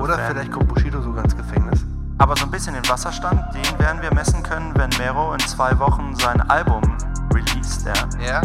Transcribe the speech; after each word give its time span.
Oder 0.00 0.16
werden. 0.16 0.32
vielleicht 0.32 0.52
kommt 0.52 0.68
Bushido 0.68 1.02
sogar 1.02 1.24
ins 1.24 1.36
Gefängnis. 1.36 1.80
Aber 2.18 2.36
so 2.36 2.44
ein 2.44 2.50
bisschen 2.50 2.74
den 2.74 2.88
Wasserstand, 2.88 3.42
den 3.54 3.78
werden 3.78 4.02
wir 4.02 4.12
messen 4.14 4.42
können, 4.42 4.72
wenn 4.76 4.90
Mero 4.98 5.32
in 5.32 5.40
zwei 5.40 5.78
Wochen 5.78 6.14
sein 6.16 6.40
Album 6.50 6.82
released. 7.32 7.86
Ja. 7.86 8.08
Ja. 8.24 8.42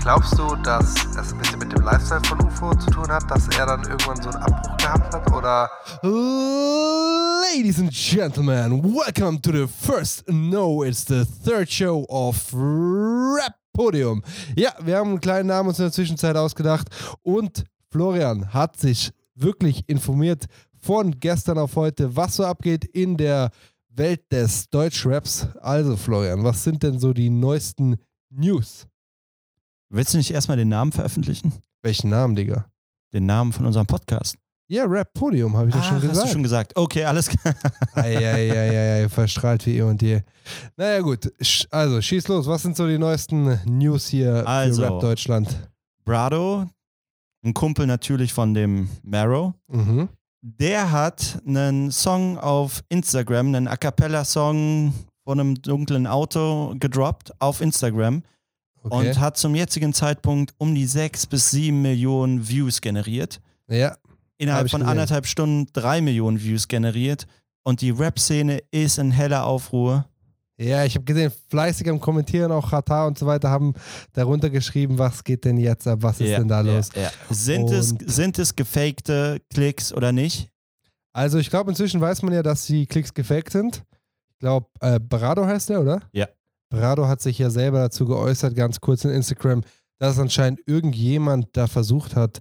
Glaubst 0.00 0.38
du, 0.38 0.54
dass 0.56 0.94
es 1.16 1.32
ein 1.32 1.38
bisschen 1.38 1.58
mit 1.58 1.72
dem 1.72 1.82
Lifestyle 1.82 2.20
von 2.24 2.40
UFO 2.40 2.74
zu 2.74 2.90
tun 2.90 3.08
hat, 3.08 3.30
dass 3.30 3.48
er 3.56 3.66
dann 3.66 3.82
irgendwann 3.84 4.20
so 4.20 4.30
einen 4.30 4.42
Abbruch 4.42 4.76
gehabt 4.76 5.14
hat? 5.14 5.32
Oder 5.32 5.70
Ladies 7.56 7.78
and 7.78 7.90
gentlemen, 7.90 8.82
welcome 8.82 9.40
to 9.40 9.50
the 9.52 9.66
first, 9.66 10.28
no, 10.28 10.82
it's 10.82 11.04
the 11.06 11.24
third 11.44 11.70
show 11.70 12.04
of 12.08 12.52
Rap 12.52 13.54
Podium. 13.72 14.22
Ja, 14.56 14.72
wir 14.80 14.98
haben 14.98 15.10
einen 15.10 15.20
kleinen 15.20 15.48
Namen 15.48 15.68
uns 15.68 15.78
in 15.78 15.84
der 15.84 15.92
Zwischenzeit 15.92 16.36
ausgedacht 16.36 16.88
und 17.22 17.64
Florian 17.90 18.52
hat 18.52 18.76
sich 18.76 19.12
wirklich 19.34 19.88
informiert 19.88 20.46
von 20.84 21.18
gestern 21.18 21.56
auf 21.58 21.76
heute, 21.76 22.14
was 22.14 22.36
so 22.36 22.44
abgeht 22.44 22.84
in 22.84 23.16
der 23.16 23.50
Welt 23.88 24.30
des 24.30 24.68
Deutschraps. 24.68 25.48
Also 25.60 25.96
Florian, 25.96 26.44
was 26.44 26.62
sind 26.62 26.82
denn 26.82 26.98
so 26.98 27.12
die 27.14 27.30
neuesten 27.30 27.96
News? 28.30 28.86
Willst 29.88 30.12
du 30.12 30.18
nicht 30.18 30.30
erstmal 30.30 30.56
den 30.58 30.68
Namen 30.68 30.92
veröffentlichen? 30.92 31.52
Welchen 31.82 32.10
Namen, 32.10 32.34
Digga? 32.36 32.66
Den 33.14 33.26
Namen 33.26 33.52
von 33.52 33.64
unserem 33.64 33.86
Podcast. 33.86 34.36
Ja, 34.68 34.84
Rap 34.84 35.12
Podium, 35.14 35.56
habe 35.56 35.68
ich 35.68 35.74
doch 35.74 35.84
schon 35.84 35.96
Ah, 35.98 36.00
hast 36.02 36.08
gesagt. 36.08 36.28
du 36.28 36.32
schon 36.32 36.42
gesagt. 36.42 36.72
Okay, 36.76 37.04
alles 37.04 37.28
klar. 37.28 37.54
Eieieiei, 37.94 39.08
verstrahlt 39.08 39.64
wie 39.66 39.76
eh 39.78 39.82
und 39.82 40.02
je. 40.02 40.22
Naja, 40.76 41.00
gut. 41.00 41.32
Also, 41.70 42.00
schieß 42.00 42.28
los. 42.28 42.46
Was 42.46 42.62
sind 42.62 42.76
so 42.76 42.86
die 42.88 42.98
neuesten 42.98 43.60
News 43.66 44.08
hier 44.08 44.46
Also. 44.48 44.82
für 44.82 44.88
Rap 44.90 45.00
Deutschland? 45.00 45.70
Brado, 46.04 46.66
ein 47.44 47.54
Kumpel 47.54 47.86
natürlich 47.86 48.32
von 48.32 48.52
dem 48.54 48.88
Marrow, 49.02 49.52
Mhm. 49.68 50.08
Der 50.46 50.92
hat 50.92 51.40
einen 51.46 51.90
Song 51.90 52.36
auf 52.38 52.84
Instagram, 52.90 53.46
einen 53.54 53.66
A 53.68 53.76
Cappella-Song 53.78 54.92
von 55.24 55.40
einem 55.40 55.54
dunklen 55.54 56.06
Auto 56.06 56.74
gedroppt 56.78 57.32
auf 57.40 57.60
Instagram 57.62 58.22
Okay. 58.86 59.08
und 59.08 59.18
hat 59.18 59.38
zum 59.38 59.54
jetzigen 59.54 59.94
Zeitpunkt 59.94 60.52
um 60.58 60.74
die 60.74 60.84
sechs 60.84 61.26
bis 61.26 61.50
sieben 61.50 61.80
Millionen 61.80 62.46
Views 62.46 62.82
generiert. 62.82 63.40
ja, 63.66 63.96
Innerhalb 64.36 64.68
von 64.70 64.80
gesehen. 64.80 64.90
anderthalb 64.90 65.26
Stunden 65.26 65.68
drei 65.72 66.02
Millionen 66.02 66.38
Views 66.42 66.68
generiert 66.68 67.26
und 67.62 67.80
die 67.80 67.88
Rap-Szene 67.90 68.60
ist 68.72 68.98
in 68.98 69.10
heller 69.10 69.46
Aufruhr. 69.46 70.04
Ja, 70.58 70.84
ich 70.84 70.94
habe 70.94 71.04
gesehen, 71.04 71.32
fleißig 71.48 71.88
am 71.88 72.00
Kommentieren, 72.00 72.52
auch 72.52 72.70
Katar 72.70 73.06
und 73.06 73.18
so 73.18 73.26
weiter 73.26 73.50
haben 73.50 73.74
darunter 74.12 74.50
geschrieben, 74.50 74.98
was 74.98 75.24
geht 75.24 75.44
denn 75.44 75.56
jetzt 75.58 75.86
ab, 75.88 75.98
was 76.02 76.20
ist 76.20 76.28
Ja, 76.30 76.38
denn 76.38 76.48
da 76.48 76.62
ja, 76.62 76.76
los? 76.76 76.90
ja. 76.94 77.10
Sind, 77.30 77.70
es, 77.70 77.94
sind 78.06 78.38
es 78.38 78.54
gefakte 78.54 79.40
Klicks 79.52 79.92
oder 79.92 80.12
nicht? 80.12 80.48
Also, 81.12 81.38
ich 81.38 81.50
glaube, 81.50 81.70
inzwischen 81.70 82.00
weiß 82.00 82.22
man 82.22 82.32
ja, 82.34 82.42
dass 82.42 82.66
die 82.66 82.86
Klicks 82.86 83.14
gefaked 83.14 83.50
sind. 83.52 83.84
Ich 84.30 84.38
glaube, 84.38 84.66
äh, 84.80 84.98
Brado 85.00 85.46
heißt 85.46 85.68
der, 85.70 85.80
oder? 85.80 86.00
Ja. 86.12 86.28
Brado 86.70 87.06
hat 87.06 87.20
sich 87.20 87.38
ja 87.38 87.50
selber 87.50 87.78
dazu 87.78 88.04
geäußert, 88.04 88.54
ganz 88.56 88.80
kurz 88.80 89.04
in 89.04 89.10
Instagram, 89.10 89.62
dass 89.98 90.18
anscheinend 90.18 90.60
irgendjemand 90.66 91.48
da 91.56 91.66
versucht 91.68 92.16
hat, 92.16 92.40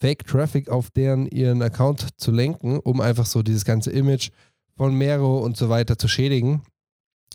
Fake 0.00 0.26
Traffic 0.26 0.68
auf 0.68 0.90
deren 0.90 1.26
ihren 1.26 1.62
Account 1.62 2.18
zu 2.18 2.30
lenken, 2.30 2.78
um 2.80 3.00
einfach 3.00 3.26
so 3.26 3.42
dieses 3.42 3.64
ganze 3.64 3.90
Image 3.90 4.30
von 4.76 4.94
Mero 4.94 5.38
und 5.38 5.56
so 5.56 5.68
weiter 5.68 5.96
zu 5.98 6.08
schädigen. 6.08 6.62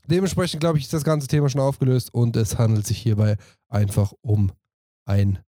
Dementsprechend, 0.09 0.59
glaube 0.59 0.79
ich, 0.79 0.85
ist 0.85 0.93
das 0.93 1.03
ganze 1.03 1.27
Thema 1.27 1.49
schon 1.49 1.61
aufgelöst 1.61 2.13
und 2.13 2.35
es 2.35 2.57
handelt 2.57 2.87
sich 2.87 2.97
hierbei 2.97 3.37
einfach 3.67 4.11
um 4.21 4.51
ein 5.05 5.39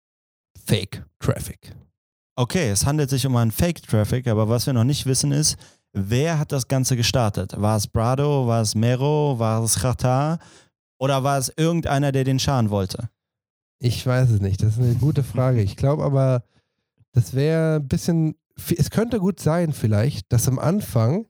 Fake 0.65 1.03
Traffic. 1.19 1.75
Okay, 2.35 2.69
es 2.69 2.85
handelt 2.85 3.09
sich 3.09 3.25
um 3.25 3.35
einen 3.35 3.51
Fake-Traffic, 3.51 4.27
aber 4.27 4.49
was 4.49 4.65
wir 4.65 4.73
noch 4.73 4.83
nicht 4.83 5.05
wissen 5.05 5.31
ist, 5.31 5.57
wer 5.93 6.39
hat 6.39 6.51
das 6.51 6.67
Ganze 6.67 6.95
gestartet? 6.95 7.59
War 7.59 7.75
es 7.75 7.87
Brado, 7.87 8.47
war 8.47 8.61
es 8.61 8.75
Mero, 8.75 9.37
war 9.37 9.63
es 9.63 9.79
Qatar 9.79 10.39
oder 10.99 11.23
war 11.23 11.37
es 11.37 11.51
irgendeiner, 11.57 12.11
der 12.11 12.23
den 12.23 12.39
schaden 12.39 12.69
wollte? 12.69 13.09
Ich 13.79 14.05
weiß 14.05 14.29
es 14.29 14.41
nicht. 14.41 14.61
Das 14.61 14.77
ist 14.77 14.83
eine 14.83 14.95
gute 14.95 15.23
Frage. 15.23 15.61
Ich 15.61 15.75
glaube 15.75 16.03
aber, 16.03 16.43
das 17.13 17.33
wäre 17.33 17.77
ein 17.77 17.87
bisschen. 17.87 18.35
Es 18.77 18.91
könnte 18.91 19.19
gut 19.19 19.39
sein, 19.39 19.73
vielleicht, 19.73 20.31
dass 20.31 20.47
am 20.47 20.59
Anfang 20.59 21.25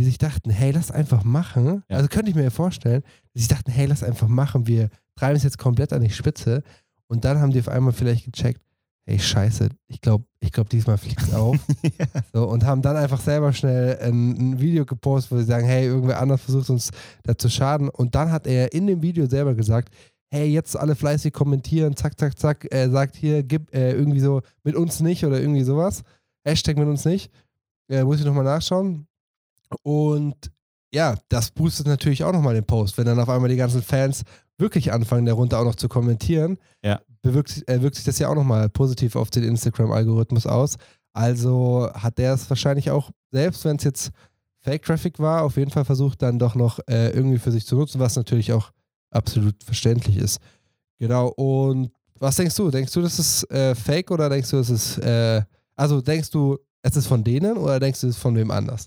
die 0.00 0.06
sich 0.06 0.16
dachten, 0.16 0.48
hey, 0.48 0.70
lass 0.70 0.90
einfach 0.90 1.24
machen. 1.24 1.82
Ja. 1.90 1.98
Also 1.98 2.08
könnte 2.08 2.30
ich 2.30 2.34
mir 2.34 2.44
ja 2.44 2.50
vorstellen, 2.50 3.02
dass 3.34 3.42
sie 3.42 3.48
dachten, 3.48 3.70
hey, 3.70 3.84
lass 3.84 4.02
einfach 4.02 4.28
machen. 4.28 4.66
Wir 4.66 4.88
treiben 5.14 5.36
es 5.36 5.42
jetzt 5.42 5.58
komplett 5.58 5.92
an 5.92 6.00
die 6.00 6.08
Spitze. 6.08 6.62
Und 7.06 7.26
dann 7.26 7.38
haben 7.38 7.52
die 7.52 7.60
auf 7.60 7.68
einmal 7.68 7.92
vielleicht 7.92 8.24
gecheckt, 8.24 8.62
hey, 9.04 9.18
scheiße, 9.18 9.68
ich 9.88 10.00
glaube, 10.00 10.24
ich 10.40 10.52
glaub, 10.52 10.70
diesmal 10.70 10.96
fliegt 10.96 11.20
es 11.20 11.34
auf. 11.34 11.58
so, 12.32 12.48
und 12.48 12.64
haben 12.64 12.80
dann 12.80 12.96
einfach 12.96 13.20
selber 13.20 13.52
schnell 13.52 13.98
ein, 13.98 14.52
ein 14.52 14.60
Video 14.60 14.86
gepostet, 14.86 15.32
wo 15.32 15.36
sie 15.36 15.44
sagen, 15.44 15.66
hey, 15.66 15.84
irgendwer 15.84 16.18
anders 16.18 16.40
versucht 16.40 16.70
uns 16.70 16.90
da 17.24 17.36
zu 17.36 17.50
schaden. 17.50 17.90
Und 17.90 18.14
dann 18.14 18.32
hat 18.32 18.46
er 18.46 18.72
in 18.72 18.86
dem 18.86 19.02
Video 19.02 19.26
selber 19.26 19.54
gesagt, 19.54 19.94
hey, 20.30 20.48
jetzt 20.48 20.78
alle 20.78 20.96
fleißig 20.96 21.34
kommentieren, 21.34 21.94
zack, 21.94 22.18
zack, 22.18 22.38
zack, 22.38 22.72
äh, 22.72 22.88
sagt 22.88 23.16
hier, 23.16 23.42
gib 23.42 23.74
äh, 23.74 23.92
irgendwie 23.92 24.20
so 24.20 24.40
mit 24.64 24.76
uns 24.76 25.00
nicht 25.00 25.26
oder 25.26 25.38
irgendwie 25.38 25.64
sowas. 25.64 26.04
Hashtag 26.42 26.78
mit 26.78 26.88
uns 26.88 27.04
nicht. 27.04 27.30
Äh, 27.90 28.04
muss 28.04 28.20
ich 28.20 28.24
nochmal 28.24 28.44
nachschauen. 28.44 29.06
Und 29.82 30.36
ja, 30.92 31.16
das 31.28 31.50
boostet 31.50 31.86
natürlich 31.86 32.24
auch 32.24 32.32
nochmal 32.32 32.54
den 32.54 32.64
Post, 32.64 32.98
wenn 32.98 33.06
dann 33.06 33.20
auf 33.20 33.28
einmal 33.28 33.48
die 33.48 33.56
ganzen 33.56 33.82
Fans 33.82 34.22
wirklich 34.58 34.92
anfangen, 34.92 35.24
darunter 35.26 35.60
auch 35.60 35.64
noch 35.64 35.76
zu 35.76 35.88
kommentieren. 35.88 36.58
Ja. 36.84 37.00
Bewirkt, 37.22 37.50
sich- 37.50 37.68
äh, 37.68 37.80
wirkt 37.80 37.96
sich 37.96 38.04
das 38.04 38.18
ja 38.18 38.28
auch 38.28 38.34
nochmal 38.34 38.68
positiv 38.68 39.14
auf 39.16 39.30
den 39.30 39.44
Instagram-Algorithmus 39.44 40.46
aus. 40.46 40.76
Also 41.12 41.88
hat 41.94 42.18
der 42.18 42.34
es 42.34 42.48
wahrscheinlich 42.50 42.90
auch, 42.90 43.10
selbst 43.30 43.64
wenn 43.64 43.76
es 43.76 43.84
jetzt 43.84 44.10
Fake-Traffic 44.62 45.18
war, 45.18 45.42
auf 45.42 45.56
jeden 45.56 45.70
Fall 45.70 45.84
versucht, 45.84 46.20
dann 46.22 46.38
doch 46.38 46.54
noch 46.54 46.80
äh, 46.88 47.10
irgendwie 47.10 47.38
für 47.38 47.50
sich 47.52 47.66
zu 47.66 47.76
nutzen, 47.76 48.00
was 48.00 48.16
natürlich 48.16 48.52
auch 48.52 48.70
absolut 49.10 49.62
verständlich 49.64 50.16
ist. 50.16 50.38
Genau, 50.98 51.28
und 51.28 51.90
was 52.18 52.36
denkst 52.36 52.54
du? 52.56 52.70
Denkst 52.70 52.92
du, 52.92 53.00
das 53.00 53.18
ist 53.18 53.50
äh, 53.50 53.74
Fake 53.74 54.10
oder 54.10 54.28
denkst 54.28 54.50
du, 54.50 54.58
es 54.58 54.68
ist, 54.68 54.98
äh, 54.98 55.42
also 55.76 56.00
denkst 56.02 56.30
du, 56.30 56.58
es 56.82 56.94
ist 56.96 57.06
von 57.06 57.24
denen 57.24 57.56
oder 57.56 57.80
denkst 57.80 58.02
du, 58.02 58.08
es 58.08 58.16
ist 58.16 58.22
von 58.22 58.36
wem 58.36 58.50
anders? 58.50 58.86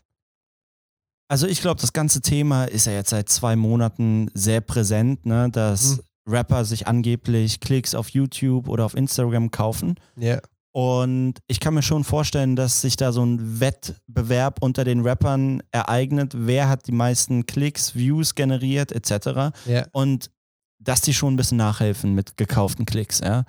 Also 1.33 1.47
ich 1.47 1.61
glaube, 1.61 1.81
das 1.81 1.94
ganze 1.94 2.21
Thema 2.21 2.66
ist 2.66 2.85
ja 2.85 2.94
jetzt 2.94 3.09
seit 3.09 3.27
zwei 3.27 3.55
Monaten 3.55 4.29
sehr 4.35 4.61
präsent, 4.61 5.25
ne? 5.25 5.49
dass 5.49 5.97
Mhm. 5.97 6.31
Rapper 6.31 6.63
sich 6.63 6.85
angeblich 6.85 7.59
Klicks 7.59 7.95
auf 7.95 8.09
YouTube 8.09 8.69
oder 8.69 8.85
auf 8.85 8.94
Instagram 8.94 9.49
kaufen. 9.49 9.95
Ja. 10.16 10.39
Und 10.73 11.39
ich 11.47 11.59
kann 11.59 11.73
mir 11.73 11.81
schon 11.81 12.03
vorstellen, 12.03 12.55
dass 12.55 12.81
sich 12.81 12.97
da 12.97 13.11
so 13.11 13.25
ein 13.25 13.59
Wettbewerb 13.59 14.59
unter 14.61 14.83
den 14.83 15.01
Rappern 15.01 15.63
ereignet. 15.71 16.35
Wer 16.38 16.69
hat 16.69 16.85
die 16.85 16.91
meisten 16.91 17.47
Klicks, 17.47 17.95
Views 17.95 18.35
generiert, 18.35 18.91
etc. 18.91 19.55
Ja. 19.65 19.88
Und 19.91 20.29
dass 20.77 21.01
die 21.01 21.15
schon 21.15 21.33
ein 21.33 21.38
bisschen 21.38 21.57
nachhelfen 21.57 22.13
mit 22.13 22.38
gekauften 22.38 22.85
Klicks, 22.85 23.21
ja. 23.21 23.45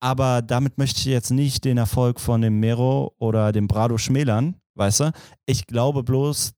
Aber 0.00 0.42
damit 0.42 0.76
möchte 0.76 0.98
ich 0.98 1.06
jetzt 1.06 1.30
nicht 1.30 1.64
den 1.64 1.78
Erfolg 1.78 2.18
von 2.18 2.40
dem 2.40 2.58
Mero 2.58 3.14
oder 3.18 3.52
dem 3.52 3.68
Brado 3.68 3.96
schmälern, 3.96 4.56
weißt 4.74 5.00
du? 5.00 5.12
Ich 5.46 5.68
glaube 5.68 6.02
bloß, 6.02 6.54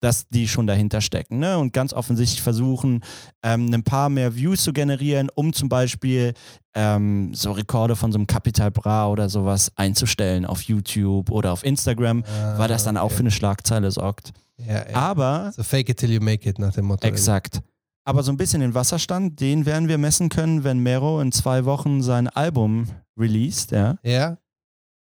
dass 0.00 0.28
die 0.28 0.48
schon 0.48 0.66
dahinter 0.66 1.00
stecken 1.00 1.38
ne? 1.38 1.58
und 1.58 1.72
ganz 1.72 1.92
offensichtlich 1.92 2.42
versuchen, 2.42 3.02
ähm, 3.42 3.72
ein 3.72 3.82
paar 3.82 4.08
mehr 4.08 4.34
Views 4.34 4.62
zu 4.62 4.72
generieren, 4.72 5.28
um 5.34 5.52
zum 5.52 5.68
Beispiel 5.68 6.34
ähm, 6.74 7.34
so 7.34 7.52
Rekorde 7.52 7.96
von 7.96 8.12
so 8.12 8.18
einem 8.18 8.26
Capital 8.26 8.70
Bra 8.70 9.08
oder 9.08 9.28
sowas 9.28 9.72
einzustellen 9.76 10.44
auf 10.46 10.62
YouTube 10.62 11.30
oder 11.30 11.52
auf 11.52 11.64
Instagram, 11.64 12.24
weil 12.56 12.68
das 12.68 12.84
dann 12.84 12.96
auch 12.96 13.10
für 13.10 13.20
eine 13.20 13.30
Schlagzeile 13.30 13.90
sorgt. 13.90 14.32
Ja, 14.58 14.88
ja. 14.88 14.96
Aber 14.96 15.52
So 15.54 15.62
fake 15.62 15.88
it 15.88 15.98
till 15.98 16.10
you 16.10 16.20
make 16.20 16.48
it 16.48 16.58
nach 16.58 16.72
dem 16.72 16.86
Motto. 16.86 17.06
Exakt. 17.06 17.60
Aber 18.04 18.22
so 18.22 18.32
ein 18.32 18.36
bisschen 18.36 18.60
den 18.60 18.74
Wasserstand, 18.74 19.40
den 19.40 19.66
werden 19.66 19.88
wir 19.88 19.98
messen 19.98 20.30
können, 20.30 20.64
wenn 20.64 20.78
Mero 20.78 21.20
in 21.20 21.30
zwei 21.30 21.64
Wochen 21.64 22.02
sein 22.02 22.26
Album 22.28 22.86
released, 23.18 23.70
ja. 23.72 23.96
Ja, 24.02 24.38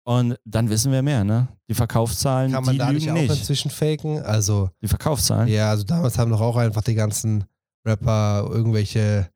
Und 0.07 0.38
dann 0.45 0.69
wissen 0.69 0.91
wir 0.91 1.01
mehr, 1.01 1.23
ne? 1.23 1.47
Die 1.67 1.73
Verkaufszahlen, 1.73 2.52
kann 2.52 2.63
man 2.63 2.73
die 2.73 2.78
da 2.78 2.91
nicht 2.91 3.05
lügen 3.05 3.17
auch 3.17 3.22
nicht. 3.22 3.40
inzwischen 3.40 3.72
faken? 3.72 4.19
Also, 4.22 4.69
Die 4.81 4.87
Verkaufszahlen. 4.87 5.47
ja, 5.47 5.72
also 5.72 5.84
damals 5.84 6.17
haben 6.19 6.29
doch 6.31 6.41
auch 6.41 6.57
einfach 6.57 6.84
die 6.84 6.93
ganzen 6.93 7.43
Rapper 7.85 8.47
irgendwelche, 8.52 9.29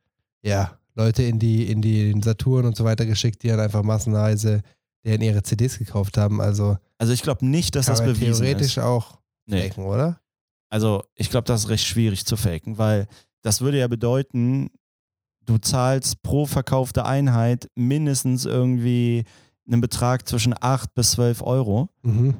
ja, 0.44 0.78
Leute 0.94 1.24
in 1.24 1.40
die, 1.40 1.72
in 1.72 1.82
die 1.82 2.12
in 2.12 2.22
Saturn 2.22 2.66
und 2.66 2.76
so 2.78 2.84
weiter 2.84 3.06
geschickt, 3.08 3.42
die 3.42 3.48
dann 3.48 3.60
einfach 3.60 3.82
massenweise 3.84 4.62
deren 5.06 5.22
ihre 5.22 5.42
CDs 5.42 5.80
gekauft 5.80 6.18
haben. 6.18 6.40
Also 6.42 6.78
Also 7.00 7.14
ich 7.14 7.22
glaube 7.24 7.46
nicht, 7.46 7.74
dass 7.76 7.86
kann 7.88 7.96
das 7.96 8.06
man 8.06 8.14
bewiesen 8.14 8.44
theoretisch 8.44 8.78
ist. 8.78 8.84
auch 8.84 9.18
Nee. 9.48 9.70
faken, 9.70 9.86
oder? 9.86 10.20
Also 10.70 11.04
ich 11.16 11.30
glaube, 11.32 11.46
das 11.46 11.62
ist 11.64 11.70
recht 11.70 11.86
schwierig 11.86 12.26
zu 12.26 12.36
faken, 12.38 12.78
weil 12.78 13.08
das 13.42 13.62
würde 13.62 13.80
ja 13.80 13.88
bedeuten, 13.88 14.70
du 15.46 15.58
zahlst 15.58 16.22
pro 16.22 16.46
verkaufte 16.46 17.06
Einheit 17.06 17.70
mindestens 17.76 18.46
irgendwie 18.46 19.24
einen 19.72 19.82
Betrag 19.82 20.28
zwischen 20.28 20.54
8 20.60 20.94
bis 20.96 21.12
12 21.12 21.42
Euro. 21.42 21.90
Mhm. 22.04 22.36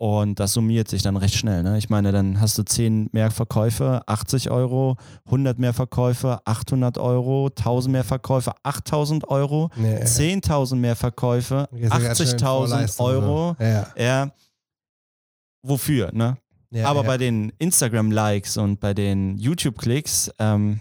Und 0.00 0.38
das 0.38 0.52
summiert 0.52 0.86
sich 0.86 1.02
dann 1.02 1.16
recht 1.16 1.34
schnell. 1.34 1.64
Ne? 1.64 1.76
Ich 1.76 1.90
meine, 1.90 2.12
dann 2.12 2.40
hast 2.40 2.56
du 2.56 2.62
10 2.62 3.08
mehr 3.12 3.32
Verkäufe, 3.32 4.00
80 4.06 4.48
Euro, 4.48 4.96
100 5.24 5.58
mehr 5.58 5.74
Verkäufe, 5.74 6.38
800 6.44 6.98
Euro, 6.98 7.48
1000 7.48 7.92
mehr 7.92 8.04
Verkäufe, 8.04 8.52
8000 8.62 9.28
Euro, 9.28 9.70
Nee, 9.74 9.96
10.000 10.04 10.76
mehr 10.76 10.94
Verkäufe, 10.94 11.68
Geht 11.72 11.92
ja 11.92 11.98
ganz 11.98 12.18
schnell 12.18 12.28
in 12.30 12.36
80.000 12.36 12.40
Vorleistung, 12.46 13.06
Euro. 13.06 13.56
Ja. 13.58 13.86
Ja. 13.96 14.32
wofür, 15.62 16.12
ne? 16.12 16.38
Ja, 16.70 16.86
Aber 16.86 17.00
ja. 17.00 17.06
bei 17.06 17.18
den 17.18 17.50
Instagram-Likes 17.58 18.56
und 18.56 18.78
bei 18.78 18.94
den 18.94 19.36
YouTube-Klicks, 19.36 20.30
ähm, 20.38 20.80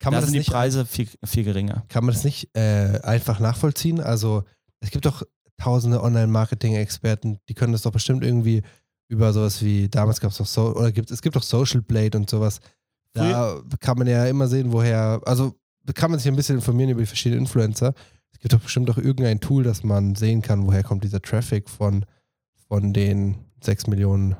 kann 0.00 0.12
da 0.12 0.16
man 0.16 0.20
das 0.22 0.30
sind 0.30 0.44
die 0.44 0.50
Preise 0.50 0.86
viel, 0.86 1.08
viel 1.24 1.44
geringer. 1.44 1.84
Kann 1.88 2.04
man 2.04 2.14
das 2.14 2.24
nicht 2.24 2.48
äh, 2.56 2.98
einfach 3.02 3.38
nachvollziehen? 3.38 4.00
Also 4.00 4.44
es 4.80 4.90
gibt 4.90 5.06
doch 5.06 5.22
tausende 5.56 6.02
Online-Marketing-Experten, 6.02 7.38
die 7.48 7.54
können 7.54 7.72
das 7.72 7.82
doch 7.82 7.92
bestimmt 7.92 8.24
irgendwie 8.24 8.62
über 9.08 9.32
sowas 9.32 9.62
wie, 9.62 9.88
damals 9.88 10.20
gab 10.20 10.30
es 10.30 10.38
doch 10.38 10.46
so, 10.46 10.74
oder 10.74 10.92
gibt 10.92 11.10
es 11.10 11.20
gibt 11.20 11.36
doch 11.36 11.42
Social 11.42 11.82
Blade 11.82 12.16
und 12.16 12.30
sowas. 12.30 12.60
Da 13.12 13.60
kann 13.80 13.98
man 13.98 14.06
ja 14.06 14.24
immer 14.26 14.46
sehen, 14.46 14.72
woher, 14.72 15.20
also 15.26 15.54
kann 15.94 16.10
man 16.10 16.20
sich 16.20 16.28
ein 16.28 16.36
bisschen 16.36 16.56
informieren 16.56 16.90
über 16.90 17.00
die 17.00 17.06
verschiedenen 17.06 17.42
Influencer. 17.42 17.92
Es 18.32 18.38
gibt 18.38 18.52
doch 18.52 18.60
bestimmt 18.60 18.88
auch 18.88 18.98
irgendein 18.98 19.40
Tool, 19.40 19.64
dass 19.64 19.82
man 19.82 20.14
sehen 20.14 20.42
kann, 20.42 20.66
woher 20.66 20.84
kommt 20.84 21.02
dieser 21.02 21.20
Traffic 21.20 21.68
von, 21.68 22.06
von 22.68 22.92
den 22.92 23.36
sechs 23.62 23.86
Millionen 23.88 24.36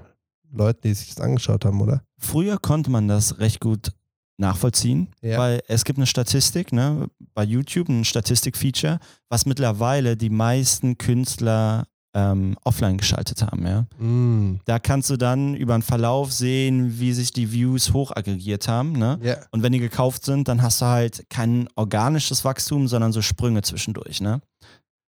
Leuten, 0.53 0.83
die 0.85 0.95
sich 0.95 1.09
das 1.15 1.21
angeschaut 1.21 1.65
haben, 1.65 1.81
oder? 1.81 2.03
Früher 2.17 2.59
konnte 2.59 2.91
man 2.91 3.09
das 3.09 3.39
recht 3.41 3.61
gut 3.61 3.93
nachvollziehen, 4.41 5.09
Ja. 5.23 5.39
weil 5.39 5.61
es 5.69 5.85
gibt 5.85 5.99
eine 5.99 6.07
Statistik, 6.07 6.73
ne, 6.73 7.09
bei 7.35 7.45
YouTube 7.45 7.89
ein 7.89 8.05
Statistik-Feature, 8.05 8.99
was 9.29 9.47
mittlerweile 9.47 10.17
die 10.17 10.31
meisten 10.31 10.99
Künstler 10.99 11.87
ähm, 12.13 12.57
offline 12.65 12.97
geschaltet 12.99 13.41
haben, 13.43 13.65
ja. 13.65 13.83
Mm. 14.05 14.59
Da 14.65 14.81
kannst 14.81 15.11
du 15.11 15.17
dann 15.17 15.55
über 15.55 15.75
einen 15.75 15.85
Verlauf 15.85 16.33
sehen, 16.33 16.99
wie 16.99 17.13
sich 17.13 17.31
die 17.31 17.53
Views 17.53 17.93
hochaggregiert 17.93 18.67
haben, 18.67 18.93
ne? 18.95 19.21
Ja. 19.23 19.37
Und 19.53 19.63
wenn 19.63 19.71
die 19.71 19.79
gekauft 19.79 20.25
sind, 20.25 20.49
dann 20.49 20.61
hast 20.61 20.81
du 20.81 20.87
halt 20.87 21.25
kein 21.31 21.69
organisches 21.77 22.45
Wachstum, 22.45 22.89
sondern 22.89 23.13
so 23.13 23.23
Sprünge 23.23 23.63
zwischendurch, 23.63 24.21
ne? 24.21 24.41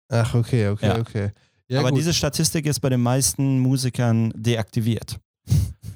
Ach, 0.09 0.33
okay, 0.33 0.69
okay, 0.69 0.87
Ja. 0.87 0.97
okay. 0.99 1.31
Ja, 1.69 1.81
Aber 1.81 1.89
gut. 1.89 1.99
diese 1.99 2.13
Statistik 2.15 2.65
ist 2.65 2.79
bei 2.79 2.89
den 2.89 3.01
meisten 3.01 3.59
Musikern 3.59 4.31
deaktiviert. 4.35 5.19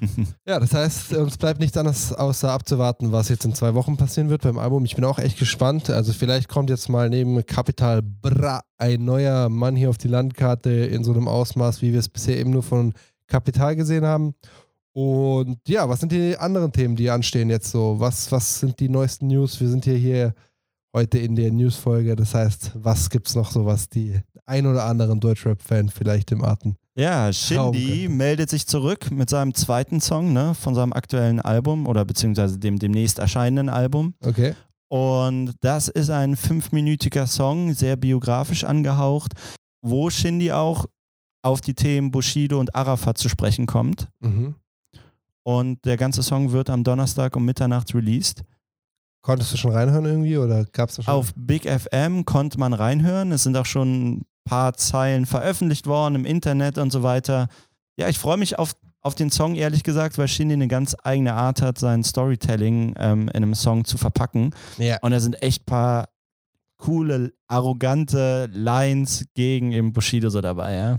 Ja, 0.46 0.58
das 0.58 0.74
heißt, 0.74 1.14
uns 1.14 1.38
bleibt 1.38 1.60
nichts 1.60 1.76
anderes 1.76 2.12
außer 2.12 2.50
abzuwarten, 2.50 3.12
was 3.12 3.28
jetzt 3.28 3.44
in 3.44 3.54
zwei 3.54 3.74
Wochen 3.74 3.96
passieren 3.96 4.30
wird 4.30 4.42
beim 4.42 4.58
Album. 4.58 4.84
Ich 4.84 4.96
bin 4.96 5.04
auch 5.04 5.18
echt 5.18 5.38
gespannt. 5.38 5.90
Also 5.90 6.12
vielleicht 6.12 6.48
kommt 6.48 6.70
jetzt 6.70 6.88
mal 6.88 7.08
neben 7.08 7.44
Capital 7.46 8.02
Bra 8.02 8.62
ein 8.78 9.04
neuer 9.04 9.48
Mann 9.48 9.76
hier 9.76 9.90
auf 9.90 9.98
die 9.98 10.08
Landkarte 10.08 10.70
in 10.70 11.04
so 11.04 11.12
einem 11.12 11.28
Ausmaß, 11.28 11.82
wie 11.82 11.92
wir 11.92 12.00
es 12.00 12.08
bisher 12.08 12.38
eben 12.38 12.50
nur 12.50 12.62
von 12.62 12.92
Capital 13.26 13.76
gesehen 13.76 14.04
haben. 14.04 14.34
Und 14.92 15.58
ja, 15.66 15.88
was 15.88 16.00
sind 16.00 16.12
die 16.12 16.36
anderen 16.36 16.72
Themen, 16.72 16.96
die 16.96 17.08
anstehen 17.08 17.48
jetzt 17.48 17.70
so? 17.70 17.98
Was, 17.98 18.30
was 18.30 18.60
sind 18.60 18.78
die 18.80 18.88
neuesten 18.88 19.28
News? 19.28 19.60
Wir 19.60 19.68
sind 19.68 19.84
hier, 19.84 19.96
hier 19.96 20.34
heute 20.92 21.18
in 21.18 21.34
der 21.34 21.50
News-Folge. 21.50 22.14
Das 22.16 22.34
heißt, 22.34 22.72
was 22.74 23.08
gibt 23.08 23.28
es 23.28 23.34
noch 23.34 23.50
so, 23.50 23.64
was 23.64 23.88
die 23.88 24.20
ein 24.44 24.66
oder 24.66 24.84
anderen 24.84 25.20
Deutschrap-Fan 25.20 25.88
vielleicht 25.88 26.32
im 26.32 26.44
Atem 26.44 26.76
Ja, 26.94 27.32
Shindy 27.32 28.08
meldet 28.08 28.50
sich 28.50 28.66
zurück 28.66 29.10
mit 29.10 29.30
seinem 29.30 29.54
zweiten 29.54 30.00
Song, 30.00 30.32
ne, 30.32 30.54
von 30.54 30.74
seinem 30.74 30.92
aktuellen 30.92 31.40
Album 31.40 31.86
oder 31.86 32.04
beziehungsweise 32.04 32.58
dem 32.58 32.78
demnächst 32.78 33.18
erscheinenden 33.18 33.70
Album. 33.70 34.14
Okay. 34.22 34.54
Und 34.88 35.54
das 35.62 35.88
ist 35.88 36.10
ein 36.10 36.36
fünfminütiger 36.36 37.26
Song, 37.26 37.72
sehr 37.72 37.96
biografisch 37.96 38.64
angehaucht, 38.64 39.32
wo 39.80 40.10
Shindy 40.10 40.52
auch 40.52 40.84
auf 41.42 41.62
die 41.62 41.74
Themen 41.74 42.10
Bushido 42.10 42.60
und 42.60 42.74
Arafat 42.74 43.16
zu 43.16 43.30
sprechen 43.30 43.66
kommt. 43.66 44.08
Mhm. 44.20 44.54
Und 45.44 45.84
der 45.86 45.96
ganze 45.96 46.22
Song 46.22 46.52
wird 46.52 46.68
am 46.68 46.84
Donnerstag 46.84 47.34
um 47.36 47.44
Mitternacht 47.46 47.94
released. 47.94 48.42
Konntest 49.22 49.52
du 49.52 49.56
schon 49.56 49.72
reinhören 49.72 50.04
irgendwie 50.04 50.36
oder 50.36 50.66
gab 50.66 50.90
es 50.90 50.96
schon? 50.96 51.06
Auf 51.06 51.32
Big 51.36 51.64
FM 51.68 52.24
konnte 52.24 52.58
man 52.58 52.72
reinhören. 52.72 53.32
Es 53.32 53.44
sind 53.44 53.56
auch 53.56 53.66
schon 53.66 54.24
paar 54.44 54.74
Zeilen 54.74 55.26
veröffentlicht 55.26 55.86
worden 55.86 56.14
im 56.14 56.24
Internet 56.24 56.78
und 56.78 56.90
so 56.90 57.02
weiter. 57.02 57.48
Ja, 57.96 58.08
ich 58.08 58.18
freue 58.18 58.36
mich 58.36 58.58
auf, 58.58 58.72
auf 59.00 59.14
den 59.14 59.30
Song, 59.30 59.54
ehrlich 59.54 59.82
gesagt, 59.82 60.18
weil 60.18 60.28
Shindy 60.28 60.54
eine 60.54 60.68
ganz 60.68 60.96
eigene 61.02 61.34
Art 61.34 61.62
hat, 61.62 61.78
sein 61.78 62.04
Storytelling 62.04 62.94
ähm, 62.98 63.28
in 63.28 63.36
einem 63.36 63.54
Song 63.54 63.84
zu 63.84 63.98
verpacken. 63.98 64.54
Ja. 64.78 64.98
Und 65.02 65.12
da 65.12 65.20
sind 65.20 65.42
echt 65.42 65.62
ein 65.62 65.66
paar 65.66 66.08
coole, 66.78 67.32
arrogante 67.46 68.48
Lines 68.52 69.24
gegen 69.34 69.72
eben 69.72 69.92
Bushido 69.92 70.30
so 70.30 70.40
dabei, 70.40 70.74
ja. 70.74 70.98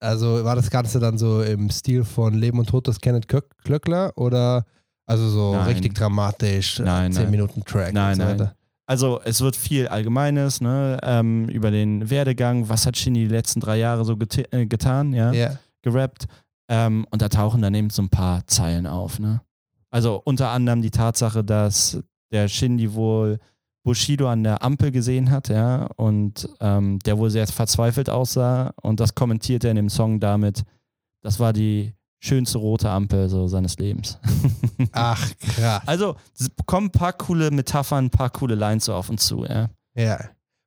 Also 0.00 0.44
war 0.44 0.56
das 0.56 0.68
Ganze 0.68 0.98
dann 0.98 1.16
so 1.16 1.42
im 1.42 1.70
Stil 1.70 2.04
von 2.04 2.34
Leben 2.34 2.58
und 2.58 2.68
Tod 2.68 2.88
des 2.88 3.00
Kenneth 3.00 3.28
Klöckler 3.62 4.12
oder 4.16 4.64
also 5.06 5.28
so 5.28 5.54
Nein. 5.54 5.66
richtig 5.68 5.94
dramatisch, 5.94 6.80
Nein, 6.80 7.12
10 7.12 7.22
nein. 7.22 7.30
Minuten 7.30 7.64
Track 7.64 7.92
Nein, 7.92 8.20
und 8.20 8.36
so 8.36 8.44
nein. 8.44 8.50
Also 8.86 9.20
es 9.24 9.40
wird 9.40 9.56
viel 9.56 9.86
Allgemeines, 9.88 10.60
ne, 10.60 10.98
ähm, 11.02 11.48
über 11.48 11.70
den 11.70 12.10
Werdegang, 12.10 12.68
was 12.68 12.86
hat 12.86 12.96
Shindy 12.96 13.20
die 13.28 13.34
letzten 13.34 13.60
drei 13.60 13.78
Jahre 13.78 14.04
so 14.04 14.16
geta 14.16 14.42
äh, 14.50 14.66
getan, 14.66 15.12
ja, 15.12 15.32
Ja. 15.32 15.56
gerappt. 15.82 16.26
Ähm, 16.68 17.06
und 17.10 17.22
da 17.22 17.28
tauchen 17.28 17.62
dann 17.62 17.74
eben 17.74 17.90
so 17.90 18.02
ein 18.02 18.08
paar 18.08 18.46
Zeilen 18.46 18.86
auf, 18.86 19.18
ne. 19.18 19.40
Also 19.90 20.20
unter 20.24 20.48
anderem 20.50 20.80
die 20.82 20.90
Tatsache, 20.90 21.44
dass 21.44 22.02
der 22.32 22.48
Shindy 22.48 22.94
wohl 22.94 23.38
Bushido 23.84 24.28
an 24.28 24.42
der 24.42 24.62
Ampel 24.62 24.90
gesehen 24.90 25.30
hat, 25.30 25.48
ja, 25.48 25.86
und 25.96 26.48
ähm, 26.60 26.98
der 27.00 27.18
wohl 27.18 27.30
sehr 27.30 27.46
verzweifelt 27.46 28.08
aussah 28.08 28.72
und 28.80 29.00
das 29.00 29.14
kommentiert 29.14 29.64
er 29.64 29.70
in 29.70 29.76
dem 29.76 29.88
Song 29.90 30.18
damit, 30.20 30.62
das 31.22 31.38
war 31.40 31.52
die 31.52 31.92
schönste 32.22 32.58
rote 32.58 32.88
Ampel 32.88 33.28
so 33.28 33.48
seines 33.48 33.76
Lebens. 33.78 34.18
Ach, 34.92 35.28
krass. 35.38 35.82
Also 35.86 36.16
kommen 36.66 36.86
ein 36.86 36.92
paar 36.92 37.12
coole 37.12 37.50
Metaphern, 37.50 38.06
ein 38.06 38.10
paar 38.10 38.30
coole 38.30 38.54
Lines 38.54 38.86
so 38.86 38.94
auf 38.94 39.10
uns 39.10 39.26
zu, 39.26 39.44
ja. 39.44 39.68
Ja. 39.94 40.20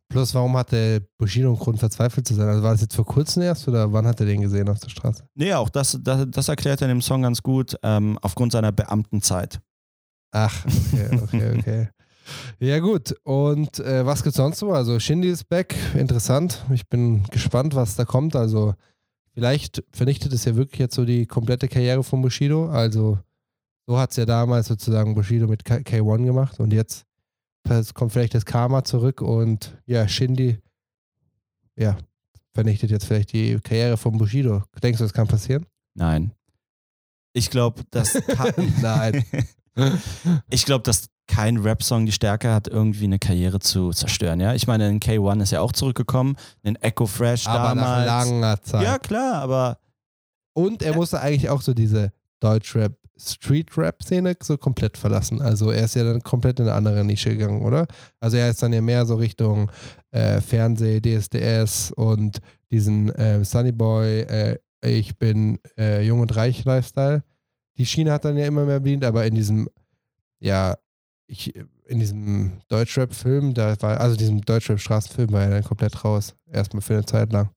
Plus, 0.09 0.35
warum 0.35 0.55
hatte 0.55 1.07
Bushido 1.17 1.49
einen 1.49 1.57
Grund, 1.57 1.79
verzweifelt 1.79 2.27
zu 2.27 2.35
sein? 2.35 2.47
Also 2.47 2.61
war 2.61 2.73
das 2.73 2.81
jetzt 2.81 2.95
vor 2.95 3.05
kurzem 3.05 3.41
erst 3.41 3.67
oder 3.67 3.91
wann 3.91 4.05
hat 4.05 4.19
er 4.19 4.25
den 4.25 4.41
gesehen 4.41 4.69
auf 4.69 4.79
der 4.79 4.89
Straße? 4.89 5.23
Nee, 5.33 5.53
auch 5.53 5.69
das, 5.69 5.97
das, 6.01 6.27
das 6.29 6.47
erklärt 6.47 6.81
er 6.81 6.89
in 6.89 6.95
dem 6.97 7.01
Song 7.01 7.23
ganz 7.23 7.41
gut, 7.41 7.75
ähm, 7.81 8.19
aufgrund 8.21 8.51
seiner 8.51 8.71
Beamtenzeit. 8.71 9.59
Ach, 10.31 10.65
okay, 10.65 11.19
okay, 11.23 11.55
okay. 11.59 11.89
Ja, 12.59 12.79
gut. 12.79 13.15
Und 13.23 13.79
äh, 13.79 14.05
was 14.05 14.23
gibt's 14.23 14.37
sonst 14.37 14.59
so? 14.59 14.71
Also, 14.71 14.99
Shindy 14.99 15.29
ist 15.29 15.47
back. 15.47 15.75
Interessant. 15.93 16.65
Ich 16.73 16.87
bin 16.87 17.23
gespannt, 17.25 17.75
was 17.75 17.95
da 17.95 18.03
kommt. 18.03 18.35
Also, 18.35 18.73
vielleicht 19.35 19.83
vernichtet 19.91 20.33
es 20.33 20.45
ja 20.45 20.55
wirklich 20.55 20.79
jetzt 20.79 20.95
so 20.95 21.05
die 21.05 21.27
komplette 21.27 21.67
Karriere 21.67 22.03
von 22.03 22.21
Bushido. 22.23 22.69
Also, 22.69 23.19
so 23.85 23.99
hat 23.99 24.09
es 24.11 24.17
ja 24.17 24.25
damals 24.25 24.67
sozusagen 24.67 25.13
Bushido 25.13 25.47
mit 25.47 25.63
K- 25.63 25.75
K1 25.83 26.25
gemacht. 26.25 26.59
Und 26.59 26.73
jetzt 26.73 27.05
kommt 27.93 28.11
vielleicht 28.13 28.33
das 28.33 28.45
Karma 28.45 28.83
zurück 28.83 29.21
und 29.21 29.77
ja, 29.85 30.07
Shindy, 30.07 30.57
ja, 31.75 31.97
vernichtet 32.53 32.89
jetzt 32.89 33.05
vielleicht 33.05 33.33
die 33.33 33.59
Karriere 33.59 33.97
von 33.97 34.17
Bushido. 34.17 34.63
Denkst 34.81 34.97
du, 34.99 35.03
das 35.03 35.13
kann 35.13 35.27
passieren? 35.27 35.65
Nein. 35.93 36.31
Ich 37.33 37.49
glaube, 37.49 37.83
dass 37.91 38.13
kein, 38.27 38.73
Nein. 38.81 39.25
ich 40.49 40.65
glaube, 40.65 40.83
dass 40.83 41.07
kein 41.27 41.57
Rap-Song 41.57 42.05
die 42.05 42.11
Stärke 42.11 42.53
hat, 42.53 42.67
irgendwie 42.67 43.05
eine 43.05 43.19
Karriere 43.19 43.59
zu 43.59 43.91
zerstören. 43.91 44.39
Ja, 44.39 44.53
ich 44.53 44.67
meine, 44.67 44.87
in 44.89 44.99
K1 44.99 45.41
ist 45.41 45.51
ja 45.51 45.61
auch 45.61 45.71
zurückgekommen, 45.71 46.35
in 46.61 46.75
Echo 46.77 47.07
Fresh 47.07 47.47
Aber 47.47 47.75
nach 47.75 48.05
damals. 48.05 48.05
langer 48.29 48.61
Zeit. 48.61 48.83
ja 48.83 48.99
klar, 48.99 49.41
aber 49.41 49.79
Und 50.53 50.83
er 50.83 50.95
musste 50.95 51.19
eigentlich 51.19 51.49
auch 51.49 51.61
so 51.61 51.73
diese 51.73 52.11
Deutschrap, 52.39 52.93
Street-Rap-Szene 53.17 54.35
so 54.43 54.57
komplett 54.57 54.97
verlassen. 54.97 55.41
Also 55.41 55.71
er 55.71 55.85
ist 55.85 55.95
ja 55.95 56.03
dann 56.03 56.21
komplett 56.21 56.59
in 56.59 56.67
eine 56.67 56.75
andere 56.75 57.03
Nische 57.05 57.29
gegangen, 57.29 57.61
oder? 57.61 57.87
Also 58.19 58.37
er 58.37 58.49
ist 58.49 58.61
dann 58.61 58.73
ja 58.73 58.81
mehr 58.81 59.05
so 59.05 59.15
Richtung 59.15 59.71
äh, 60.11 60.41
Fernseh, 60.41 60.99
DSDS 61.01 61.91
und 61.91 62.39
diesen 62.71 63.09
äh, 63.15 63.43
Sunny 63.45 63.71
Boy, 63.71 64.21
äh, 64.21 64.57
ich 64.83 65.17
bin 65.17 65.59
äh, 65.77 66.01
jung 66.05 66.19
und 66.19 66.35
reich 66.35 66.63
Lifestyle. 66.65 67.23
Die 67.77 67.85
Schiene 67.85 68.11
hat 68.11 68.25
dann 68.25 68.37
ja 68.37 68.45
immer 68.45 68.65
mehr 68.65 68.79
bedient, 68.79 69.03
aber 69.03 69.25
in 69.25 69.35
diesem, 69.35 69.69
ja, 70.39 70.75
ich, 71.27 71.55
in 71.87 71.99
diesem 71.99 72.59
Deutschrap-Film, 72.69 73.53
da 73.53 73.75
war, 73.81 73.99
also 73.99 74.15
diesem 74.15 74.41
Deutschrap-Straßenfilm 74.41 75.31
war 75.31 75.43
er 75.43 75.49
dann 75.49 75.63
komplett 75.63 76.03
raus. 76.03 76.35
Erstmal 76.51 76.81
für 76.81 76.93
eine 76.93 77.05
Zeit 77.05 77.31
lang. 77.33 77.49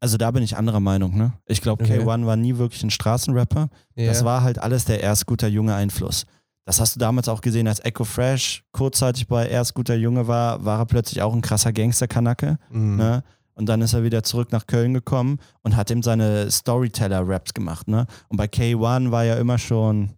also 0.00 0.16
da 0.16 0.30
bin 0.30 0.42
ich 0.42 0.56
anderer 0.56 0.80
Meinung. 0.80 1.16
Ne? 1.16 1.32
Ich 1.46 1.60
glaube, 1.62 1.84
Okay. 1.84 2.00
K1 2.00 2.26
war 2.26 2.36
nie 2.36 2.56
wirklich 2.58 2.82
ein 2.82 2.90
Straßenrapper. 2.90 3.68
Ja. 3.96 4.06
Das 4.06 4.24
war 4.24 4.42
halt 4.42 4.58
alles 4.58 4.84
der 4.84 5.00
erst 5.00 5.26
guter 5.26 5.48
Junge 5.48 5.74
Einfluss. 5.74 6.26
Das 6.66 6.80
hast 6.80 6.96
du 6.96 6.98
damals 7.00 7.28
auch 7.28 7.42
gesehen, 7.42 7.68
als 7.68 7.80
Echo 7.84 8.04
Fresh 8.04 8.64
kurzzeitig 8.72 9.28
bei 9.28 9.46
erst 9.48 9.74
guter 9.74 9.94
Junge 9.96 10.26
war, 10.26 10.64
war 10.64 10.78
er 10.78 10.86
plötzlich 10.86 11.20
auch 11.20 11.34
ein 11.34 11.42
krasser 11.42 11.72
Gangster-Kanacke. 11.72 12.58
Mhm. 12.70 12.96
Ne? 12.96 13.24
Und 13.54 13.66
dann 13.68 13.82
ist 13.82 13.92
er 13.92 14.02
wieder 14.02 14.22
zurück 14.22 14.50
nach 14.52 14.66
Köln 14.66 14.94
gekommen 14.94 15.38
und 15.62 15.76
hat 15.76 15.90
ihm 15.90 16.02
seine 16.02 16.50
Storyteller-Raps 16.50 17.52
gemacht. 17.54 17.86
Ne? 17.88 18.06
Und 18.28 18.36
bei 18.38 18.46
K1 18.46 19.10
war 19.10 19.24
ja 19.24 19.34
immer 19.36 19.58
schon 19.58 20.10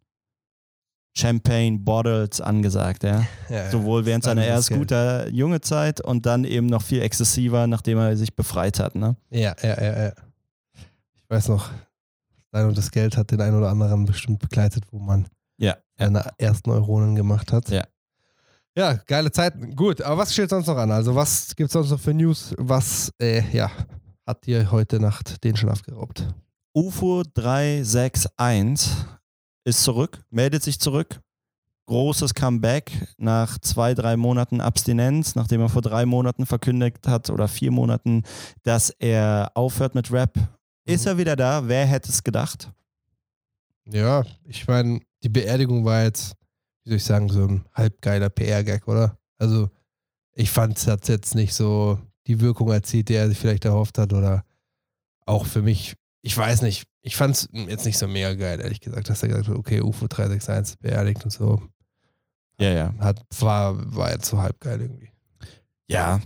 Champagne 1.17 1.79
Bottles 1.79 2.41
angesagt, 2.41 3.03
ja. 3.05 3.25
Ja, 3.49 3.71
Sowohl 3.71 4.05
während 4.05 4.25
seiner 4.25 4.45
erst 4.45 4.71
guter 4.71 5.29
junge 5.29 5.61
Zeit 5.61 6.01
und 6.01 6.27
dann 6.27 6.45
eben 6.45 6.67
noch 6.67 6.83
viel 6.83 7.01
exzessiver, 7.03 7.67
nachdem 7.67 7.99
er 7.99 8.17
sich 8.17 8.35
befreit 8.35 8.79
hat. 8.81 8.95
Ne? 8.95 9.17
Ja, 9.31 9.55
ja, 9.63 9.83
ja, 9.83 10.03
ja. 10.07 10.13
Ich 11.15 11.25
weiß 11.31 11.49
noch, 11.49 11.71
Stein 12.49 12.67
und 12.67 12.77
das 12.79 12.91
Geld 12.91 13.17
hat 13.17 13.31
den 13.31 13.41
einen 13.41 13.57
oder 13.57 13.71
anderen 13.71 14.05
bestimmt 14.05 14.39
begleitet, 14.41 14.85
wo 14.91 14.99
man 14.99 15.27
Ja. 15.59 15.77
seine 15.99 16.25
ersten 16.39 16.71
Euronen 16.71 17.15
gemacht 17.17 17.53
hat. 17.53 17.69
Ja. 17.71 17.85
Ja, 18.77 18.93
geile 19.07 19.33
Zeiten. 19.33 19.75
Gut, 19.75 20.03
aber 20.03 20.19
was 20.19 20.35
steht 20.35 20.51
sonst 20.51 20.67
noch 20.67 20.77
an? 20.77 20.91
Also, 20.93 21.15
was 21.15 21.57
gibt 21.57 21.69
es 21.69 21.73
sonst 21.73 21.91
noch 21.91 21.99
für 22.01 22.13
News? 22.13 22.55
Was, 22.59 23.11
äh, 23.19 23.43
ja, 23.51 23.71
hat 24.27 24.45
dir 24.47 24.71
heute 24.71 25.01
Nacht 25.01 25.43
den 25.45 25.57
Schlaf 25.57 25.81
geraubt? 25.83 26.29
UFO 26.75 27.23
361 27.33 28.93
ist 29.67 29.83
zurück, 29.83 30.23
meldet 30.31 30.63
sich 30.63 30.79
zurück. 30.81 31.21
Großes 31.87 32.35
Comeback 32.35 32.91
nach 33.17 33.59
zwei, 33.59 33.95
drei 33.95 34.17
Monaten 34.17 34.61
Abstinenz, 34.61 35.35
nachdem 35.37 35.61
er 35.61 35.69
vor 35.69 35.83
drei 35.83 36.05
Monaten 36.07 36.45
verkündigt 36.47 37.07
hat 37.07 37.31
oder 37.31 37.47
vier 37.49 37.71
Monaten, 37.71 38.25
dass 38.65 38.91
er 38.91 39.53
aufhört 39.55 39.95
mit 39.95 40.11
Rap. 40.11 40.37
Ist 40.85 41.03
Mhm. 41.05 41.09
er 41.09 41.19
wieder 41.19 41.37
da? 41.37 41.69
Wer 41.69 41.87
hätte 41.87 42.11
es 42.11 42.23
gedacht? 42.25 42.73
Ja, 43.89 44.25
ich 44.45 44.67
meine, 44.67 45.01
die 45.23 45.29
Beerdigung 45.29 45.85
war 45.85 46.03
jetzt, 46.05 46.35
wie 46.85 46.91
soll 46.91 46.97
ich 46.97 47.05
sagen, 47.05 47.29
so 47.29 47.45
ein 47.47 47.65
halbgeiler 47.73 48.31
PR-Gag, 48.31 48.89
oder? 48.89 49.17
Also, 49.39 49.71
ich 50.33 50.51
fand, 50.51 50.77
es 50.79 50.87
hat 50.89 51.09
jetzt 51.09 51.35
nicht 51.37 51.55
so 51.55 51.99
die 52.27 52.41
Wirkung 52.41 52.71
erzielt, 52.73 53.09
die 53.09 53.15
er 53.15 53.29
sich 53.29 53.39
vielleicht 53.39 53.65
erhofft 53.65 53.99
hat, 53.99 54.13
oder 54.13 54.45
auch 55.25 55.47
für 55.47 55.63
mich, 55.63 55.95
ich 56.27 56.37
weiß 56.37 56.63
nicht, 56.63 56.89
ich 57.03 57.15
fand 57.15 57.37
es 57.37 57.49
jetzt 57.53 57.87
nicht 57.87 57.99
so 57.99 58.09
mega 58.09 58.35
geil, 58.35 58.61
ehrlich 58.61 58.81
gesagt, 58.81 59.09
dass 59.09 59.23
er 59.23 59.29
gesagt 59.29 59.47
hat, 59.47 59.55
okay, 59.55 59.81
UFO 59.81 60.09
361 60.09 60.75
ist 60.75 60.83
beerdigt 60.83 61.23
und 61.25 61.31
so. 61.31 61.63
Ja, 62.59 62.71
ja. 62.71 62.95
Hat, 62.99 63.25
war, 63.39 63.95
war 63.95 64.11
jetzt 64.11 64.27
so 64.29 64.43
halbgeil 64.43 64.81
irgendwie. 64.81 65.11
Ja. 65.87 66.21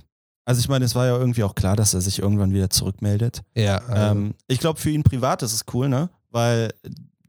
Also 0.46 0.60
ich 0.60 0.70
meine, 0.70 0.86
es 0.86 0.94
war 0.94 1.06
ja 1.06 1.18
irgendwie 1.18 1.44
auch 1.44 1.54
klar, 1.54 1.76
dass 1.76 1.92
er 1.92 2.00
sich 2.00 2.18
irgendwann 2.18 2.54
wieder 2.54 2.70
zurückmeldet. 2.70 3.42
Ja, 3.54 3.76
also, 3.76 4.18
Ähm, 4.18 4.34
ich 4.48 4.58
glaube, 4.58 4.80
für 4.80 4.88
ihn 4.88 5.02
privat 5.02 5.42
ist 5.42 5.52
es 5.52 5.66
cool, 5.74 5.90
ne? 5.90 6.08
Weil 6.30 6.72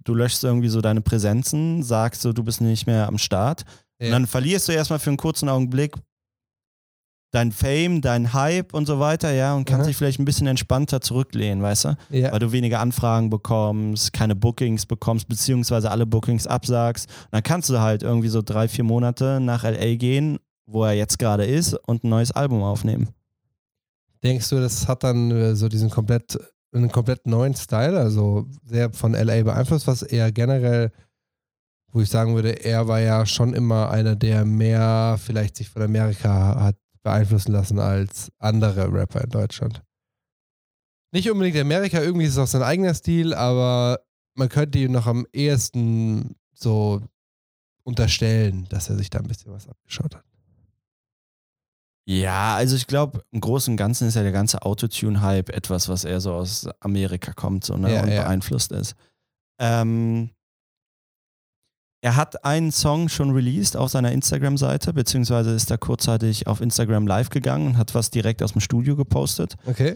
du 0.06 0.16
löschst 0.16 0.42
irgendwie 0.46 0.70
so 0.70 0.80
deine 0.80 1.02
Präsenzen, 1.02 1.84
sagst 1.84 2.22
so, 2.22 2.32
du 2.32 2.42
bist 2.42 2.62
nicht 2.62 2.88
mehr 2.88 3.06
am 3.06 3.18
Start. 3.18 3.64
Ja. 4.00 4.06
Und 4.08 4.12
dann 4.14 4.28
verlierst 4.28 4.70
du 4.70 4.72
erstmal 4.72 5.00
für 5.00 5.10
einen 5.10 5.18
kurzen 5.18 5.50
Augenblick 5.50 5.94
dein 7.32 7.52
Fame, 7.54 8.02
dein 8.02 8.34
Hype 8.34 8.74
und 8.74 8.86
so 8.86 9.00
weiter, 9.00 9.32
ja, 9.32 9.56
und 9.56 9.66
kannst 9.66 9.82
Aha. 9.82 9.88
dich 9.88 9.98
vielleicht 9.98 10.20
ein 10.20 10.26
bisschen 10.26 10.48
entspannter 10.48 11.02
zurücklehnen, 11.02 11.64
weißt 11.64 11.86
du? 11.86 11.98
ja. 12.10 12.32
Weil 12.32 12.40
du 12.40 12.52
weniger 12.52 12.80
Anfragen 12.80 13.30
bekommst, 13.30 14.14
keine 14.14 14.36
Bookings 14.36 14.86
bekommst, 14.86 15.28
beziehungsweise 15.28 15.90
alle 15.90 16.06
Bookings 16.06 16.46
absagst. 16.46 17.10
Und 17.10 17.30
dann 17.32 17.44
kannst 17.44 17.70
du 17.70 17.80
halt 17.80 18.04
irgendwie 18.04 18.28
so 18.28 18.42
drei, 18.42 18.68
vier 18.68 18.84
Monate 18.84 19.40
nach 19.42 19.64
LA 19.64 19.96
gehen, 19.96 20.40
wo 20.66 20.84
er 20.84 20.94
jetzt 20.94 21.18
gerade 21.20 21.46
ist, 21.46 21.74
und 21.74 22.04
ein 22.04 22.10
neues 22.10 22.32
Album 22.32 22.62
aufnehmen. 22.62 23.10
Denkst 24.24 24.50
du, 24.50 24.60
das 24.60 24.88
hat 24.88 25.04
dann 25.04 25.32
äh, 25.32 25.56
so 25.56 25.70
diesen 25.70 25.90
komplett, 25.90 26.38
einen 26.74 26.92
komplett 26.92 27.26
neuen 27.26 27.56
Style, 27.56 27.98
also 27.98 28.46
sehr 28.66 28.92
von 28.92 29.14
LA 29.14 29.44
beeinflusst, 29.44 29.88
was 29.88 30.04
eher 30.04 30.32
generell, 30.32 30.92
wo 31.94 32.02
ich 32.02 32.10
sagen 32.10 32.36
würde, 32.36 32.64
er 32.64 32.88
war 32.88 33.00
ja 33.00 33.26
schon 33.26 33.54
immer 33.54 33.90
einer, 33.90 34.16
der 34.16 34.46
mehr 34.46 35.18
vielleicht 35.22 35.56
sich 35.58 35.70
von 35.70 35.82
Amerika 35.82 36.62
hat 36.62 36.76
beeinflussen 37.04 37.52
lassen 37.52 37.80
als 37.80 38.32
andere 38.40 38.92
Rapper 38.92 39.22
in 39.24 39.30
Deutschland. 39.30 39.82
Nicht 41.14 41.30
unbedingt 41.30 41.58
Amerika, 41.58 42.02
irgendwie 42.02 42.26
ist 42.26 42.34
es 42.34 42.38
auch 42.38 42.48
sein 42.48 42.64
eigener 42.64 42.94
Stil, 42.94 43.34
aber 43.34 44.00
man 44.36 44.50
könnte 44.50 44.80
ihm 44.80 44.92
noch 44.92 45.08
am 45.08 45.28
ehesten 45.34 46.36
so 46.54 47.02
unterstellen, 47.84 48.66
dass 48.70 48.90
er 48.90 48.96
sich 48.96 49.10
da 49.10 49.20
ein 49.20 49.28
bisschen 49.28 49.52
was 49.52 49.68
abgeschaut 49.68 50.16
hat. 50.16 50.24
Ja, 52.08 52.56
also 52.56 52.76
ich 52.76 52.88
glaube, 52.88 53.24
im 53.32 53.42
Großen 53.42 53.74
und 53.74 53.78
Ganzen 53.78 54.08
ist 54.08 54.16
ja 54.16 54.24
der 54.24 54.32
ganze 54.32 54.64
Autotune-Hype 54.64 55.50
etwas, 55.50 55.88
was 55.88 56.04
eher 56.04 56.20
so 56.20 56.34
aus 56.34 56.68
Amerika 56.80 57.34
kommt 57.34 57.64
so, 57.64 57.78
ne, 57.78 57.94
Ja, 57.94 58.04
und 58.04 58.10
ja. 58.10 58.24
beeinflusst 58.24 58.72
ist. 58.72 58.96
Ähm, 59.60 60.32
er 62.02 62.16
hat 62.16 62.44
einen 62.44 62.72
Song 62.72 63.10
schon 63.10 63.32
released 63.32 63.78
auf 63.78 63.92
seiner 63.92 64.12
Instagram-Seite, 64.12 64.92
beziehungsweise 64.94 65.52
ist 65.52 65.70
da 65.70 65.78
kurzzeitig 65.78 66.48
auf 66.48 66.60
Instagram 66.60 67.06
live 67.06 67.30
gegangen 67.30 67.68
und 67.68 67.78
hat 67.78 67.94
was 67.94 68.10
direkt 68.10 68.42
aus 68.42 68.54
dem 68.54 68.62
Studio 68.62 68.96
gepostet. 68.96 69.56
Okay. 69.66 69.96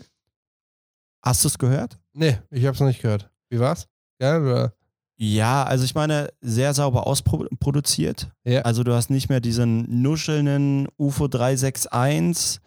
Hast 1.24 1.44
du 1.44 1.48
es 1.48 1.58
gehört? 1.58 1.98
Nee, 2.14 2.38
ich 2.52 2.66
hab's 2.66 2.80
noch 2.80 2.88
nicht 2.88 3.02
gehört. 3.02 3.32
Wie 3.50 3.60
war's? 3.60 3.88
Geil 4.20 4.44
oder? 4.44 4.74
Ja, 5.18 5.64
also 5.64 5.84
ich 5.86 5.96
meine, 5.96 6.30
sehr 6.42 6.74
sauber 6.74 7.08
ausproduziert. 7.08 8.30
Ja. 8.44 8.62
Also 8.62 8.84
du 8.84 8.94
hast 8.94 9.10
nicht 9.10 9.30
mehr 9.30 9.40
diesen 9.40 10.02
nuschelnden 10.02 10.88
UFO 10.98 11.28
361, 11.28 12.62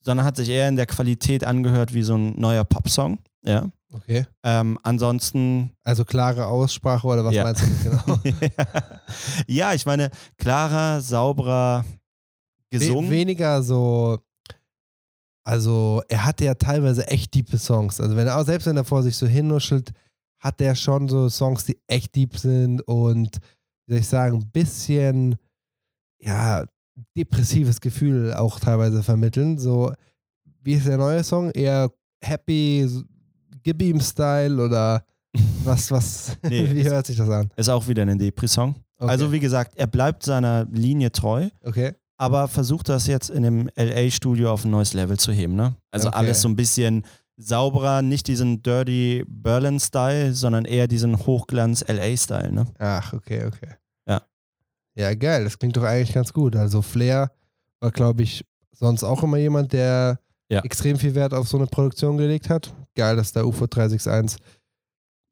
sondern 0.00 0.26
hat 0.26 0.36
sich 0.36 0.48
eher 0.48 0.68
in 0.68 0.76
der 0.76 0.86
Qualität 0.86 1.44
angehört 1.44 1.94
wie 1.94 2.02
so 2.02 2.16
ein 2.16 2.38
neuer 2.38 2.64
Popsong. 2.64 3.18
Ja. 3.44 3.70
Okay. 3.92 4.24
Ähm, 4.44 4.78
ansonsten. 4.82 5.72
Also 5.82 6.04
klare 6.04 6.46
Aussprache 6.46 7.06
oder 7.06 7.24
was 7.24 7.34
Ja. 7.34 7.44
meinst 7.44 7.62
du 7.62 7.90
genau? 7.90 8.20
ja, 9.46 9.74
ich 9.74 9.84
meine, 9.86 10.10
klarer, 10.38 11.00
sauberer 11.00 11.84
gesungen. 12.70 13.10
We 13.10 13.14
weniger 13.16 13.62
so. 13.62 14.18
Also, 15.44 16.02
er 16.08 16.24
hatte 16.24 16.44
ja 16.44 16.54
teilweise 16.54 17.06
echt 17.08 17.34
diepe 17.34 17.58
Songs. 17.58 18.00
Also, 18.00 18.14
wenn 18.14 18.26
er 18.28 18.38
auch 18.38 18.44
selbst 18.44 18.66
wenn 18.66 18.76
er 18.76 18.84
vor 18.84 19.02
sich 19.02 19.16
so 19.16 19.26
hinnuschelt, 19.26 19.90
hat 20.38 20.60
er 20.60 20.74
schon 20.74 21.08
so 21.08 21.28
Songs, 21.28 21.64
die 21.64 21.78
echt 21.86 22.14
deep 22.14 22.36
sind 22.36 22.82
und, 22.82 23.38
wie 23.86 23.92
soll 23.94 24.00
ich 24.00 24.08
sagen, 24.08 24.36
ein 24.38 24.50
bisschen, 24.50 25.36
ja, 26.20 26.64
depressives 27.16 27.80
Gefühl 27.80 28.34
auch 28.34 28.60
teilweise 28.60 29.02
vermitteln. 29.02 29.58
So, 29.58 29.92
wie 30.62 30.74
ist 30.74 30.86
der 30.86 30.98
neue 30.98 31.24
Song? 31.24 31.50
Eher 31.50 31.90
happy, 32.22 32.88
so 33.60 33.62
Gib 33.62 33.82
ihm 33.82 34.00
Style 34.00 34.62
oder 34.62 35.04
was, 35.64 35.90
was, 35.90 36.36
Nee, 36.42 36.68
wie 36.74 36.84
hört 36.84 37.06
sich 37.06 37.16
das 37.16 37.28
an? 37.28 37.50
Ist 37.56 37.68
auch 37.68 37.86
wieder 37.88 38.02
ein 38.02 38.18
Depri-Song. 38.18 38.74
Okay. 38.98 39.10
Also, 39.10 39.32
wie 39.32 39.40
gesagt, 39.40 39.72
er 39.76 39.86
bleibt 39.86 40.22
seiner 40.24 40.66
Linie 40.70 41.10
treu. 41.12 41.48
okay. 41.64 41.92
aber 42.18 42.48
versucht 42.48 42.88
das 42.90 43.06
jetzt 43.06 43.30
in 43.30 43.42
dem 43.44 43.70
LA-Studio 43.76 44.52
auf 44.52 44.64
ein 44.64 44.70
neues 44.70 44.92
Level 44.92 45.18
zu 45.18 45.32
heben. 45.32 45.54
Ne? 45.54 45.74
Also 45.90 46.08
Okay. 46.08 46.18
alles 46.18 46.42
so 46.42 46.48
ein 46.48 46.56
bisschen 46.56 47.04
sauberer, 47.38 48.02
nicht 48.02 48.26
diesen 48.28 48.62
Dirty 48.62 49.24
Berlin-Style, 49.26 50.34
sondern 50.34 50.66
eher 50.66 50.86
diesen 50.86 51.16
Hochglanz-LA-Style. 51.16 52.52
Ne? 52.52 52.66
Ach, 52.78 53.14
okay, 53.14 53.46
okay. 53.46 53.74
Ja. 54.06 54.20
Ja, 54.94 55.14
geil. 55.14 55.44
Das 55.44 55.58
klingt 55.58 55.76
doch 55.78 55.84
eigentlich 55.84 56.12
ganz 56.12 56.32
gut. 56.34 56.56
Also 56.56 56.82
Flair 56.82 57.30
war, 57.80 57.90
glaube 57.90 58.22
ich, 58.22 58.44
sonst 58.72 59.02
auch 59.04 59.22
immer 59.22 59.38
jemand, 59.38 59.72
der 59.72 60.18
Ja. 60.50 60.62
extrem 60.62 60.98
viel 60.98 61.14
Wert 61.14 61.32
auf 61.32 61.48
so 61.48 61.56
eine 61.56 61.66
Produktion 61.66 62.16
gelegt 62.16 62.50
hat. 62.50 62.74
Geil, 62.94 63.16
dass 63.16 63.32
der 63.32 63.46
UFO 63.46 63.66
361 63.66 64.38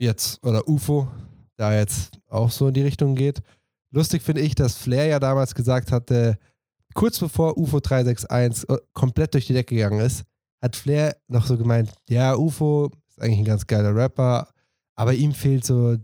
jetzt, 0.00 0.42
oder 0.44 0.66
UFO, 0.68 1.08
da 1.56 1.74
jetzt 1.74 2.18
auch 2.28 2.50
so 2.50 2.68
in 2.68 2.74
die 2.74 2.82
Richtung 2.82 3.14
geht. 3.14 3.42
Lustig 3.90 4.22
finde 4.22 4.42
ich, 4.42 4.54
dass 4.54 4.76
Flair 4.76 5.06
ja 5.06 5.18
damals 5.18 5.54
gesagt 5.54 5.90
hatte, 5.90 6.38
kurz 6.94 7.18
bevor 7.18 7.58
UFO 7.58 7.80
361 7.80 8.68
äh, 8.68 8.78
komplett 8.92 9.34
durch 9.34 9.46
die 9.46 9.54
Decke 9.54 9.74
gegangen 9.74 10.00
ist, 10.00 10.24
hat 10.62 10.76
Flair 10.76 11.16
noch 11.28 11.46
so 11.46 11.56
gemeint, 11.56 11.92
ja, 12.08 12.36
UFO 12.36 12.90
ist 13.08 13.20
eigentlich 13.20 13.38
ein 13.38 13.44
ganz 13.44 13.66
geiler 13.66 13.94
Rapper, 13.94 14.48
aber 14.96 15.14
ihm 15.14 15.32
fehlt 15.32 15.64
so 15.64 15.96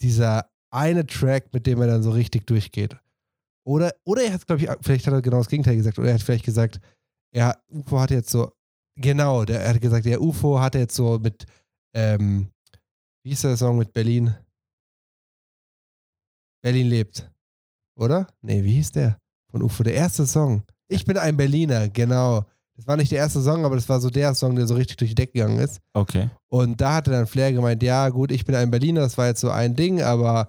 dieser 0.00 0.48
eine 0.70 1.06
Track, 1.06 1.52
mit 1.52 1.66
dem 1.66 1.80
er 1.80 1.88
dann 1.88 2.02
so 2.02 2.10
richtig 2.10 2.46
durchgeht. 2.46 2.96
Oder, 3.64 3.92
oder 4.04 4.22
er 4.22 4.32
hat, 4.32 4.46
glaube 4.46 4.62
ich, 4.62 4.70
vielleicht 4.80 5.06
hat 5.06 5.14
er 5.14 5.22
genau 5.22 5.38
das 5.38 5.48
Gegenteil 5.48 5.76
gesagt, 5.76 5.98
oder 5.98 6.08
er 6.08 6.14
hat 6.14 6.22
vielleicht 6.22 6.44
gesagt, 6.44 6.80
ja, 7.32 7.54
UFO 7.68 8.00
hat 8.00 8.10
jetzt 8.10 8.30
so, 8.30 8.52
genau, 8.96 9.44
der, 9.44 9.60
er 9.60 9.74
hat 9.74 9.80
gesagt, 9.80 10.06
ja, 10.06 10.18
UFO 10.18 10.60
hat 10.60 10.74
jetzt 10.74 10.94
so 10.94 11.18
mit, 11.18 11.46
ähm, 11.94 12.50
wie 13.24 13.32
ist 13.32 13.44
der 13.44 13.56
Song 13.56 13.78
mit 13.78 13.92
Berlin? 13.92 14.34
Berlin 16.62 16.88
lebt. 16.88 17.30
Oder? 17.96 18.26
Nee, 18.42 18.62
wie 18.64 18.74
hieß 18.74 18.92
der? 18.92 19.18
Von 19.50 19.62
UFO, 19.62 19.82
der 19.82 19.94
erste 19.94 20.26
Song. 20.26 20.62
Ich 20.88 21.04
bin 21.04 21.16
ein 21.16 21.36
Berliner, 21.36 21.88
genau. 21.88 22.44
Das 22.76 22.86
war 22.86 22.96
nicht 22.96 23.12
der 23.12 23.18
erste 23.18 23.42
Song, 23.42 23.64
aber 23.64 23.74
das 23.74 23.88
war 23.88 24.00
so 24.00 24.08
der 24.08 24.34
Song, 24.34 24.56
der 24.56 24.66
so 24.66 24.74
richtig 24.74 24.96
durch 24.96 25.10
die 25.10 25.14
Decke 25.14 25.34
gegangen 25.34 25.58
ist. 25.58 25.80
Okay. 25.92 26.30
Und 26.48 26.80
da 26.80 26.94
hatte 26.94 27.10
dann 27.10 27.26
Flair 27.26 27.52
gemeint, 27.52 27.82
ja 27.82 28.08
gut, 28.08 28.32
ich 28.32 28.44
bin 28.44 28.54
ein 28.54 28.70
Berliner, 28.70 29.02
das 29.02 29.18
war 29.18 29.26
jetzt 29.26 29.40
so 29.40 29.50
ein 29.50 29.76
Ding, 29.76 30.00
aber 30.02 30.48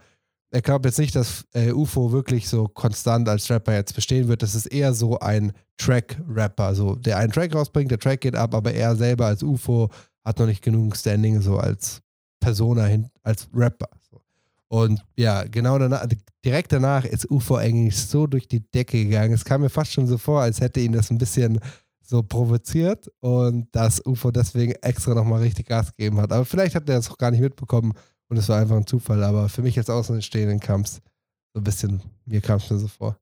er 0.52 0.62
glaubt 0.62 0.86
jetzt 0.86 1.00
nicht, 1.00 1.16
dass 1.16 1.46
äh, 1.54 1.72
UFO 1.72 2.12
wirklich 2.12 2.50
so 2.50 2.68
konstant 2.68 3.28
als 3.30 3.50
Rapper 3.50 3.74
jetzt 3.74 3.96
bestehen 3.96 4.28
wird. 4.28 4.44
Das 4.44 4.54
ist 4.54 4.66
eher 4.66 4.94
so 4.94 5.18
ein 5.20 5.54
Track-Rapper, 5.78 6.76
so 6.76 6.96
der 6.96 7.18
einen 7.18 7.32
Track 7.32 7.56
rausbringt, 7.56 7.90
der 7.90 8.00
Track 8.00 8.22
geht 8.22 8.36
ab, 8.36 8.54
aber 8.54 8.74
er 8.74 8.96
selber 8.96 9.28
als 9.28 9.44
UFO 9.44 9.90
hat 10.26 10.40
noch 10.40 10.46
nicht 10.46 10.62
genug 10.62 10.96
Standing 10.98 11.42
so 11.42 11.58
als 11.58 12.02
Persona 12.42 12.86
hin, 12.86 13.10
als 13.24 13.48
Rapper. 13.54 13.90
So. 14.10 14.22
Und 14.68 15.04
ja, 15.16 15.44
genau 15.44 15.80
danach, 15.80 16.06
direkt 16.44 16.74
danach 16.74 17.06
ist 17.06 17.32
UFO 17.32 17.56
eigentlich 17.56 17.98
so 17.98 18.28
durch 18.28 18.48
die 18.48 18.60
Decke 18.60 19.04
gegangen. 19.06 19.34
Es 19.34 19.46
kam 19.46 19.62
mir 19.62 19.70
fast 19.70 19.94
schon 19.94 20.06
so 20.06 20.18
vor, 20.18 20.42
als 20.42 20.60
hätte 20.60 20.82
ihn 20.82 20.92
das 20.92 21.10
ein 21.12 21.18
bisschen 21.18 21.60
so 22.02 22.22
provoziert 22.24 23.10
und 23.22 23.68
dass 23.72 24.06
UFO 24.06 24.32
deswegen 24.32 24.74
extra 24.82 25.14
nochmal 25.14 25.42
richtig 25.42 25.68
Gas 25.68 25.96
gegeben 25.96 26.20
hat. 26.20 26.34
Aber 26.34 26.44
vielleicht 26.44 26.76
hat 26.76 26.90
er 26.90 26.96
das 26.96 27.10
auch 27.10 27.18
gar 27.18 27.32
nicht 27.32 27.40
mitbekommen 27.40 27.94
und 28.32 28.38
es 28.38 28.48
war 28.50 28.60
einfach 28.62 28.78
ein 28.78 28.88
Zufall. 28.88 29.24
Aber 29.24 29.50
für 29.50 29.62
mich 29.62 29.78
als 29.78 29.90
Außenstehenden 29.90 30.60
kam 30.60 30.82
es 30.82 31.02
so 31.54 31.60
ein 31.60 31.64
bisschen, 31.64 32.02
mir 32.26 32.42
kam 32.42 32.58
es 32.58 32.70
mir 32.70 32.80
so 32.80 32.88
vor. 32.88 33.18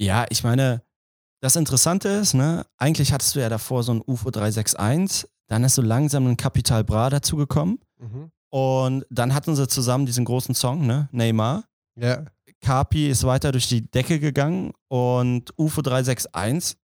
Ja, 0.00 0.24
ich 0.30 0.42
meine, 0.42 0.82
das 1.42 1.56
Interessante 1.56 2.08
ist, 2.08 2.32
ne, 2.34 2.64
eigentlich 2.78 3.12
hattest 3.12 3.36
du 3.36 3.40
ja 3.40 3.48
davor 3.50 3.82
so 3.82 3.92
ein 3.92 4.02
UFO 4.04 4.30
361, 4.30 5.28
dann 5.48 5.62
ist 5.62 5.74
so 5.74 5.82
langsam 5.82 6.26
ein 6.26 6.36
Capital 6.38 6.82
Bra 6.84 7.10
dazugekommen 7.10 7.78
und 8.50 9.04
dann 9.10 9.34
hatten 9.34 9.54
sie 9.54 9.68
zusammen 9.68 10.06
diesen 10.06 10.24
großen 10.24 10.54
Song, 10.54 10.86
ne, 10.86 11.08
Neymar. 11.12 11.64
Ja, 12.00 12.24
Kapi 12.62 13.08
ist 13.10 13.24
weiter 13.24 13.52
durch 13.52 13.68
die 13.68 13.82
Decke 13.90 14.18
gegangen 14.18 14.72
und 14.88 15.52
UFO 15.58 15.82
361 15.82 16.78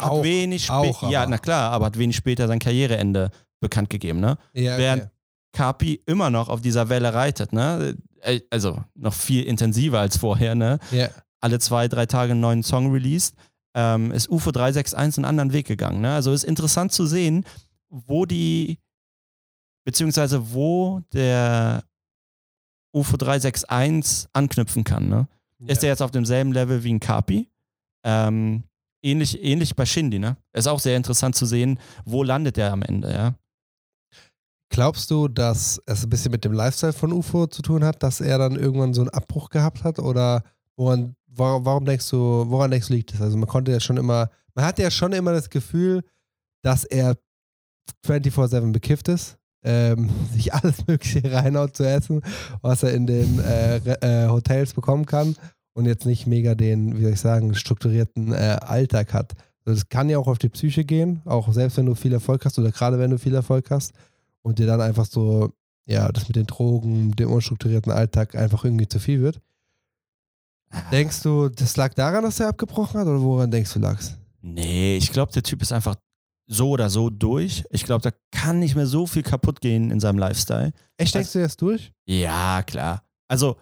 hat 0.00 0.10
Auch- 0.10 0.22
wenig 0.22 0.70
auch 0.70 0.84
später, 0.98 1.10
ja, 1.12 1.26
na 1.26 1.38
klar, 1.38 1.72
aber 1.72 1.86
hat 1.86 1.98
wenig 1.98 2.14
später 2.16 2.46
sein 2.46 2.60
Karriereende 2.60 3.30
bekannt 3.60 3.90
gegeben, 3.90 4.20
ne? 4.20 4.38
ja 4.54 4.78
Während 4.78 5.02
okay. 5.02 5.10
Kapi 5.54 6.00
immer 6.06 6.28
noch 6.30 6.48
auf 6.50 6.60
dieser 6.60 6.88
Welle 6.90 7.14
reitet, 7.14 7.52
ne? 7.54 7.96
Äh, 8.20 8.40
Also 8.50 8.84
noch 8.94 9.14
viel 9.14 9.44
intensiver 9.44 10.00
als 10.00 10.18
vorher, 10.18 10.54
ne? 10.54 10.78
Ja. 10.90 11.08
Alle 11.40 11.58
zwei, 11.58 11.88
drei 11.88 12.04
Tage 12.06 12.32
einen 12.32 12.40
neuen 12.40 12.62
Song 12.62 12.90
released, 12.92 13.34
ähm, 13.74 14.12
ist 14.12 14.28
UFO 14.28 14.50
361 14.50 15.18
einen 15.18 15.24
anderen 15.24 15.52
Weg 15.52 15.66
gegangen, 15.66 16.00
ne? 16.02 16.14
Also 16.14 16.32
ist 16.32 16.44
interessant 16.44 16.92
zu 16.92 17.06
sehen, 17.06 17.44
wo 17.88 18.26
die, 18.26 18.78
beziehungsweise 19.86 20.52
wo 20.52 21.00
der 21.12 21.84
UFO 22.94 23.16
361 23.16 24.28
anknüpfen 24.32 24.84
kann, 24.84 25.08
ne? 25.08 25.28
Ist 25.66 25.82
er 25.82 25.88
jetzt 25.90 26.02
auf 26.02 26.10
demselben 26.10 26.52
Level 26.52 26.84
wie 26.84 26.92
ein 26.92 27.00
Kapi? 27.00 27.48
Ähm, 28.04 28.64
ähnlich, 29.02 29.42
ähnlich 29.42 29.74
bei 29.76 29.86
Shindy, 29.86 30.18
ne? 30.18 30.36
Ist 30.52 30.66
auch 30.66 30.80
sehr 30.80 30.96
interessant 30.96 31.36
zu 31.36 31.46
sehen, 31.46 31.78
wo 32.04 32.22
landet 32.22 32.58
er 32.58 32.72
am 32.72 32.82
Ende, 32.82 33.12
ja? 33.12 33.34
Glaubst 34.74 35.08
du, 35.12 35.28
dass 35.28 35.80
es 35.86 36.02
ein 36.02 36.10
bisschen 36.10 36.32
mit 36.32 36.44
dem 36.44 36.52
Lifestyle 36.52 36.92
von 36.92 37.12
UFO 37.12 37.46
zu 37.46 37.62
tun 37.62 37.84
hat, 37.84 38.02
dass 38.02 38.20
er 38.20 38.38
dann 38.38 38.56
irgendwann 38.56 38.92
so 38.92 39.02
einen 39.02 39.10
Abbruch 39.10 39.48
gehabt 39.48 39.84
hat? 39.84 40.00
Oder 40.00 40.42
woran, 40.74 41.14
warum, 41.28 41.84
denkst 41.84 42.10
du, 42.10 42.46
woran 42.48 42.72
denkst 42.72 42.88
du, 42.88 42.94
liegt 42.94 43.14
das? 43.14 43.20
Also 43.20 43.38
man 43.38 43.48
konnte 43.48 43.70
ja 43.70 43.78
schon 43.78 43.98
immer, 43.98 44.30
man 44.52 44.64
hatte 44.64 44.82
ja 44.82 44.90
schon 44.90 45.12
immer 45.12 45.32
das 45.32 45.48
Gefühl, 45.48 46.02
dass 46.62 46.82
er 46.82 47.16
24-7 48.04 48.72
bekifft 48.72 49.06
ist, 49.06 49.36
ähm, 49.62 50.10
sich 50.32 50.52
alles 50.52 50.84
Mögliche 50.88 51.32
reinhaut 51.32 51.76
zu 51.76 51.88
essen, 51.88 52.22
was 52.60 52.82
er 52.82 52.94
in 52.94 53.06
den 53.06 53.38
äh, 53.38 53.76
äh, 53.76 54.28
Hotels 54.28 54.74
bekommen 54.74 55.06
kann 55.06 55.36
und 55.74 55.86
jetzt 55.86 56.04
nicht 56.04 56.26
mega 56.26 56.56
den, 56.56 56.98
wie 56.98 57.02
soll 57.02 57.12
ich 57.12 57.20
sagen, 57.20 57.54
strukturierten 57.54 58.32
äh, 58.32 58.58
Alltag 58.60 59.14
hat. 59.14 59.34
Also 59.64 59.78
das 59.78 59.88
kann 59.88 60.10
ja 60.10 60.18
auch 60.18 60.26
auf 60.26 60.38
die 60.38 60.48
Psyche 60.48 60.84
gehen, 60.84 61.22
auch 61.26 61.52
selbst 61.52 61.76
wenn 61.76 61.86
du 61.86 61.94
viel 61.94 62.12
Erfolg 62.12 62.44
hast 62.44 62.58
oder 62.58 62.72
gerade 62.72 62.98
wenn 62.98 63.12
du 63.12 63.20
viel 63.20 63.36
Erfolg 63.36 63.70
hast 63.70 63.92
und 64.44 64.58
dir 64.58 64.66
dann 64.66 64.80
einfach 64.80 65.06
so, 65.06 65.52
ja, 65.86 66.10
das 66.12 66.28
mit 66.28 66.36
den 66.36 66.46
Drogen, 66.46 67.12
dem 67.12 67.32
unstrukturierten 67.32 67.90
Alltag 67.90 68.34
einfach 68.34 68.64
irgendwie 68.64 68.88
zu 68.88 69.00
viel 69.00 69.20
wird. 69.20 69.40
Denkst 70.90 71.22
du, 71.22 71.48
das 71.48 71.76
lag 71.76 71.94
daran, 71.94 72.24
dass 72.24 72.40
er 72.40 72.48
abgebrochen 72.48 73.00
hat 73.00 73.06
oder 73.06 73.20
woran 73.20 73.50
denkst 73.50 73.72
du 73.72 73.78
lag's? 73.78 74.16
Nee, 74.40 74.96
ich 74.96 75.12
glaube, 75.12 75.32
der 75.32 75.42
Typ 75.42 75.62
ist 75.62 75.72
einfach 75.72 75.96
so 76.46 76.70
oder 76.70 76.90
so 76.90 77.10
durch. 77.10 77.64
Ich 77.70 77.84
glaube, 77.84 78.02
da 78.02 78.10
kann 78.32 78.58
nicht 78.58 78.74
mehr 78.74 78.86
so 78.86 79.06
viel 79.06 79.22
kaputt 79.22 79.60
gehen 79.60 79.90
in 79.90 80.00
seinem 80.00 80.18
Lifestyle. 80.18 80.72
Echt, 80.96 81.14
denkst 81.14 81.32
du 81.32 81.38
jetzt 81.38 81.62
durch? 81.62 81.92
Ja, 82.06 82.62
klar. 82.62 83.02
Also, 83.28 83.56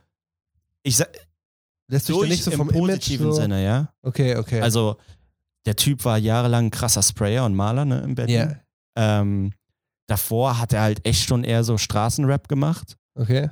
ich 0.82 0.96
sag, 0.96 1.08
Lässt 1.88 2.08
durch 2.08 2.28
nicht 2.28 2.42
so 2.42 2.50
im 2.50 2.56
vom 2.56 2.70
Image 2.70 2.80
positiven 2.80 3.26
so? 3.26 3.32
Sinne, 3.32 3.62
ja. 3.62 3.92
Okay, 4.02 4.36
okay. 4.36 4.60
Also, 4.60 4.96
der 5.66 5.76
Typ 5.76 6.04
war 6.04 6.18
jahrelang 6.18 6.66
ein 6.66 6.70
krasser 6.70 7.02
Sprayer 7.02 7.44
und 7.44 7.54
Maler 7.54 7.84
ne, 7.84 8.00
in 8.00 8.14
Berlin. 8.14 8.34
ja, 8.34 8.56
Ähm, 9.20 9.52
davor 10.12 10.58
hat 10.58 10.74
er 10.74 10.82
halt 10.82 11.06
echt 11.06 11.26
schon 11.26 11.42
eher 11.42 11.64
so 11.64 11.78
Straßenrap 11.78 12.46
gemacht. 12.46 12.98
okay. 13.14 13.48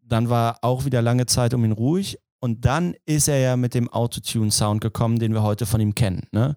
Dann 0.00 0.30
war 0.30 0.58
auch 0.62 0.86
wieder 0.86 1.02
lange 1.02 1.26
Zeit 1.26 1.52
um 1.52 1.64
ihn 1.64 1.72
ruhig. 1.72 2.18
Und 2.40 2.64
dann 2.64 2.94
ist 3.04 3.28
er 3.28 3.38
ja 3.40 3.56
mit 3.56 3.74
dem 3.74 3.90
Autotune-Sound 3.90 4.80
gekommen, 4.80 5.18
den 5.18 5.34
wir 5.34 5.42
heute 5.42 5.66
von 5.66 5.80
ihm 5.80 5.94
kennen. 5.94 6.22
Ne? 6.32 6.56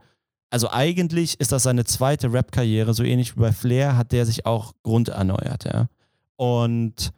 Also 0.52 0.70
eigentlich 0.70 1.40
ist 1.40 1.52
das 1.52 1.64
seine 1.64 1.84
zweite 1.84 2.32
Rap-Karriere, 2.32 2.94
so 2.94 3.04
ähnlich 3.04 3.36
wie 3.36 3.42
bei 3.42 3.52
Flair, 3.52 3.98
hat 3.98 4.12
der 4.12 4.26
sich 4.26 4.46
auch 4.46 4.74
grunderneuert, 4.84 5.66
ja. 5.66 5.88
Und 6.38 7.12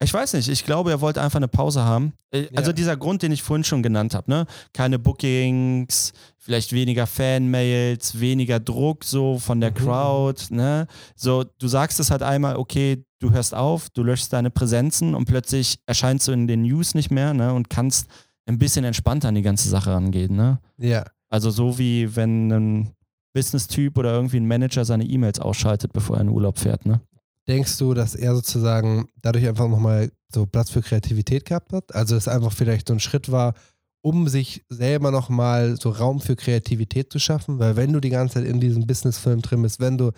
ich 0.00 0.14
weiß 0.14 0.34
nicht, 0.34 0.48
ich 0.48 0.64
glaube, 0.64 0.90
er 0.90 1.00
wollte 1.00 1.20
einfach 1.20 1.38
eine 1.38 1.48
Pause 1.48 1.82
haben. 1.84 2.12
Äh, 2.30 2.46
Also 2.56 2.70
Ja. 2.70 2.72
dieser 2.74 2.96
Grund, 2.96 3.22
den 3.22 3.32
ich 3.32 3.42
vorhin 3.42 3.64
schon 3.64 3.82
genannt 3.82 4.14
habe, 4.14 4.30
ne? 4.30 4.46
Keine 4.72 4.98
Bookings, 4.98 6.12
vielleicht 6.38 6.72
weniger 6.72 7.06
Fanmails, 7.06 8.20
weniger 8.20 8.60
Druck 8.60 9.04
so 9.04 9.38
von 9.38 9.60
der 9.60 9.70
Mhm. 9.70 9.74
Crowd, 9.74 10.44
ne? 10.54 10.86
So, 11.16 11.44
du 11.58 11.68
sagst 11.68 11.98
es 12.00 12.10
halt 12.10 12.22
einmal, 12.22 12.56
okay, 12.56 13.04
du 13.20 13.30
hörst 13.32 13.54
auf, 13.54 13.90
du 13.90 14.02
löschst 14.02 14.32
deine 14.32 14.50
Präsenzen 14.50 15.14
und 15.14 15.24
plötzlich 15.24 15.78
erscheinst 15.86 16.28
du 16.28 16.32
in 16.32 16.46
den 16.46 16.62
News 16.62 16.94
nicht 16.94 17.10
mehr, 17.10 17.34
ne? 17.34 17.52
Und 17.52 17.68
kannst 17.70 18.06
ein 18.46 18.58
bisschen 18.58 18.84
entspannter 18.84 19.28
an 19.28 19.34
die 19.34 19.42
ganze 19.42 19.68
Sache 19.68 19.90
rangehen, 19.92 20.34
ne? 20.36 20.60
Ja. 20.78 21.04
Also 21.30 21.50
so 21.50 21.78
wie 21.78 22.14
wenn 22.16 22.50
ein 22.50 22.90
Business-Typ 23.34 23.98
oder 23.98 24.12
irgendwie 24.14 24.38
ein 24.38 24.46
Manager 24.48 24.84
seine 24.84 25.04
E-Mails 25.04 25.38
ausschaltet, 25.38 25.92
bevor 25.92 26.16
er 26.16 26.22
in 26.22 26.30
Urlaub 26.30 26.58
fährt, 26.58 26.86
ne? 26.86 27.00
Denkst 27.48 27.78
du, 27.78 27.94
dass 27.94 28.14
er 28.14 28.34
sozusagen 28.34 29.08
dadurch 29.22 29.48
einfach 29.48 29.68
nochmal 29.68 30.12
so 30.32 30.44
Platz 30.46 30.70
für 30.70 30.82
Kreativität 30.82 31.46
gehabt 31.46 31.72
hat? 31.72 31.94
Also 31.94 32.14
es 32.14 32.28
einfach 32.28 32.52
vielleicht 32.52 32.88
so 32.88 32.94
ein 32.94 33.00
Schritt 33.00 33.32
war, 33.32 33.54
um 34.02 34.28
sich 34.28 34.64
selber 34.68 35.10
nochmal 35.10 35.76
so 35.76 35.90
Raum 35.90 36.20
für 36.20 36.36
Kreativität 36.36 37.10
zu 37.12 37.18
schaffen? 37.18 37.58
Weil 37.58 37.76
wenn 37.76 37.92
du 37.92 38.00
die 38.00 38.10
ganze 38.10 38.34
Zeit 38.34 38.44
in 38.44 38.60
diesem 38.60 38.86
Businessfilm 38.86 39.42
drin 39.42 39.62
bist, 39.62 39.80
wenn 39.80 39.98
du 39.98 40.12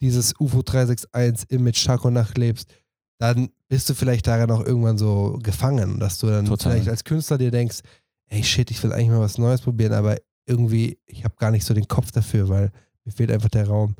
dieses 0.00 0.34
UFO 0.38 0.62
361 0.62 1.50
Image 1.50 1.84
Tag 1.84 2.04
und 2.04 2.14
Nacht 2.14 2.38
lebst, 2.38 2.72
dann 3.18 3.50
bist 3.68 3.88
du 3.88 3.94
vielleicht 3.94 4.26
daran 4.26 4.50
auch 4.50 4.64
irgendwann 4.64 4.96
so 4.96 5.38
gefangen, 5.42 5.98
dass 5.98 6.18
du 6.18 6.28
dann 6.28 6.46
Total. 6.46 6.72
vielleicht 6.72 6.88
als 6.88 7.04
Künstler 7.04 7.38
dir 7.38 7.50
denkst, 7.50 7.80
ey 8.28 8.44
shit, 8.44 8.70
ich 8.70 8.82
will 8.82 8.92
eigentlich 8.92 9.08
mal 9.08 9.20
was 9.20 9.38
Neues 9.38 9.60
probieren, 9.60 9.92
aber 9.92 10.16
irgendwie, 10.46 10.98
ich 11.06 11.24
habe 11.24 11.34
gar 11.36 11.50
nicht 11.50 11.64
so 11.64 11.74
den 11.74 11.88
Kopf 11.88 12.12
dafür, 12.12 12.48
weil 12.48 12.70
mir 13.04 13.12
fehlt 13.12 13.32
einfach 13.32 13.48
der 13.48 13.66
Raum. 13.66 13.96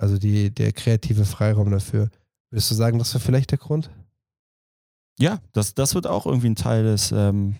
Also 0.00 0.18
die, 0.18 0.50
der 0.50 0.72
kreative 0.72 1.24
Freiraum 1.24 1.70
dafür. 1.70 2.10
Würdest 2.50 2.70
du 2.70 2.74
sagen, 2.74 2.98
das 2.98 3.14
war 3.14 3.20
vielleicht 3.20 3.50
der 3.50 3.58
Grund? 3.58 3.90
Ja, 5.18 5.40
das, 5.52 5.74
das 5.74 5.94
wird 5.94 6.06
auch 6.06 6.26
irgendwie 6.26 6.48
ein 6.48 6.56
Teil 6.56 6.84
des, 6.84 7.12
ähm, 7.12 7.56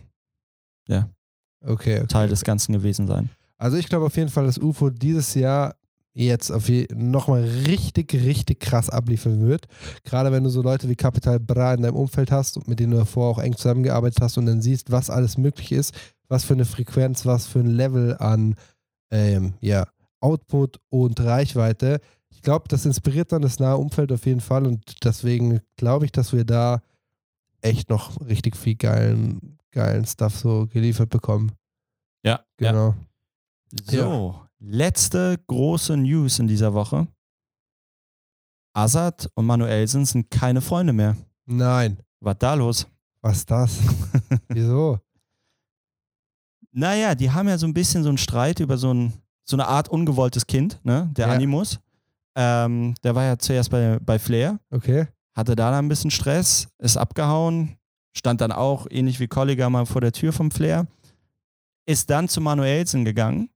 Okay, 1.65 1.99
okay. 1.99 2.07
Teil 2.07 2.29
des 2.29 2.45
Ganzen 2.45 2.73
gewesen 2.73 3.07
sein. 3.07 3.31
Also 3.59 3.77
ich 3.77 3.89
glaube 3.89 4.07
auf 4.07 4.17
jeden 4.17 4.31
Fall, 4.31 4.47
dass 4.47 4.59
UFO 4.59 4.91
dieses 4.91 5.35
Jahr 5.35 5.77
jetzt 6.13 6.51
auf 6.51 6.69
nochmal 6.93 7.45
richtig, 7.45 8.13
richtig 8.15 8.61
krass 8.61 8.91
abliefern 8.91 9.47
wird. 9.47 9.67
Gerade 10.03 10.33
wenn 10.33 10.43
du 10.43 10.51
so 10.51 10.63
Leute 10.63 10.89
wie 10.89 10.97
Capital 10.97 11.39
Bra 11.39 11.75
in 11.75 11.83
deinem 11.83 11.97
Umfeld 11.97 12.33
hast 12.33 12.57
und 12.57 12.67
mit 12.67 12.81
denen 12.81 12.93
du 12.93 12.99
davor 12.99 13.31
auch 13.31 13.39
eng 13.39 13.57
zusammengearbeitet 13.57 14.21
hast 14.21 14.39
und 14.39 14.47
dann 14.47 14.63
siehst, 14.63 14.91
was 14.91 15.11
alles 15.11 15.39
möglich 15.39 15.73
ist, 15.73 15.95
was 16.29 16.45
für 16.45 16.55
eine 16.55 16.65
Frequenz, 16.65 17.27
was 17.27 17.47
für 17.47 17.61
ein 17.61 17.67
Level 17.67 18.17
an 18.19 18.57
ähm, 19.11 19.55
ja, 19.61 19.87
Output 20.21 20.81
und 20.89 21.21
Reichweite. 21.21 22.01
Ich 22.41 22.45
glaube, 22.45 22.69
das 22.69 22.87
inspiriert 22.87 23.33
dann 23.33 23.43
das 23.43 23.59
nahe 23.59 23.77
Umfeld 23.77 24.11
auf 24.13 24.25
jeden 24.25 24.41
Fall 24.41 24.67
und 24.67 25.05
deswegen 25.05 25.61
glaube 25.77 26.07
ich, 26.07 26.11
dass 26.13 26.33
wir 26.33 26.47
da 26.47 26.81
echt 27.61 27.91
noch 27.91 28.19
richtig 28.23 28.57
viel 28.57 28.77
geilen, 28.77 29.59
geilen 29.73 30.07
Stuff 30.07 30.39
so 30.39 30.67
geliefert 30.67 31.11
bekommen. 31.11 31.53
Ja, 32.25 32.41
ja. 32.59 32.71
Genau. 32.73 32.95
So, 33.85 34.41
letzte 34.59 35.37
große 35.49 35.99
News 35.99 36.39
in 36.39 36.47
dieser 36.47 36.73
Woche. 36.73 37.07
Azad 38.73 39.29
und 39.35 39.45
Manuelsen 39.45 40.07
sind 40.07 40.31
keine 40.31 40.63
Freunde 40.63 40.95
mehr. 40.95 41.19
Nein. 41.45 41.99
Was 42.21 42.39
da 42.39 42.55
los? 42.55 42.87
Was 43.21 43.37
ist 43.37 43.51
das? 43.51 43.79
Wieso? 44.49 44.99
Naja, 46.73 47.15
die 47.15 47.31
haben 47.31 47.49
ja 47.49 47.59
so 47.59 47.67
ein 47.67 47.75
bisschen 47.75 48.03
so 48.03 48.09
einen 48.09 48.17
Streit 48.17 48.61
über 48.61 48.79
so, 48.79 48.95
ein, 48.95 49.13
so 49.45 49.57
eine 49.57 49.67
Art 49.69 49.91
ungewolltes 49.91 50.47
Kind, 50.47 50.81
ne? 50.85 51.11
Der 51.15 51.27
Ja. 51.27 51.35
Animus. 51.35 51.79
Ähm, 52.43 52.95
der 53.05 53.15
war 53.15 53.25
ja 53.25 53.39
zuerst 53.39 53.71
bei, 53.71 53.99
bei 54.01 54.19
Flair, 54.19 54.59
Okay. 54.71 55.07
hatte 55.35 55.55
da 55.57 55.71
dann 55.71 55.85
ein 55.85 55.89
bisschen 55.89 56.11
Stress, 56.11 56.69
ist 56.79 56.97
abgehauen, 56.97 57.77
stand 58.17 58.41
dann 58.41 58.51
auch 58.51 58.87
ähnlich 58.91 59.21
wie 59.21 59.29
Kolliger 59.29 59.69
mal 59.69 59.85
vor 59.85 60.01
der 60.01 60.13
Tür 60.13 60.33
vom 60.33 60.51
Flair, 60.51 60.87
ist 61.85 62.09
dann 62.09 62.29
zu 62.29 62.41
Manuelsen 62.41 63.05
gegangen. 63.05 63.51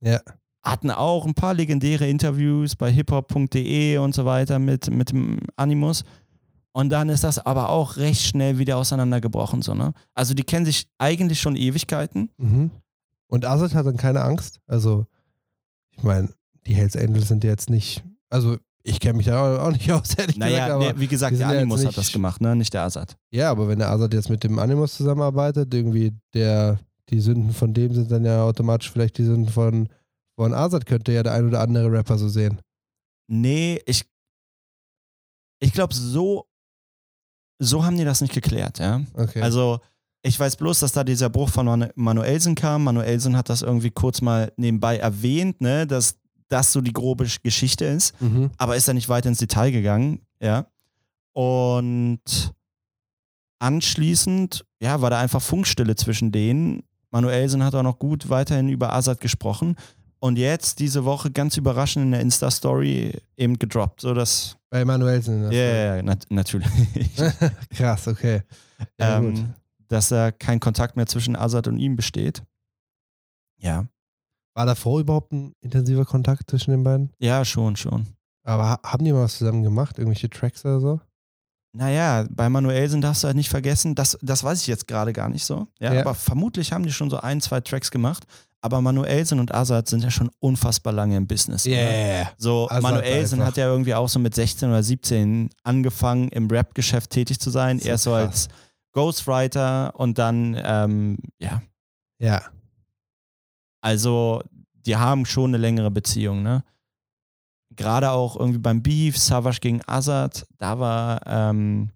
Ja. 0.00 0.20
Hatten 0.62 0.90
auch 0.90 1.26
ein 1.26 1.34
paar 1.34 1.54
legendäre 1.54 2.08
Interviews 2.08 2.74
bei 2.74 2.90
hiphop.de 2.90 3.98
und 3.98 4.14
so 4.16 4.24
weiter 4.24 4.58
mit, 4.58 4.90
mit 4.90 5.10
dem 5.10 5.38
Animus. 5.54 6.02
Und 6.72 6.90
dann 6.90 7.08
ist 7.08 7.22
das 7.22 7.38
aber 7.38 7.68
auch 7.68 7.96
recht 7.98 8.22
schnell 8.22 8.58
wieder 8.58 8.76
auseinandergebrochen. 8.78 9.62
So, 9.62 9.74
ne? 9.74 9.92
Also 10.14 10.34
die 10.34 10.42
kennen 10.42 10.66
sich 10.66 10.88
eigentlich 10.98 11.40
schon 11.40 11.54
Ewigkeiten. 11.56 12.30
Mhm. 12.36 12.70
Und 13.28 13.44
Azad 13.44 13.74
hat 13.74 13.86
dann 13.86 13.96
keine 13.96 14.22
Angst. 14.22 14.60
Also, 14.66 15.06
ich 15.90 16.02
meine, 16.02 16.30
die 16.66 16.74
Hells 16.74 16.96
Angels 16.96 17.28
sind 17.28 17.44
jetzt 17.44 17.70
nicht. 17.70 18.02
Also, 18.30 18.58
ich 18.82 19.00
kenne 19.00 19.18
mich 19.18 19.26
da 19.26 19.62
auch 19.62 19.70
nicht 19.70 19.90
aus, 19.92 20.14
ehrlich 20.14 20.36
Naja, 20.36 20.66
gesagt. 20.66 20.70
Aber, 20.72 20.92
nee, 20.92 21.00
wie 21.00 21.08
gesagt, 21.08 21.32
der 21.32 21.38
sind 21.38 21.50
ja 21.50 21.58
Animus 21.58 21.86
hat 21.86 21.96
das 21.96 22.12
gemacht, 22.12 22.40
ne? 22.40 22.56
nicht 22.56 22.72
der 22.72 22.82
Azad. 22.82 23.16
Ja, 23.30 23.50
aber 23.50 23.68
wenn 23.68 23.78
der 23.78 23.90
Azad 23.90 24.14
jetzt 24.14 24.30
mit 24.30 24.44
dem 24.44 24.58
Animus 24.58 24.96
zusammenarbeitet, 24.96 25.72
irgendwie 25.72 26.12
der, 26.34 26.78
die 27.08 27.20
Sünden 27.20 27.52
von 27.52 27.74
dem 27.74 27.94
sind 27.94 28.10
dann 28.10 28.24
ja 28.24 28.42
automatisch 28.42 28.90
vielleicht 28.90 29.18
die 29.18 29.24
Sünden 29.24 29.52
von, 29.52 29.88
von 30.36 30.54
Azad, 30.54 30.86
könnte 30.86 31.12
ja 31.12 31.22
der 31.22 31.32
ein 31.32 31.48
oder 31.48 31.60
andere 31.60 31.90
Rapper 31.90 32.18
so 32.18 32.28
sehen. 32.28 32.60
Nee, 33.30 33.80
ich, 33.86 34.04
ich 35.60 35.72
glaube, 35.72 35.94
so, 35.94 36.46
so 37.58 37.84
haben 37.84 37.96
die 37.96 38.04
das 38.04 38.20
nicht 38.20 38.34
geklärt, 38.34 38.78
ja. 38.78 39.02
Okay. 39.14 39.42
Also, 39.42 39.80
ich 40.22 40.38
weiß 40.38 40.56
bloß, 40.56 40.80
dass 40.80 40.92
da 40.92 41.04
dieser 41.04 41.30
Bruch 41.30 41.48
von 41.48 41.66
Manu 41.66 41.86
Manuelsen 41.94 42.54
kam. 42.54 42.84
Manuelsen 42.84 43.36
hat 43.36 43.48
das 43.48 43.62
irgendwie 43.62 43.90
kurz 43.90 44.20
mal 44.20 44.52
nebenbei 44.56 44.98
erwähnt, 44.98 45.60
ne, 45.60 45.86
dass 45.86 46.16
das 46.48 46.72
so 46.72 46.80
die 46.80 46.92
grobe 46.92 47.24
Sch- 47.24 47.42
Geschichte 47.42 47.84
ist, 47.84 48.20
mhm. 48.20 48.50
aber 48.56 48.76
ist 48.76 48.88
da 48.88 48.94
nicht 48.94 49.08
weiter 49.08 49.28
ins 49.28 49.38
Detail 49.38 49.70
gegangen, 49.70 50.20
ja. 50.40 50.66
Und 51.32 52.52
anschließend, 53.58 54.64
ja, 54.80 55.00
war 55.00 55.10
da 55.10 55.20
einfach 55.20 55.42
Funkstille 55.42 55.96
zwischen 55.96 56.32
denen. 56.32 56.82
Manuelsen 57.10 57.64
hat 57.64 57.74
auch 57.74 57.82
noch 57.82 57.98
gut 57.98 58.28
weiterhin 58.28 58.68
über 58.68 58.92
Azad 58.92 59.20
gesprochen. 59.20 59.76
Und 60.20 60.36
jetzt 60.36 60.80
diese 60.80 61.04
Woche 61.04 61.30
ganz 61.30 61.56
überraschend 61.56 62.06
in 62.06 62.10
der 62.10 62.20
Insta-Story 62.20 63.12
eben 63.36 63.58
gedroppt. 63.58 64.00
So 64.00 64.14
dass. 64.14 64.56
Bei 64.68 64.84
Manuelsen. 64.84 65.44
Ja, 65.44 65.52
ja, 65.52 65.96
ja, 65.96 66.02
nat 66.02 66.26
natürlich. 66.28 66.68
Krass, 67.70 68.08
okay. 68.08 68.42
Ja, 68.98 69.18
ähm, 69.18 69.54
dass 69.86 70.08
da 70.08 70.32
kein 70.32 70.60
Kontakt 70.60 70.96
mehr 70.96 71.06
zwischen 71.06 71.36
Azad 71.36 71.68
und 71.68 71.78
ihm 71.78 71.94
besteht. 71.96 72.42
Ja. 73.58 73.86
War 74.58 74.66
davor 74.66 74.98
überhaupt 74.98 75.32
ein 75.32 75.54
intensiver 75.60 76.04
Kontakt 76.04 76.50
zwischen 76.50 76.72
den 76.72 76.82
beiden? 76.82 77.12
Ja, 77.20 77.44
schon, 77.44 77.76
schon. 77.76 78.06
Aber 78.42 78.68
ha- 78.70 78.80
haben 78.84 79.04
die 79.04 79.12
mal 79.12 79.22
was 79.22 79.38
zusammen 79.38 79.62
gemacht? 79.62 79.98
Irgendwelche 79.98 80.28
Tracks 80.28 80.64
oder 80.64 80.80
so? 80.80 81.00
Naja, 81.76 82.26
bei 82.30 82.48
Manuelsen 82.48 83.00
darfst 83.00 83.22
du 83.22 83.26
halt 83.26 83.36
nicht 83.36 83.50
vergessen, 83.50 83.94
das, 83.94 84.18
das 84.20 84.42
weiß 84.42 84.60
ich 84.62 84.66
jetzt 84.66 84.88
gerade 84.88 85.12
gar 85.12 85.28
nicht 85.28 85.44
so. 85.44 85.68
Ja, 85.78 85.94
Ja. 85.94 86.00
Aber 86.00 86.14
vermutlich 86.14 86.72
haben 86.72 86.82
die 86.82 86.90
schon 86.92 87.08
so 87.10 87.18
ein, 87.18 87.40
zwei 87.40 87.60
Tracks 87.60 87.90
gemacht. 87.90 88.24
Aber 88.60 88.80
Manuelsen 88.80 89.38
und 89.38 89.54
Azad 89.54 89.86
sind 89.88 90.02
ja 90.02 90.10
schon 90.10 90.30
unfassbar 90.40 90.92
lange 90.92 91.16
im 91.16 91.28
Business. 91.28 91.64
Yeah. 91.64 92.30
So, 92.36 92.68
Azad 92.68 92.82
Manuelsen 92.82 93.44
hat 93.44 93.56
ja 93.56 93.66
irgendwie 93.68 93.94
auch 93.94 94.08
so 94.08 94.18
mit 94.18 94.34
16 94.34 94.68
oder 94.70 94.82
17 94.82 95.50
angefangen, 95.62 96.28
im 96.30 96.48
Rap-Geschäft 96.50 97.10
tätig 97.10 97.38
zu 97.38 97.50
sein. 97.50 97.78
So 97.78 97.88
Erst 97.88 98.02
so 98.04 98.12
als 98.14 98.48
Ghostwriter 98.92 99.92
und 99.94 100.18
dann, 100.18 100.60
ähm, 100.64 101.18
ja, 101.38 101.62
Ja. 102.18 102.42
Also 103.80 104.42
die 104.86 104.96
haben 104.96 105.26
schon 105.26 105.50
eine 105.50 105.58
längere 105.58 105.90
Beziehung, 105.90 106.42
ne? 106.42 106.64
Gerade 107.76 108.10
auch 108.10 108.36
irgendwie 108.36 108.58
beim 108.58 108.82
Beef, 108.82 109.18
Savage 109.18 109.60
gegen 109.60 109.80
Azad, 109.86 110.46
da 110.58 110.78
war 110.78 111.20
ähm, 111.26 111.90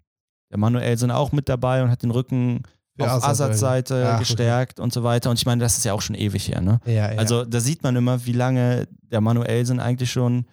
der 0.51 0.59
Manuelsen 0.59 1.11
auch 1.11 1.31
mit 1.31 1.49
dabei 1.49 1.83
und 1.83 1.89
hat 1.89 2.03
den 2.03 2.11
Rücken 2.11 2.61
Für 2.95 3.05
auf 3.05 3.23
Azad 3.23 3.49
Azads 3.49 3.59
Seite 3.59 4.05
Ach, 4.07 4.13
okay. 4.13 4.19
gestärkt 4.19 4.79
und 4.79 4.93
so 4.93 5.03
weiter. 5.03 5.29
Und 5.29 5.39
ich 5.39 5.45
meine, 5.45 5.61
das 5.61 5.77
ist 5.77 5.83
ja 5.83 5.93
auch 5.93 6.01
schon 6.01 6.15
ewig 6.15 6.47
her, 6.47 6.61
ne? 6.61 6.79
Ja, 6.85 7.11
ja. 7.11 7.17
Also 7.17 7.43
da 7.43 7.59
sieht 7.59 7.83
man 7.83 7.95
immer, 7.95 8.25
wie 8.25 8.33
lange 8.33 8.87
der 9.01 9.19
Manuelsen 9.19 9.79
eigentlich 9.79 10.11
schon 10.11 10.45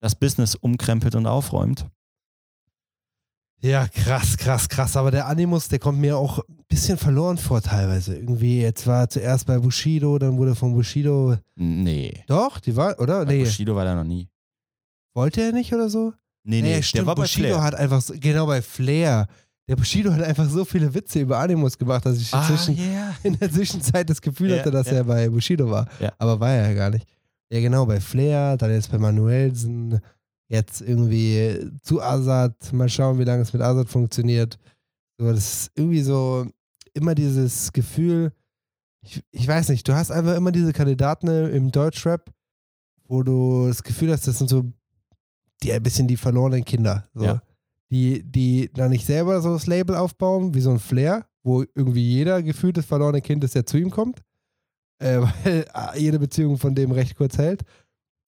das 0.00 0.14
Business 0.14 0.54
umkrempelt 0.54 1.14
und 1.14 1.26
aufräumt. 1.26 1.86
Ja, 3.62 3.86
krass, 3.86 4.36
krass, 4.36 4.68
krass. 4.68 4.96
Aber 4.96 5.10
der 5.12 5.26
Animus, 5.28 5.68
der 5.68 5.78
kommt 5.78 5.98
mir 6.00 6.16
auch 6.16 6.38
ein 6.40 6.64
bisschen 6.68 6.98
verloren 6.98 7.38
vor 7.38 7.60
teilweise. 7.62 8.16
Irgendwie, 8.16 8.60
jetzt 8.60 8.86
war 8.86 9.02
er 9.02 9.08
zuerst 9.08 9.46
bei 9.46 9.58
Bushido, 9.58 10.18
dann 10.18 10.36
wurde 10.36 10.54
von 10.56 10.74
Bushido. 10.74 11.36
Nee. 11.54 12.24
Doch, 12.26 12.58
die 12.58 12.74
war, 12.74 12.98
oder? 12.98 13.24
Bei 13.24 13.32
Nee. 13.34 13.44
Bushido 13.44 13.74
war 13.76 13.84
der 13.84 13.94
noch 13.94 14.04
nie. 14.04 14.28
Wollte 15.14 15.42
er 15.42 15.52
nicht 15.52 15.72
oder 15.72 15.88
so? 15.88 16.12
Nee, 16.44 16.60
nee, 16.60 16.76
Nee, 16.76 16.82
stimmt. 16.82 17.00
der 17.02 17.06
war 17.06 17.14
bei 17.14 17.22
Bushido 17.22 17.48
Flair. 17.50 17.62
hat 17.62 17.74
einfach, 17.76 18.00
so, 18.00 18.14
genau 18.18 18.46
bei 18.46 18.60
Flair. 18.62 19.28
Der 19.68 19.76
Bushido 19.76 20.12
hat 20.12 20.22
einfach 20.22 20.48
so 20.48 20.64
viele 20.64 20.92
Witze 20.92 21.20
über 21.20 21.38
Animus 21.38 21.78
gemacht, 21.78 22.04
dass 22.04 22.18
ich 22.20 22.34
ah, 22.34 22.40
inzwischen 22.40 22.76
yeah. 22.76 23.14
in 23.22 23.38
der 23.38 23.50
Zwischenzeit 23.52 24.10
das 24.10 24.20
Gefühl 24.20 24.50
Ja, 24.50 24.58
hatte, 24.58 24.72
dass 24.72 24.88
ja. 24.88 24.94
er 24.94 25.04
bei 25.04 25.28
Bushido 25.28 25.70
war. 25.70 25.86
Aber 26.18 26.40
war 26.40 26.50
er 26.50 26.68
ja 26.70 26.74
gar 26.74 26.90
nicht. 26.90 27.06
Ja, 27.52 27.60
genau, 27.60 27.86
bei 27.86 28.00
Flair, 28.00 28.56
dann 28.56 28.72
jetzt 28.72 28.90
bei 28.90 28.98
Manuelsen, 28.98 30.00
jetzt 30.52 30.82
irgendwie 30.82 31.70
zu 31.82 32.02
Azad. 32.02 32.72
Mal 32.72 32.88
schauen, 32.88 33.18
wie 33.18 33.24
lange 33.24 33.42
es 33.42 33.52
mit 33.52 33.62
Azad 33.62 33.88
funktioniert. 33.88 34.58
So, 35.18 35.30
das 35.32 35.38
ist 35.38 35.72
irgendwie 35.74 36.02
so 36.02 36.46
immer 36.92 37.14
dieses 37.14 37.72
Gefühl, 37.72 38.32
ich, 39.02 39.24
ich 39.30 39.48
weiß 39.48 39.70
nicht, 39.70 39.88
du 39.88 39.94
hast 39.94 40.10
einfach 40.10 40.36
immer 40.36 40.52
diese 40.52 40.72
Kandidaten 40.72 41.26
im 41.28 41.72
Deutschrap, 41.72 42.30
wo 43.04 43.22
du 43.22 43.66
das 43.66 43.82
Gefühl 43.82 44.12
hast, 44.12 44.28
das 44.28 44.38
sind 44.38 44.50
so 44.50 44.64
die 45.62 45.72
ein 45.72 45.82
bisschen 45.82 46.06
die 46.06 46.16
verlorenen 46.16 46.64
Kinder. 46.64 47.08
So. 47.14 47.24
Ja. 47.24 47.42
Die, 47.90 48.22
die 48.22 48.70
da 48.72 48.88
nicht 48.88 49.06
selber 49.06 49.40
so 49.42 49.52
das 49.52 49.66
Label 49.66 49.96
aufbauen, 49.96 50.54
wie 50.54 50.60
so 50.60 50.70
ein 50.70 50.78
Flair, 50.78 51.26
wo 51.42 51.62
irgendwie 51.74 52.02
jeder 52.02 52.42
gefühlt 52.42 52.76
das 52.76 52.86
verlorene 52.86 53.20
Kind 53.20 53.44
ist, 53.44 53.54
der 53.54 53.66
zu 53.66 53.76
ihm 53.78 53.90
kommt. 53.90 54.22
Äh, 54.98 55.20
weil 55.44 55.66
jede 55.96 56.18
Beziehung 56.18 56.58
von 56.58 56.74
dem 56.74 56.90
recht 56.90 57.16
kurz 57.16 57.38
hält. 57.38 57.62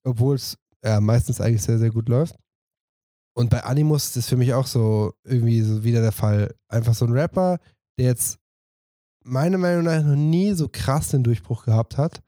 Obwohl 0.05 0.37
es 0.37 0.59
ja, 0.85 1.01
meistens 1.01 1.41
eigentlich 1.41 1.63
sehr, 1.63 1.79
sehr 1.79 1.91
gut 1.91 2.09
läuft. 2.09 2.37
Und 3.37 3.51
bei 3.51 3.65
Animus 3.65 4.05
ist 4.07 4.17
das 4.17 4.29
für 4.29 4.37
mich 4.37 4.55
auch 4.55 4.67
so 4.67 5.13
irgendwie 5.25 5.61
so 5.63 5.83
wieder 5.83 6.01
der 6.03 6.13
Fall. 6.13 6.55
Einfach 6.69 6.95
so 6.95 7.05
ein 7.07 7.13
Rapper, 7.13 7.59
der 7.99 8.07
jetzt 8.07 8.39
meiner 9.25 9.59
Meinung 9.59 9.85
nach 9.85 10.03
noch 10.03 10.15
nie 10.15 10.53
so 10.53 10.69
krass 10.69 11.09
den 11.09 11.25
Durchbruch 11.25 11.65
gehabt 11.65 11.97
hat. 11.99 12.23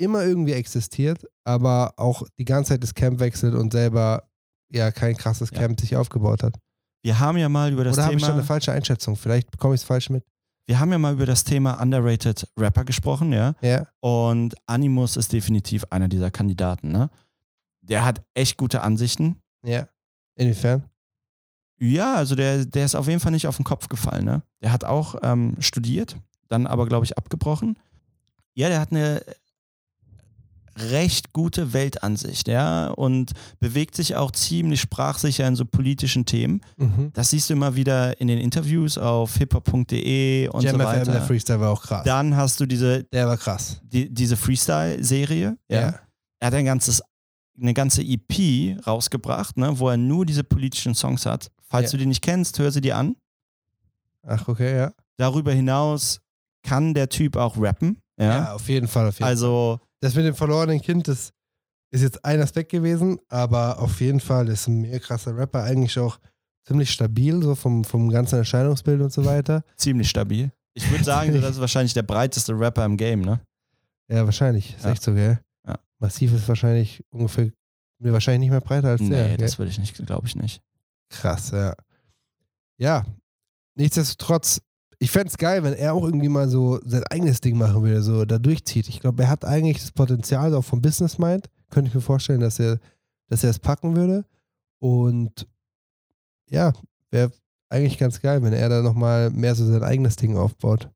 Immer 0.00 0.24
irgendwie 0.24 0.52
existiert, 0.52 1.24
aber 1.44 1.94
auch 1.96 2.22
die 2.38 2.44
ganze 2.44 2.70
Zeit 2.70 2.82
das 2.82 2.94
Camp 2.94 3.20
wechselt 3.20 3.54
und 3.54 3.72
selber 3.72 4.28
ja 4.70 4.90
kein 4.92 5.16
krasses 5.16 5.50
Ja. 5.50 5.58
Camp 5.60 5.80
sich 5.80 5.96
aufgebaut 5.96 6.42
hat. 6.42 6.56
Wir 7.02 7.18
haben 7.20 7.38
ja 7.38 7.48
mal 7.48 7.72
über 7.72 7.84
das 7.84 7.94
Oder 7.96 8.04
habe 8.06 8.14
ich 8.16 8.22
Thema. 8.22 8.34
eine 8.34 8.44
falsche 8.44 8.72
Einschätzung? 8.72 9.16
Vielleicht 9.16 9.50
bekomme 9.50 9.74
ich 9.74 9.80
es 9.80 9.86
falsch 9.86 10.10
mit. 10.10 10.24
Wir 10.66 10.78
haben 10.78 10.92
ja 10.92 10.98
mal 10.98 11.14
über 11.14 11.24
das 11.24 11.44
Thema 11.44 11.80
underrated 11.80 12.46
Rapper 12.58 12.84
gesprochen, 12.84 13.32
ja. 13.32 13.54
Ja. 13.62 13.86
Und 14.00 14.54
Animus 14.66 15.16
ist 15.16 15.32
definitiv 15.32 15.84
einer 15.90 16.08
dieser 16.08 16.30
Kandidaten, 16.30 16.92
ne? 16.92 17.08
Der 17.88 18.04
hat 18.04 18.22
echt 18.34 18.56
gute 18.56 18.82
Ansichten. 18.82 19.36
Ja. 19.64 19.88
Inwiefern? 20.36 20.84
Ja, 21.80 22.14
also 22.14 22.34
der, 22.34 22.64
der 22.64 22.84
ist 22.84 22.94
auf 22.94 23.06
jeden 23.06 23.20
Fall 23.20 23.32
nicht 23.32 23.46
auf 23.46 23.56
den 23.56 23.64
Kopf 23.64 23.88
gefallen, 23.88 24.24
ne? 24.24 24.42
Der 24.62 24.72
hat 24.72 24.84
auch 24.84 25.14
ähm, 25.22 25.54
studiert, 25.60 26.16
dann 26.48 26.66
aber, 26.66 26.86
glaube 26.86 27.04
ich, 27.04 27.16
abgebrochen. 27.16 27.78
Ja, 28.54 28.68
der 28.68 28.80
hat 28.80 28.90
eine 28.90 29.22
recht 30.76 31.32
gute 31.32 31.72
Weltansicht, 31.72 32.48
ja, 32.48 32.88
und 32.88 33.32
bewegt 33.60 33.94
sich 33.94 34.16
auch 34.16 34.30
ziemlich 34.30 34.80
sprachsicher 34.80 35.46
in 35.46 35.56
so 35.56 35.64
politischen 35.64 36.24
Themen. 36.24 36.60
Mhm. 36.76 37.10
Das 37.12 37.30
siehst 37.30 37.50
du 37.50 37.54
immer 37.54 37.74
wieder 37.74 38.20
in 38.20 38.28
den 38.28 38.38
Interviews 38.38 38.98
auf 38.98 39.36
hiphop.de 39.36 40.48
und 40.48 40.62
Jam 40.62 40.76
so 40.76 40.86
FM, 40.86 41.04
der 41.04 41.06
weiter. 41.06 41.22
Freestyle 41.22 41.60
war 41.60 41.70
auch 41.70 41.82
krass. 41.82 42.04
Dann 42.04 42.36
hast 42.36 42.60
du 42.60 42.66
diese, 42.66 43.04
der 43.04 43.26
war 43.26 43.36
krass. 43.36 43.80
die, 43.84 44.12
diese 44.12 44.36
Freestyle-Serie. 44.36 45.56
Ja. 45.68 45.94
Er 46.40 46.46
hat 46.46 46.54
ein 46.54 46.64
ganzes, 46.64 47.02
eine 47.60 47.74
ganze 47.74 48.02
EP 48.02 48.76
rausgebracht, 48.86 49.56
ne, 49.56 49.78
wo 49.78 49.88
er 49.88 49.96
nur 49.96 50.24
diese 50.26 50.44
politischen 50.44 50.94
Songs 50.94 51.26
hat. 51.26 51.50
Falls 51.68 51.92
Ja. 51.92 51.96
du 51.98 52.02
die 52.04 52.06
nicht 52.06 52.22
kennst, 52.22 52.58
hör 52.58 52.70
sie 52.70 52.80
dir 52.80 52.96
an. 52.96 53.16
Ach, 54.26 54.46
okay, 54.48 54.76
ja. 54.76 54.92
Darüber 55.16 55.52
hinaus 55.52 56.20
kann 56.62 56.94
der 56.94 57.08
Typ 57.08 57.36
auch 57.36 57.56
rappen. 57.58 57.98
Ja. 58.18 58.24
Ja, 58.26 58.52
auf 58.54 58.68
jeden 58.68 58.88
Fall. 58.88 59.08
Auf 59.08 59.14
jeden 59.18 59.24
also, 59.28 59.80
Das 60.00 60.14
mit 60.14 60.24
dem 60.24 60.34
verlorenen 60.34 60.80
Kind, 60.80 61.08
das 61.08 61.32
ist 61.90 62.02
jetzt 62.02 62.24
ein 62.24 62.40
Aspekt 62.40 62.70
gewesen, 62.70 63.18
aber 63.28 63.78
auf 63.80 64.00
jeden 64.00 64.20
Fall 64.20 64.48
ist 64.48 64.68
ein 64.68 64.80
mega 64.82 64.98
krasser 64.98 65.36
Rapper, 65.36 65.62
eigentlich 65.64 65.98
auch 65.98 66.18
ziemlich 66.66 66.90
stabil, 66.90 67.42
so 67.42 67.54
vom, 67.54 67.82
vom 67.84 68.10
ganzen 68.10 68.36
Erscheinungsbild 68.36 69.00
und 69.00 69.12
so 69.12 69.24
weiter. 69.24 69.64
ziemlich 69.76 70.10
stabil. 70.10 70.52
Ich 70.74 70.88
würde 70.90 71.02
sagen, 71.04 71.40
das 71.40 71.52
ist 71.52 71.60
wahrscheinlich 71.60 71.94
der 71.94 72.02
breiteste 72.02 72.52
Rapper 72.58 72.84
im 72.84 72.96
Game, 72.96 73.22
ne? 73.22 73.40
Ja, 74.08 74.24
wahrscheinlich. 74.24 74.74
Ist 74.76 74.84
Ja. 74.84 74.92
echt 74.92 75.02
so, 75.02 75.14
gell? 75.14 75.40
Massiv 75.98 76.32
ist 76.34 76.48
wahrscheinlich 76.48 77.04
ungefähr, 77.10 77.50
nee, 77.98 78.12
wahrscheinlich 78.12 78.40
nicht 78.40 78.50
mehr 78.50 78.60
breiter 78.60 78.88
als 78.88 79.00
Nee, 79.00 79.10
der. 79.10 79.28
gell? 79.28 79.36
das 79.38 79.58
würde 79.58 79.70
ich 79.70 79.78
nicht, 79.78 79.94
glaube 80.06 80.26
ich 80.26 80.36
nicht. 80.36 80.62
Krass, 81.10 81.50
ja. 81.50 81.74
Ja, 82.76 83.04
nichtsdestotrotz, 83.74 84.60
ich 85.00 85.10
fände 85.10 85.28
es 85.28 85.36
geil, 85.38 85.62
wenn 85.64 85.74
er 85.74 85.94
auch 85.94 86.04
irgendwie 86.04 86.28
mal 86.28 86.48
so 86.48 86.80
sein 86.84 87.04
eigenes 87.04 87.40
Ding 87.40 87.56
machen 87.56 87.82
würde, 87.82 88.02
so 88.02 88.24
da 88.24 88.38
durchzieht. 88.38 88.88
Ich 88.88 89.00
glaube, 89.00 89.22
er 89.24 89.28
hat 89.30 89.44
eigentlich 89.44 89.78
das 89.80 89.92
Potenzial 89.92 90.54
auch 90.54 90.64
vom 90.64 90.80
Business 90.82 91.18
Mind. 91.18 91.48
Könnte 91.70 91.88
ich 91.88 91.94
mir 91.94 92.00
vorstellen, 92.00 92.40
dass 92.40 92.58
er, 92.58 92.78
dass 93.28 93.44
er 93.44 93.50
es 93.50 93.58
packen 93.58 93.96
würde. 93.96 94.24
Und 94.80 95.46
ja, 96.50 96.72
wäre 97.10 97.32
eigentlich 97.68 97.98
ganz 97.98 98.20
geil, 98.20 98.42
wenn 98.42 98.52
er 98.52 98.68
da 98.68 98.82
nochmal 98.82 99.30
mehr 99.30 99.54
so 99.54 99.66
sein 99.66 99.82
eigenes 99.82 100.16
Ding 100.16 100.36
aufbaut. 100.36 100.88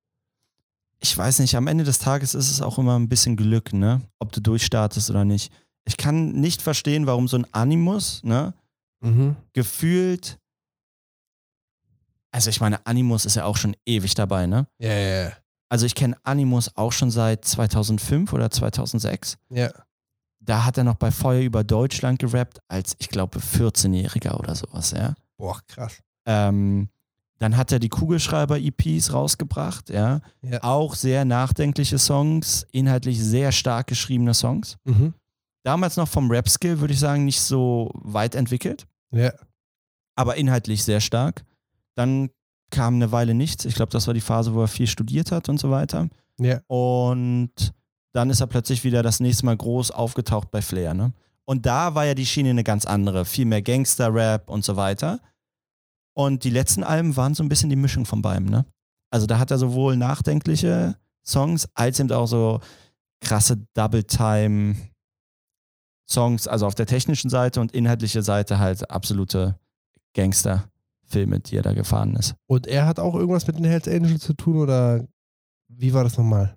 Ich 1.04 1.18
weiß 1.18 1.40
nicht, 1.40 1.56
am 1.56 1.66
Ende 1.66 1.82
des 1.82 1.98
Tages 1.98 2.32
ist 2.34 2.48
es 2.48 2.62
auch 2.62 2.78
immer 2.78 2.96
ein 2.96 3.08
bisschen 3.08 3.36
Glück, 3.36 3.72
ne? 3.72 4.00
Ob 4.20 4.30
du 4.30 4.40
durchstartest 4.40 5.10
oder 5.10 5.24
nicht. 5.24 5.52
Ich 5.84 5.96
kann 5.96 6.30
nicht 6.32 6.62
verstehen, 6.62 7.06
warum 7.06 7.26
so 7.26 7.36
ein 7.36 7.46
Animus, 7.52 8.22
ne? 8.22 8.54
Mhm. 9.00 9.34
Gefühlt. 9.52 10.38
Also, 12.30 12.50
ich 12.50 12.60
meine, 12.60 12.86
Animus 12.86 13.24
ist 13.26 13.34
ja 13.34 13.44
auch 13.44 13.56
schon 13.56 13.76
ewig 13.84 14.14
dabei, 14.14 14.46
ne? 14.46 14.68
Ja, 14.78 14.92
ja, 14.92 15.24
ja. 15.24 15.32
Also, 15.68 15.86
ich 15.86 15.96
kenne 15.96 16.16
Animus 16.22 16.70
auch 16.76 16.92
schon 16.92 17.10
seit 17.10 17.44
2005 17.44 18.32
oder 18.32 18.50
2006. 18.50 19.38
Ja, 19.50 19.70
Da 20.38 20.64
hat 20.64 20.78
er 20.78 20.84
noch 20.84 20.94
bei 20.96 21.10
Feuer 21.10 21.42
über 21.42 21.64
Deutschland 21.64 22.20
gerappt, 22.20 22.60
als, 22.68 22.94
ich 22.98 23.08
glaube, 23.08 23.40
14-Jähriger 23.40 24.38
oder 24.38 24.54
sowas, 24.54 24.92
ja. 24.92 25.14
boah, 25.36 25.60
krass. 25.66 25.98
Ähm, 26.26 26.88
dann 27.42 27.56
hat 27.56 27.72
er 27.72 27.78
die 27.78 27.88
Kugelschreiber-EPs 27.88 29.12
rausgebracht, 29.12 29.90
ja. 29.90 30.20
Ja. 30.42 30.62
Auch 30.62 30.94
sehr 30.94 31.24
nachdenkliche 31.24 31.98
Songs, 31.98 32.66
inhaltlich 32.72 33.20
sehr 33.22 33.52
stark 33.52 33.88
geschriebene 33.88 34.34
Songs. 34.34 34.76
Mhm. 34.84 35.14
Damals 35.64 35.96
noch 35.96 36.08
vom 36.08 36.30
Rap-Skill, 36.30 36.80
würde 36.80 36.94
ich 36.94 37.00
sagen, 37.00 37.24
nicht 37.24 37.40
so 37.40 37.90
weit 37.94 38.34
entwickelt, 38.34 38.86
Ja, 39.12 39.32
aber 40.16 40.36
inhaltlich 40.36 40.84
sehr 40.84 41.00
stark. 41.00 41.44
Dann 41.96 42.30
kam 42.70 42.94
eine 42.94 43.12
Weile 43.12 43.34
nichts. 43.34 43.64
Ich 43.64 43.74
glaube, 43.74 43.92
das 43.92 44.06
war 44.06 44.14
die 44.14 44.20
Phase, 44.20 44.54
wo 44.54 44.62
er 44.62 44.68
viel 44.68 44.86
studiert 44.86 45.30
hat 45.30 45.48
und 45.48 45.58
so 45.58 45.70
weiter. 45.70 46.08
ja, 46.38 46.60
Und 46.66 47.52
dann 48.12 48.30
ist 48.30 48.40
er 48.40 48.46
plötzlich 48.46 48.84
wieder 48.84 49.02
das 49.02 49.20
nächste 49.20 49.46
Mal 49.46 49.56
groß 49.56 49.90
aufgetaucht 49.90 50.50
bei 50.50 50.62
Flair, 50.62 50.94
ne? 50.94 51.12
Und 51.44 51.66
da 51.66 51.94
war 51.94 52.04
ja 52.06 52.14
die 52.14 52.24
Schiene 52.26 52.50
eine 52.50 52.62
ganz 52.64 52.84
andere. 52.86 53.24
Viel 53.24 53.46
mehr 53.46 53.62
Gangster-Rap 53.62 54.48
und 54.48 54.64
so 54.64 54.76
weiter. 54.76 55.18
Und 56.14 56.44
die 56.44 56.50
letzten 56.50 56.84
Alben 56.84 57.16
waren 57.16 57.34
so 57.34 57.42
ein 57.42 57.48
bisschen 57.48 57.70
die 57.70 57.76
Mischung 57.76 58.04
von 58.04 58.22
beidem, 58.22 58.46
ne? 58.46 58.66
Also 59.10 59.26
da 59.26 59.38
hat 59.38 59.50
er 59.50 59.58
sowohl 59.58 59.96
nachdenkliche 59.96 60.96
Songs 61.24 61.68
als 61.74 62.00
eben 62.00 62.10
auch 62.12 62.26
so 62.26 62.60
krasse 63.20 63.58
Double-Time-Songs, 63.74 66.48
also 66.48 66.66
auf 66.66 66.74
der 66.74 66.86
technischen 66.86 67.30
Seite 67.30 67.60
und 67.60 67.72
inhaltliche 67.72 68.22
Seite 68.22 68.58
halt 68.58 68.90
absolute 68.90 69.58
Gangster-Filme, 70.14 71.40
die 71.40 71.56
er 71.56 71.62
da 71.62 71.74
gefahren 71.74 72.16
ist. 72.16 72.34
Und 72.46 72.66
er 72.66 72.86
hat 72.86 72.98
auch 72.98 73.14
irgendwas 73.14 73.46
mit 73.46 73.56
den 73.56 73.64
Hells 73.64 73.88
Angels 73.88 74.22
zu 74.22 74.34
tun 74.34 74.56
oder 74.56 75.06
wie 75.68 75.94
war 75.94 76.04
das 76.04 76.18
nochmal 76.18 76.56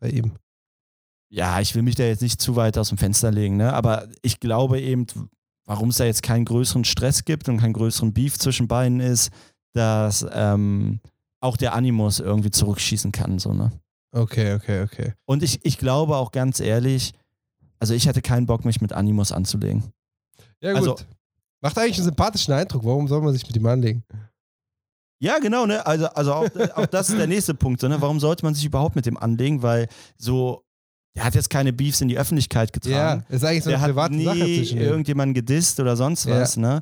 bei 0.00 0.10
ihm? 0.10 0.32
Ja, 1.30 1.60
ich 1.60 1.74
will 1.74 1.82
mich 1.82 1.94
da 1.94 2.04
jetzt 2.04 2.22
nicht 2.22 2.40
zu 2.40 2.56
weit 2.56 2.76
aus 2.76 2.90
dem 2.90 2.98
Fenster 2.98 3.30
legen, 3.30 3.56
ne? 3.56 3.72
aber 3.72 4.08
ich 4.20 4.40
glaube 4.40 4.80
eben, 4.80 5.06
warum 5.64 5.90
es 5.90 5.96
da 5.96 6.04
jetzt 6.04 6.22
keinen 6.22 6.44
größeren 6.44 6.84
Stress 6.84 7.24
gibt 7.24 7.48
und 7.48 7.58
keinen 7.58 7.72
größeren 7.72 8.12
Beef 8.12 8.38
zwischen 8.38 8.68
beiden 8.68 9.00
ist, 9.00 9.30
dass 9.74 10.26
ähm, 10.32 11.00
auch 11.40 11.56
der 11.56 11.74
Animus 11.74 12.20
irgendwie 12.20 12.50
zurückschießen 12.50 13.12
kann. 13.12 13.38
So, 13.38 13.52
ne? 13.52 13.72
Okay, 14.12 14.54
okay, 14.54 14.82
okay. 14.82 15.12
Und 15.24 15.42
ich, 15.42 15.64
ich 15.64 15.78
glaube 15.78 16.16
auch 16.16 16.32
ganz 16.32 16.60
ehrlich, 16.60 17.12
also 17.78 17.94
ich 17.94 18.06
hätte 18.06 18.22
keinen 18.22 18.46
Bock, 18.46 18.64
mich 18.64 18.80
mit 18.80 18.92
Animus 18.92 19.32
anzulegen. 19.32 19.84
Ja, 20.60 20.72
gut. 20.72 20.88
Also- 20.88 20.96
Macht 21.64 21.78
eigentlich 21.78 21.98
einen 21.98 22.06
sympathischen 22.06 22.52
Eindruck. 22.52 22.84
Warum 22.84 23.06
soll 23.06 23.20
man 23.22 23.32
sich 23.32 23.46
mit 23.46 23.54
ihm 23.54 23.66
anlegen? 23.66 24.02
Ja, 25.20 25.38
genau, 25.38 25.64
ne? 25.64 25.86
Also, 25.86 26.06
also 26.08 26.34
auch, 26.34 26.48
auch 26.74 26.86
das 26.86 27.08
ist 27.08 27.16
der 27.18 27.28
nächste 27.28 27.54
Punkt. 27.54 27.80
So, 27.80 27.86
ne? 27.86 28.00
Warum 28.00 28.18
sollte 28.18 28.44
man 28.44 28.52
sich 28.52 28.64
überhaupt 28.64 28.96
mit 28.96 29.06
dem 29.06 29.16
anlegen? 29.16 29.62
Weil 29.62 29.86
so, 30.18 30.64
der 31.16 31.24
hat 31.24 31.34
jetzt 31.34 31.50
keine 31.50 31.72
Beefs 31.72 32.00
in 32.00 32.08
die 32.08 32.18
Öffentlichkeit 32.18 32.70
Ja, 32.70 32.72
getragen. 33.16 33.24
ist 33.28 33.44
eigentlich 33.44 33.64
so 33.64 33.70
der 33.70 33.78
eine 33.78 33.82
hat 33.86 33.90
private 33.92 34.14
nie 34.14 34.24
Sache 34.24 34.38
zwischen 34.38 34.78
irgendjemanden 34.78 35.34
gedisst 35.34 35.78
oder 35.80 35.96
sonst 35.96 36.24
Ja. 36.24 36.40
was, 36.40 36.56
ne? 36.56 36.80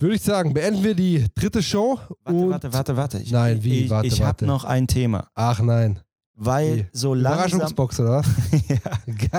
Würde 0.00 0.14
ich 0.16 0.22
sagen, 0.22 0.54
beenden 0.54 0.82
wir 0.84 0.94
die 0.94 1.26
dritte 1.34 1.62
Show. 1.62 1.98
Warte, 1.98 2.16
und 2.24 2.50
warte, 2.50 2.72
warte, 2.72 2.96
warte. 2.96 3.18
Ich, 3.18 3.30
Nein, 3.32 3.62
wie? 3.62 3.84
Ich, 3.84 3.90
Warte, 3.90 4.06
ich 4.08 4.22
habe 4.22 4.44
noch 4.46 4.64
ein 4.64 4.86
Thema. 4.86 5.28
Ach 5.34 5.60
nein. 5.60 6.00
Weil 6.40 6.76
Wie? 6.78 6.86
so 6.92 7.14
langsam, 7.14 7.32
Überraschungsbox, 7.48 8.00
oder 8.00 8.10
was? 8.18 8.26
ja, 8.68 8.78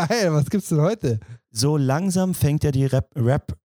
Geil, 0.07 0.33
was 0.33 0.49
gibt's 0.49 0.67
denn 0.69 0.81
heute? 0.81 1.19
so 1.51 1.77
langsam 1.77 2.33
fängt 2.33 2.63
ja 2.65 2.71
die 2.71 2.85
Rap, 2.85 3.09
Rap, 3.15 3.57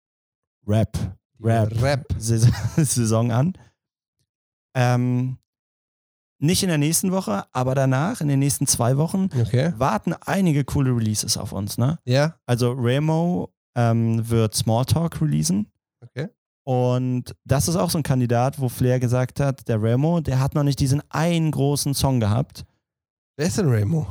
Rap, 0.67 0.97
Rap, 1.41 1.81
Rap. 1.81 2.05
Saison 2.17 3.31
an. 3.31 3.53
Ähm, 4.75 5.37
nicht 6.43 6.61
in 6.63 6.69
der 6.69 6.77
nächsten 6.77 7.11
Woche, 7.11 7.45
aber 7.51 7.73
danach, 7.75 8.21
in 8.21 8.27
den 8.27 8.39
nächsten 8.39 8.67
zwei 8.67 8.97
Wochen, 8.97 9.29
Okay. 9.39 9.73
warten 9.77 10.13
einige 10.13 10.63
coole 10.63 10.91
Releases 10.95 11.37
auf 11.37 11.51
uns. 11.53 11.77
Ne? 11.77 11.97
Ja, 12.05 12.35
Also 12.45 12.71
Remo 12.73 13.49
ähm, 13.75 14.29
wird 14.29 14.53
Smalltalk 14.53 15.21
releasen. 15.21 15.67
okay. 16.01 16.27
Und 16.65 17.35
das 17.43 17.67
ist 17.67 17.75
auch 17.75 17.89
so 17.89 17.97
ein 17.97 18.03
Kandidat, 18.03 18.59
wo 18.59 18.69
Flair 18.69 18.99
gesagt 18.99 19.39
hat, 19.41 19.67
der 19.67 19.81
Remo, 19.81 20.21
der 20.21 20.39
hat 20.39 20.55
noch 20.55 20.63
nicht 20.63 20.79
diesen 20.79 21.01
einen 21.09 21.51
großen 21.51 21.93
Song 21.93 22.19
gehabt. 22.21 22.63
Wer 23.35 23.47
ist 23.47 23.57
denn 23.57 23.67
Ramo? 23.67 24.07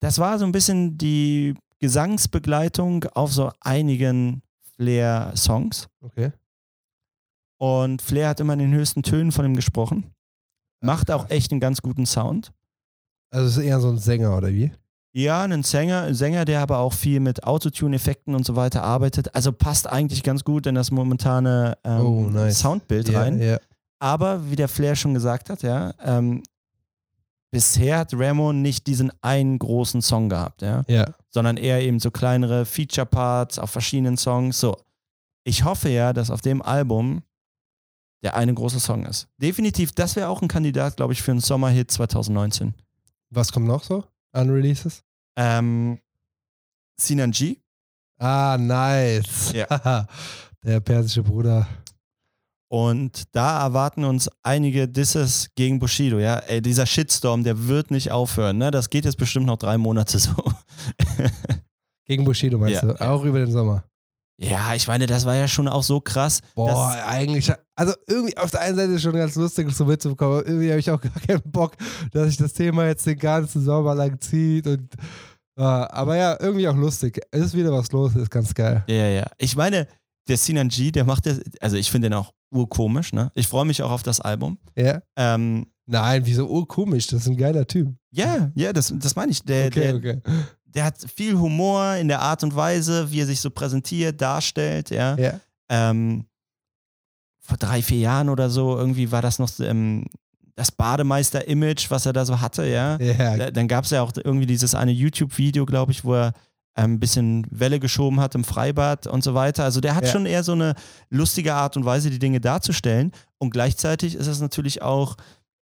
Das 0.00 0.18
war 0.18 0.38
so 0.38 0.44
ein 0.44 0.52
bisschen 0.52 0.96
die 0.98 1.54
Gesangsbegleitung 1.80 3.04
auf 3.14 3.32
so 3.32 3.50
einigen 3.60 4.42
Flair-Songs. 4.76 5.88
Okay. 6.00 6.30
Und 7.58 8.02
Flair 8.02 8.28
hat 8.28 8.40
immer 8.40 8.52
in 8.52 8.58
den 8.60 8.72
höchsten 8.74 9.02
Tönen 9.02 9.32
von 9.32 9.44
ihm 9.46 9.56
gesprochen. 9.56 10.12
Macht 10.86 11.10
auch 11.10 11.28
echt 11.30 11.50
einen 11.52 11.60
ganz 11.60 11.82
guten 11.82 12.06
Sound. 12.06 12.52
Also 13.30 13.60
ist 13.60 13.66
eher 13.66 13.80
so 13.80 13.88
ein 13.88 13.98
Sänger, 13.98 14.36
oder 14.36 14.48
wie? 14.48 14.72
Ja, 15.12 15.42
ein 15.42 15.62
Sänger, 15.62 16.02
ein 16.02 16.14
Sänger, 16.14 16.44
der 16.44 16.60
aber 16.60 16.78
auch 16.78 16.92
viel 16.92 17.20
mit 17.20 17.44
Autotune-Effekten 17.44 18.34
und 18.34 18.44
so 18.44 18.54
weiter 18.54 18.82
arbeitet. 18.82 19.34
Also 19.34 19.50
passt 19.50 19.88
eigentlich 19.88 20.22
ganz 20.22 20.44
gut 20.44 20.66
in 20.66 20.74
das 20.74 20.90
momentane 20.90 21.78
ähm, 21.84 22.00
Oh, 22.04 22.28
nice. 22.28 22.60
Soundbild 22.60 23.08
ja, 23.08 23.20
rein. 23.20 23.40
Ja. 23.40 23.58
Aber 23.98 24.50
wie 24.50 24.56
der 24.56 24.68
Flair 24.68 24.94
schon 24.94 25.14
gesagt 25.14 25.48
hat, 25.48 25.62
ja, 25.62 25.94
ähm, 26.04 26.42
bisher 27.50 28.00
hat 28.00 28.12
Ramon 28.12 28.60
nicht 28.60 28.86
diesen 28.86 29.10
einen 29.22 29.58
großen 29.58 30.02
Song 30.02 30.28
gehabt, 30.28 30.60
ja, 30.60 30.82
ja. 30.86 31.06
sondern 31.30 31.56
eher 31.56 31.80
eben 31.80 31.98
so 31.98 32.10
kleinere 32.10 32.66
Feature-Parts 32.66 33.58
auf 33.58 33.70
verschiedenen 33.70 34.18
Songs. 34.18 34.60
So, 34.60 34.76
ich 35.44 35.64
hoffe 35.64 35.88
ja, 35.88 36.12
dass 36.12 36.30
auf 36.30 36.42
dem 36.42 36.60
Album 36.60 37.22
der 38.22 38.36
eine 38.36 38.52
große 38.54 38.80
Song 38.80 39.04
ist. 39.04 39.28
Definitiv, 39.38 39.92
das 39.92 40.16
wäre 40.16 40.28
auch 40.28 40.42
ein 40.42 40.48
Kandidat, 40.48 40.96
glaube 40.96 41.12
ich, 41.12 41.22
für 41.22 41.30
einen 41.32 41.40
Sommerhit 41.40 41.90
2019. 41.90 42.74
Was 43.30 43.52
kommt 43.52 43.66
noch 43.66 43.82
so 43.82 44.04
an 44.32 44.50
Releases? 44.50 45.02
Ähm, 45.36 45.98
Sinan 46.98 47.30
G. 47.32 47.58
Ah, 48.18 48.56
nice. 48.58 49.52
Ja. 49.52 50.06
Der 50.64 50.80
persische 50.80 51.22
Bruder. 51.22 51.66
Und 52.68 53.24
da 53.32 53.62
erwarten 53.62 54.04
uns 54.04 54.28
einige 54.42 54.88
Disses 54.88 55.50
gegen 55.54 55.78
Bushido, 55.78 56.18
ja. 56.18 56.38
Ey, 56.38 56.60
dieser 56.60 56.84
Shitstorm, 56.86 57.44
der 57.44 57.68
wird 57.68 57.92
nicht 57.92 58.10
aufhören, 58.10 58.58
ne? 58.58 58.72
Das 58.72 58.90
geht 58.90 59.04
jetzt 59.04 59.18
bestimmt 59.18 59.46
noch 59.46 59.58
drei 59.58 59.78
Monate 59.78 60.18
so. 60.18 60.32
Gegen 62.04 62.24
Bushido 62.24 62.58
meinst 62.58 62.82
Ja, 62.82 62.92
du? 62.92 63.00
Auch 63.00 63.24
über 63.24 63.38
den 63.38 63.50
Sommer. 63.52 63.84
Ja, 64.38 64.74
ich 64.74 64.86
meine, 64.86 65.06
das 65.06 65.24
war 65.24 65.34
ja 65.34 65.48
schon 65.48 65.66
auch 65.66 65.82
so 65.82 66.00
krass. 66.00 66.40
Boah, 66.54 66.94
eigentlich, 67.06 67.50
also 67.74 67.94
irgendwie 68.06 68.36
auf 68.36 68.50
der 68.50 68.60
einen 68.60 68.76
Seite 68.76 68.98
schon 68.98 69.14
ganz 69.14 69.34
lustig, 69.36 69.70
so 69.72 69.86
mitzubekommen, 69.86 70.38
aber 70.38 70.46
irgendwie 70.46 70.70
habe 70.70 70.80
ich 70.80 70.90
auch 70.90 71.00
gar 71.00 71.20
keinen 71.26 71.42
Bock, 71.50 71.72
dass 72.12 72.28
sich 72.28 72.36
das 72.36 72.52
Thema 72.52 72.86
jetzt 72.86 73.06
den 73.06 73.18
ganzen 73.18 73.64
Sommer 73.64 73.94
lang 73.94 74.20
zieht 74.20 74.66
und 74.66 74.94
äh, 75.58 75.62
aber 75.62 76.16
ja, 76.16 76.36
irgendwie 76.38 76.68
auch 76.68 76.76
lustig. 76.76 77.18
Es 77.30 77.46
ist 77.46 77.54
wieder 77.56 77.72
was 77.72 77.90
los, 77.92 78.14
ist 78.14 78.30
ganz 78.30 78.52
geil. 78.52 78.84
ja, 78.88 79.08
ja. 79.08 79.26
Ich 79.38 79.56
meine, 79.56 79.88
der 80.28 80.36
Sinan 80.36 80.68
G, 80.68 80.90
der 80.90 81.04
macht 81.04 81.24
das, 81.24 81.40
also 81.60 81.76
ich 81.76 81.90
finde 81.90 82.10
den 82.10 82.14
auch 82.18 82.32
urkomisch, 82.52 83.12
ne? 83.12 83.30
Ich 83.34 83.48
freue 83.48 83.64
mich 83.64 83.82
auch 83.82 83.90
auf 83.90 84.02
das 84.02 84.20
Album. 84.20 84.58
Ja? 84.76 85.00
Ähm, 85.16 85.66
Nein, 85.86 86.22
wieso 86.26 86.48
urkomisch? 86.48 87.06
Das 87.06 87.22
ist 87.22 87.28
ein 87.28 87.36
geiler 87.36 87.66
Typ. 87.66 87.94
ja, 88.10 88.50
ja, 88.54 88.72
das, 88.72 88.92
das 88.96 89.14
meine 89.14 89.30
ich. 89.32 89.42
Der, 89.44 89.68
Okay, 89.68 89.80
der, 89.80 89.94
okay. 89.94 90.20
Der 90.76 90.84
hat 90.84 90.94
viel 91.14 91.36
Humor 91.38 91.94
in 91.96 92.06
der 92.08 92.20
Art 92.20 92.44
und 92.44 92.54
Weise, 92.54 93.10
wie 93.10 93.20
er 93.20 93.26
sich 93.26 93.40
so 93.40 93.50
präsentiert, 93.50 94.20
darstellt, 94.20 94.90
ja. 94.90 95.16
Ja. 95.16 95.40
ähm, 95.68 96.26
vor 97.40 97.56
drei, 97.56 97.80
vier 97.82 97.98
Jahren 97.98 98.28
oder 98.28 98.50
so, 98.50 98.76
irgendwie 98.76 99.10
war 99.12 99.22
das 99.22 99.38
noch 99.38 99.48
ähm, 99.60 100.04
das 100.56 100.72
Bademeister-Image, 100.72 101.90
was 101.90 102.06
er 102.06 102.12
da 102.12 102.24
so 102.24 102.40
hatte, 102.40 102.66
ja. 102.66 102.98
Ja, 102.98 103.36
Da- 103.36 103.50
Dann 103.50 103.68
gab 103.68 103.84
es 103.84 103.90
ja 103.90 104.02
auch 104.02 104.12
irgendwie 104.22 104.46
dieses 104.46 104.74
eine 104.74 104.90
YouTube-Video, 104.92 105.66
glaube 105.66 105.92
ich, 105.92 106.04
wo 106.04 106.14
er 106.14 106.32
ähm, 106.78 106.94
ein 106.94 107.00
bisschen 107.00 107.46
Welle 107.50 107.78
geschoben 107.80 108.20
hat 108.20 108.34
im 108.34 108.44
Freibad 108.44 109.06
und 109.06 109.22
so 109.24 109.32
weiter. 109.34 109.64
Also 109.64 109.80
der 109.80 109.94
hat 109.94 110.04
Ja. 110.06 110.12
schon 110.12 110.26
eher 110.26 110.42
so 110.44 110.52
eine 110.52 110.74
lustige 111.08 111.54
Art 111.54 111.76
und 111.76 111.84
Weise, 111.84 112.10
die 112.10 112.18
Dinge 112.18 112.40
darzustellen. 112.40 113.12
Und 113.38 113.50
gleichzeitig 113.50 114.14
ist 114.14 114.26
es 114.26 114.40
natürlich 114.40 114.82
auch, 114.82 115.16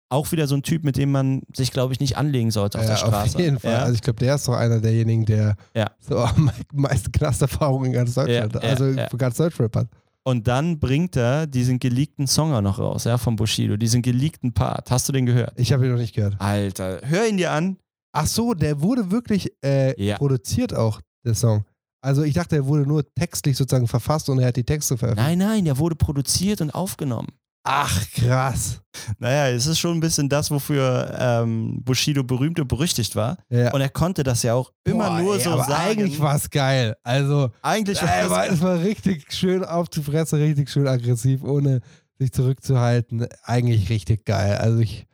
auch 0.10 0.32
wieder 0.32 0.48
so 0.48 0.56
ein 0.56 0.64
Typ, 0.64 0.84
mit 0.84 0.98
dem 0.98 1.12
man 1.12 1.42
sich, 1.54 1.72
glaube 1.72 1.94
ich, 1.94 2.00
nicht 2.00 2.18
anlegen 2.18 2.52
sollte 2.52 2.78
auf 2.78 2.84
ja, 2.86 2.92
der 2.92 2.98
Straße. 2.98 3.36
auf 3.36 3.42
jeden 3.42 3.60
Fall. 3.60 3.72
Ja? 3.74 3.80
Also 3.80 3.94
ich 3.96 4.02
glaube, 4.02 4.20
der 4.20 4.36
ist 4.36 4.48
doch 4.48 4.54
einer 4.54 4.80
derjenigen, 4.80 5.26
der 5.26 5.56
Ja. 5.76 5.88
so 6.00 6.18
am 6.20 6.52
meisten 6.74 7.12
Knasterfahrungen 7.12 7.88
in 7.88 7.94
ganz 7.94 8.14
Deutschland, 8.14 8.54
ja, 8.54 8.60
also 8.62 8.86
für 8.94 9.18
ganz 9.18 9.38
Deutschrap 9.38 9.76
hat. 9.76 9.88
Und 10.24 10.48
dann 10.48 10.80
bringt 10.80 11.16
er 11.16 11.48
diesen 11.48 11.80
geleakten 11.80 12.28
Song 12.28 12.54
auch 12.54 12.62
noch 12.62 12.80
raus, 12.80 13.06
ja, 13.06 13.18
von 13.18 13.36
Bushido, 13.38 13.78
diesen 13.78 14.02
geleakten 14.02 14.54
Part. 14.54 14.92
Hast 14.92 15.08
du 15.08 15.14
den 15.14 15.26
gehört? 15.26 15.54
Ich 15.58 15.72
habe 15.72 15.86
ihn 15.86 15.92
noch 15.92 16.00
nicht 16.00 16.16
gehört. 16.16 16.36
Alter, 16.40 17.00
hör 17.04 17.28
ihn 17.28 17.38
dir 17.38 17.52
an. 17.52 17.78
Ach 18.12 18.28
so, 18.28 18.54
der 18.54 18.82
wurde 18.82 19.12
wirklich 19.12 19.52
äh, 19.62 20.16
produziert 20.16 20.74
auch, 20.74 21.02
der 21.26 21.36
Song. 21.36 21.64
Also 22.02 22.24
ich 22.24 22.34
dachte, 22.34 22.56
er 22.58 22.66
wurde 22.66 22.84
nur 22.84 23.04
textlich 23.16 23.58
sozusagen 23.58 23.88
verfasst 23.88 24.30
und 24.30 24.40
er 24.40 24.48
hat 24.48 24.56
die 24.56 24.64
Texte 24.64 24.98
veröffentlicht. 24.98 25.38
Nein, 25.38 25.48
nein, 25.48 25.66
der 25.66 25.78
wurde 25.78 25.96
produziert 25.96 26.62
und 26.62 26.72
aufgenommen. 26.72 27.30
Ach, 27.70 28.02
krass. 28.14 28.80
Naja, 29.20 29.50
es 29.50 29.68
ist 29.68 29.78
schon 29.80 29.98
ein 29.98 30.00
bisschen 30.00 30.30
das, 30.30 30.50
wofür 30.50 31.14
ähm, 31.20 31.82
Bushido 31.84 32.24
berühmt 32.24 32.60
und 32.60 32.68
berüchtigt 32.68 33.16
war. 33.16 33.38
Ja. 33.50 33.74
Und 33.74 33.82
er 33.82 33.90
konnte 33.90 34.24
das 34.24 34.42
ja 34.44 34.54
auch 34.54 34.72
immer 34.86 35.10
Boah, 35.10 35.20
nur 35.22 35.36
ey, 35.36 35.42
so 35.42 35.52
aber 35.52 35.66
sagen. 35.66 35.82
Eigentlich 36.00 36.20
war 36.20 36.36
es 36.36 36.50
geil. 36.50 36.96
Also, 37.04 37.52
Eigentlich 37.62 38.02
war 38.02 38.22
es 38.22 38.30
war, 38.30 38.62
war 38.62 38.80
richtig 38.80 39.32
schön 39.34 39.66
auf 39.66 39.90
die 39.90 40.02
Fresse, 40.02 40.38
richtig 40.38 40.70
schön 40.70 40.88
aggressiv, 40.88 41.44
ohne 41.44 41.82
sich 42.18 42.32
zurückzuhalten. 42.32 43.28
Eigentlich 43.44 43.90
richtig 43.90 44.26
geil. 44.26 44.56
Also 44.58 44.80
ich, 44.80 45.06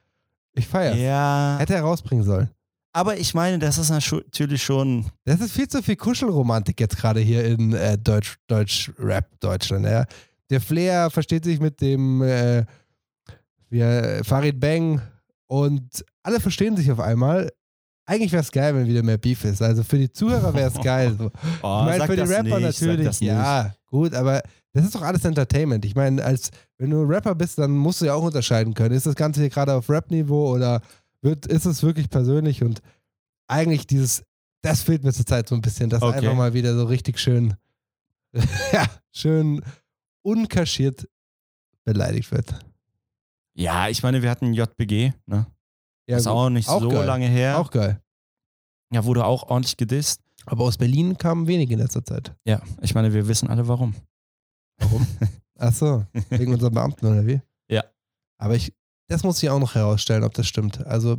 ich 0.54 0.68
feiere 0.68 0.96
Ja, 0.96 1.56
Hätte 1.60 1.74
er 1.74 1.82
rausbringen 1.82 2.24
sollen. 2.24 2.50
aber 2.94 3.18
ich 3.18 3.34
meine, 3.34 3.58
das 3.60 3.78
ist 3.80 3.90
natürlich 3.90 4.64
schon. 4.64 5.08
Das 5.26 5.42
ist 5.42 5.52
viel 5.54 5.68
zu 5.68 5.82
viel 5.82 5.96
Kuschelromantik 5.96 6.80
jetzt 6.80 6.98
gerade 6.98 7.20
hier 7.20 7.44
in 7.46 7.74
äh, 7.74 7.98
Deutsch, 7.98 8.38
Deutsch 8.48 8.92
Rap 9.00 9.28
Deutschland. 9.40 9.86
Ja. 9.86 10.06
Der 10.54 10.62
Flair 10.62 11.10
versteht 11.10 11.44
sich 11.46 11.60
mit 11.60 11.82
dem 11.82 12.22
äh, 12.22 12.64
Farid 14.24 14.60
Bang 14.60 15.02
und 15.48 16.06
alle 16.22 16.40
verstehen 16.40 16.78
sich 16.78 16.92
auf 16.92 17.00
einmal. 17.00 17.52
Eigentlich 18.06 18.32
wäre 18.32 18.44
es 18.44 18.52
geil, 18.52 18.76
wenn 18.76 18.86
wieder 18.86 19.02
mehr 19.02 19.18
Beef 19.18 19.46
ist. 19.46 19.64
Also 19.64 19.82
für 19.82 19.98
die 19.98 20.12
Zuhörer 20.12 20.54
wäre 20.54 20.70
es 20.70 20.80
geil. 20.80 21.16
So. 21.18 21.32
Oh, 21.64 21.80
ich 21.82 21.98
meine, 21.98 22.06
für 22.06 22.16
die 22.16 22.22
Rapper 22.22 22.60
nicht, 22.60 22.82
natürlich, 22.82 23.20
ja, 23.22 23.74
gut, 23.88 24.14
aber 24.14 24.44
das 24.74 24.86
ist 24.86 24.94
doch 24.94 25.02
alles 25.02 25.26
Entertainment. 25.26 25.86
Ich 25.86 25.96
meine, 25.96 26.24
als 26.24 26.52
wenn 26.78 26.92
du 26.92 27.02
Rapper 27.02 27.34
bist, 27.34 27.58
dann 27.58 27.72
musst 27.72 28.02
du 28.02 28.06
ja 28.06 28.14
auch 28.14 28.24
unterscheiden 28.24 28.76
können. 28.76 28.94
Ist 28.94 29.08
das 29.08 29.16
Ganze 29.16 29.40
hier 29.40 29.50
gerade 29.50 29.74
auf 29.74 29.90
Rap-Niveau 29.90 30.54
oder 30.54 30.82
wird, 31.24 31.48
ist 31.48 31.66
es 31.66 31.82
wirklich 31.82 32.12
persönlich? 32.12 32.62
Und 32.62 32.80
eigentlich 33.48 33.88
dieses, 33.88 34.22
das 34.62 34.84
fehlt 34.84 35.04
mir 35.04 35.14
zurzeit 35.14 35.50
so 35.50 35.56
ein 35.56 35.62
bisschen, 35.62 35.90
dass 35.90 36.04
Okay. 36.04 36.18
einfach 36.18 36.36
mal 36.36 36.54
wieder 36.54 36.76
so 36.76 36.86
richtig 36.86 37.18
schön, 37.18 37.56
ja, 38.72 38.86
schön 39.12 39.64
unkaschiert 40.24 41.08
beleidigt 41.86 42.32
wird. 42.32 42.56
Ja, 43.56 43.88
ich 43.90 44.02
meine, 44.04 44.22
wir 44.24 44.30
hatten 44.32 44.54
JBG, 44.54 45.14
ne? 45.26 45.46
Ja, 46.10 46.18
ist 46.18 46.26
gut. 46.26 46.34
auch 46.34 46.50
nicht 46.50 46.68
Auch 46.70 46.82
so 46.82 46.90
geil. 46.90 47.06
lange 47.06 47.28
her. 47.28 47.60
Auch 47.60 47.70
geil. 47.72 48.02
Ja, 48.92 49.06
wurde 49.06 49.26
auch 49.26 49.44
ordentlich 49.50 49.78
gedisst. 49.78 50.22
Aber 50.46 50.66
aus 50.66 50.78
Berlin 50.78 51.18
kamen 51.18 51.48
wenige 51.48 51.74
in 51.74 51.80
letzter 51.80 52.04
Zeit. 52.04 52.36
Ja, 52.46 52.62
ich 52.82 52.94
meine, 52.96 53.14
wir 53.14 53.28
wissen 53.28 53.48
alle 53.50 53.68
warum. 53.68 53.96
Warum? 54.80 55.08
Ach 55.58 55.74
so, 55.74 56.06
wegen 56.30 56.54
unseren 56.54 56.74
Beamten 56.74 57.06
oder 57.06 57.26
wie? 57.26 57.42
Ja. 57.70 57.84
Aber 58.38 58.56
ich, 58.56 58.74
das 59.08 59.24
muss 59.24 59.42
ich 59.42 59.50
auch 59.50 59.60
noch 59.60 59.76
herausstellen, 59.76 60.24
ob 60.24 60.34
das 60.34 60.48
stimmt. 60.48 60.86
Also, 60.86 61.18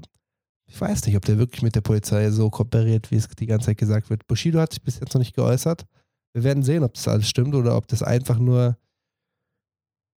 ich 0.66 0.78
weiß 0.78 1.06
nicht, 1.06 1.16
ob 1.16 1.24
der 1.24 1.38
wirklich 1.38 1.62
mit 1.62 1.74
der 1.74 1.80
Polizei 1.80 2.30
so 2.30 2.50
kooperiert, 2.50 3.10
wie 3.10 3.16
es 3.16 3.28
die 3.28 3.46
ganze 3.46 3.66
Zeit 3.66 3.78
gesagt 3.78 4.10
wird. 4.10 4.26
Bushido 4.26 4.60
hat 4.60 4.72
sich 4.72 4.82
bis 4.82 4.98
jetzt 5.00 5.14
noch 5.14 5.20
nicht 5.20 5.34
geäußert. 5.34 5.86
Wir 6.34 6.42
werden 6.42 6.62
sehen, 6.62 6.82
ob 6.82 6.94
das 6.94 7.08
alles 7.08 7.28
stimmt 7.28 7.54
oder 7.54 7.76
ob 7.76 7.86
das 7.88 8.02
einfach 8.02 8.38
nur, 8.38 8.76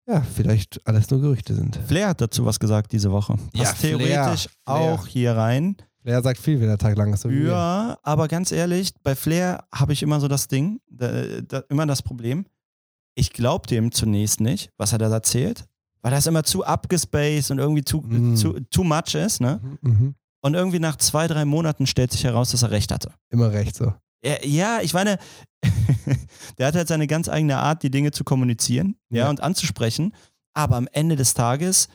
ja, 0.08 0.22
vielleicht 0.22 0.86
alles 0.88 1.10
nur 1.10 1.22
Gerüchte 1.22 1.56
sind. 1.56 1.78
Flair 1.88 2.10
hat 2.10 2.22
dazu 2.22 2.46
was 2.46 2.60
gesagt 2.60 2.92
diese 2.92 3.12
Woche. 3.12 3.36
Ja, 3.54 3.64
Passt 3.64 3.78
Flair, 3.78 3.98
theoretisch 3.98 4.44
Flair. 4.44 4.58
auch 4.66 5.08
hier 5.08 5.36
rein. 5.36 5.76
Er 6.04 6.22
sagt 6.22 6.40
viel, 6.40 6.60
wenn 6.60 6.68
der 6.68 6.78
Tag 6.78 6.96
lang 6.98 7.12
ist. 7.14 7.22
so. 7.22 7.30
Ja, 7.30 7.98
aber 8.04 8.28
ganz 8.28 8.52
ehrlich, 8.52 8.94
bei 9.02 9.16
Flair 9.16 9.64
habe 9.74 9.94
ich 9.94 10.04
immer 10.04 10.20
so 10.20 10.28
das 10.28 10.48
Ding, 10.48 10.80
da, 10.90 11.42
da, 11.42 11.64
immer 11.70 11.88
das 11.88 12.04
Problem. 12.04 12.46
Ich 13.16 13.34
glaube 13.34 13.66
dem 13.68 13.92
zunächst 13.92 14.40
nicht, 14.40 14.70
was 14.78 14.92
er 14.92 15.00
da 15.00 15.10
erzählt, 15.10 15.66
weil 16.04 16.12
das 16.12 16.28
immer 16.28 16.44
zu 16.44 16.64
abgespaced 16.64 17.50
und 17.50 17.58
irgendwie 17.58 17.84
zu, 17.84 18.02
Mm. 18.02 18.36
zu 18.36 18.60
too 18.70 18.84
much 18.84 19.16
ist, 19.16 19.42
ne? 19.42 19.60
Mhm, 19.82 19.92
mhm. 19.92 20.16
Und 20.42 20.54
irgendwie 20.54 20.78
nach 20.78 20.98
zwei, 20.98 21.26
drei 21.28 21.44
Monaten 21.46 21.88
stellt 21.88 22.12
sich 22.12 22.24
heraus, 22.24 22.52
dass 22.52 22.62
er 22.62 22.70
recht 22.70 22.92
hatte. 22.92 23.12
Immer 23.32 23.52
recht 23.52 23.76
so. 23.76 23.94
Ja, 24.24 24.82
ich 24.82 24.94
meine, 24.94 25.18
der 26.58 26.68
hat 26.68 26.76
halt 26.76 26.88
seine 26.88 27.08
ganz 27.08 27.30
eigene 27.30 27.58
Art, 27.58 27.84
die 27.84 27.92
Dinge 27.92 28.12
zu 28.12 28.24
kommunizieren 28.24 28.96
ja. 29.10 29.26
Ja. 29.26 29.30
und 29.30 29.42
anzusprechen. 29.42 30.14
Aber 30.54 30.78
am 30.78 30.88
Ende 30.92 31.16
des 31.16 31.34
Tages 31.34 31.90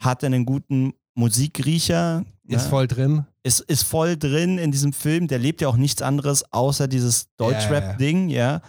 hat 0.00 0.22
er 0.22 0.26
einen 0.26 0.44
guten 0.44 0.94
Musikriecher. 1.14 2.24
Ist 2.46 2.64
ja, 2.64 2.68
voll 2.68 2.88
drin. 2.88 3.24
ist, 3.42 3.60
ist 3.60 3.82
voll 3.84 4.16
drin 4.16 4.58
in 4.58 4.72
diesem 4.72 4.92
Film. 4.92 5.28
Der 5.28 5.38
lebt 5.38 5.60
ja 5.60 5.68
auch 5.68 5.76
nichts 5.76 6.02
anderes 6.02 6.52
außer 6.52 6.88
dieses 6.88 7.28
Deutschrap-Ding, 7.36 8.28
ja. 8.28 8.62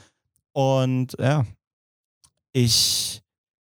Und 0.54 1.16
ja, 1.20 1.46
ich, 2.54 3.22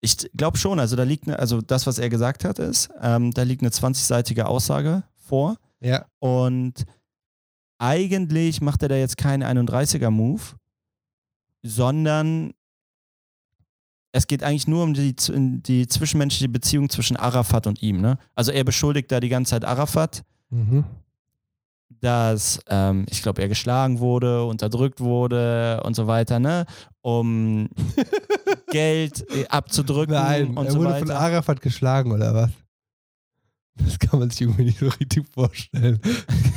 ich 0.00 0.30
glaube 0.36 0.58
schon, 0.58 0.78
also 0.78 0.94
da 0.94 1.02
liegt, 1.02 1.26
ne, 1.26 1.38
also 1.38 1.60
das, 1.60 1.86
was 1.86 1.98
er 1.98 2.08
gesagt 2.08 2.44
hat, 2.44 2.58
ist, 2.58 2.90
ähm, 3.00 3.32
da 3.32 3.42
liegt 3.42 3.62
eine 3.62 3.70
20-seitige 3.70 4.42
Aussage 4.42 5.02
vor. 5.16 5.56
Ja. 5.80 6.06
Und 6.18 6.84
eigentlich 7.78 8.60
macht 8.60 8.82
er 8.82 8.88
da 8.88 8.96
jetzt 8.96 9.16
keinen 9.16 9.42
31er-Move, 9.42 10.42
sondern 11.62 12.52
es 14.12 14.26
geht 14.26 14.42
eigentlich 14.42 14.66
nur 14.68 14.82
um 14.82 14.94
die, 14.94 15.14
die 15.14 15.86
zwischenmenschliche 15.86 16.48
Beziehung 16.48 16.88
zwischen 16.88 17.16
Arafat 17.16 17.66
und 17.66 17.82
ihm. 17.82 18.00
Ne? 18.00 18.18
Also 18.34 18.50
er 18.52 18.64
beschuldigt 18.64 19.12
da 19.12 19.20
die 19.20 19.28
ganze 19.28 19.50
Zeit 19.50 19.64
Arafat, 19.64 20.22
Mhm. 20.48 20.84
dass 22.00 22.60
ähm, 22.68 23.04
ich 23.10 23.20
glaube, 23.22 23.42
er 23.42 23.48
geschlagen 23.48 23.98
wurde, 23.98 24.44
unterdrückt 24.44 25.00
wurde 25.00 25.82
und 25.84 25.96
so 25.96 26.06
weiter, 26.06 26.38
ne? 26.38 26.66
Um 27.02 27.68
Geld 28.70 29.28
äh, 29.30 29.46
abzudrücken 29.48 30.14
Nein, 30.14 30.56
und 30.56 30.66
er 30.66 30.70
so 30.72 30.78
wurde 30.78 30.98
von 30.98 31.08
weiter. 31.08 31.18
Arafat 31.20 31.60
geschlagen 31.60 32.12
oder 32.12 32.32
was? 32.32 32.50
Das 33.78 33.98
kann 33.98 34.18
man 34.20 34.30
sich 34.30 34.42
irgendwie 34.42 34.64
nicht 34.64 34.78
so 34.78 34.88
richtig 34.88 35.26
vorstellen. 35.28 35.98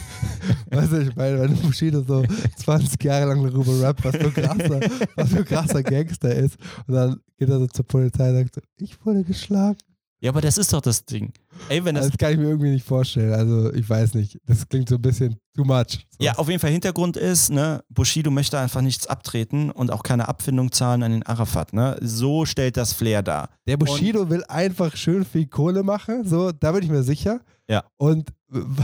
weißt 0.71 0.91
du, 0.91 1.01
ich 1.01 1.15
meine, 1.15 1.39
wenn 1.41 1.55
Bushido 1.57 2.01
so 2.01 2.23
20 2.57 3.03
Jahre 3.03 3.27
lang 3.27 3.43
darüber 3.43 3.81
rappt, 3.81 4.05
was 4.05 4.15
für 4.15 4.25
ein 4.25 4.33
krasser, 4.33 5.43
krasser 5.43 5.83
Gangster 5.83 6.33
ist 6.33 6.57
und 6.87 6.93
dann 6.93 7.19
geht 7.37 7.49
er 7.49 7.59
so 7.59 7.67
zur 7.67 7.85
Polizei 7.85 8.29
und 8.29 8.37
sagt 8.37 8.55
so, 8.55 8.61
ich 8.77 9.05
wurde 9.05 9.23
geschlagen. 9.23 9.77
Ja, 10.21 10.31
aber 10.31 10.41
das 10.41 10.57
ist 10.57 10.73
doch 10.73 10.81
das 10.81 11.05
Ding. 11.05 11.31
Ey, 11.69 11.83
wenn 11.85 11.95
das 11.95 12.07
Das 12.09 12.17
kann 12.17 12.33
ich 12.33 12.37
mir 12.37 12.49
irgendwie 12.49 12.71
nicht 12.71 12.85
vorstellen. 12.85 13.33
Also 13.33 13.73
ich 13.73 13.89
weiß 13.89 14.15
nicht. 14.15 14.37
Das 14.45 14.67
klingt 14.67 14.89
so 14.89 14.95
ein 14.95 15.01
bisschen 15.01 15.37
too 15.55 15.63
much. 15.63 16.05
So. 16.09 16.25
Ja, 16.25 16.33
auf 16.33 16.49
jeden 16.49 16.59
Fall 16.59 16.71
Hintergrund 16.71 17.15
ist, 17.15 17.49
ne, 17.49 17.83
Bushido 17.89 18.29
möchte 18.29 18.59
einfach 18.59 18.81
nichts 18.81 19.07
abtreten 19.07 19.71
und 19.71 19.91
auch 19.91 20.03
keine 20.03 20.27
Abfindung 20.27 20.71
zahlen 20.73 21.03
an 21.03 21.11
den 21.11 21.23
Arafat, 21.23 21.71
ne? 21.71 21.97
So 22.01 22.45
stellt 22.45 22.75
das 22.75 22.91
Flair 22.91 23.23
dar. 23.23 23.49
Der 23.65 23.77
Bushido 23.77 24.29
will 24.29 24.43
einfach 24.49 24.95
schön 24.97 25.23
viel 25.23 25.47
Kohle 25.47 25.83
machen, 25.83 26.27
so, 26.27 26.51
da 26.51 26.73
bin 26.73 26.83
ich 26.83 26.89
mir 26.89 27.03
sicher. 27.03 27.39
Ja. 27.69 27.85
Und 27.97 28.29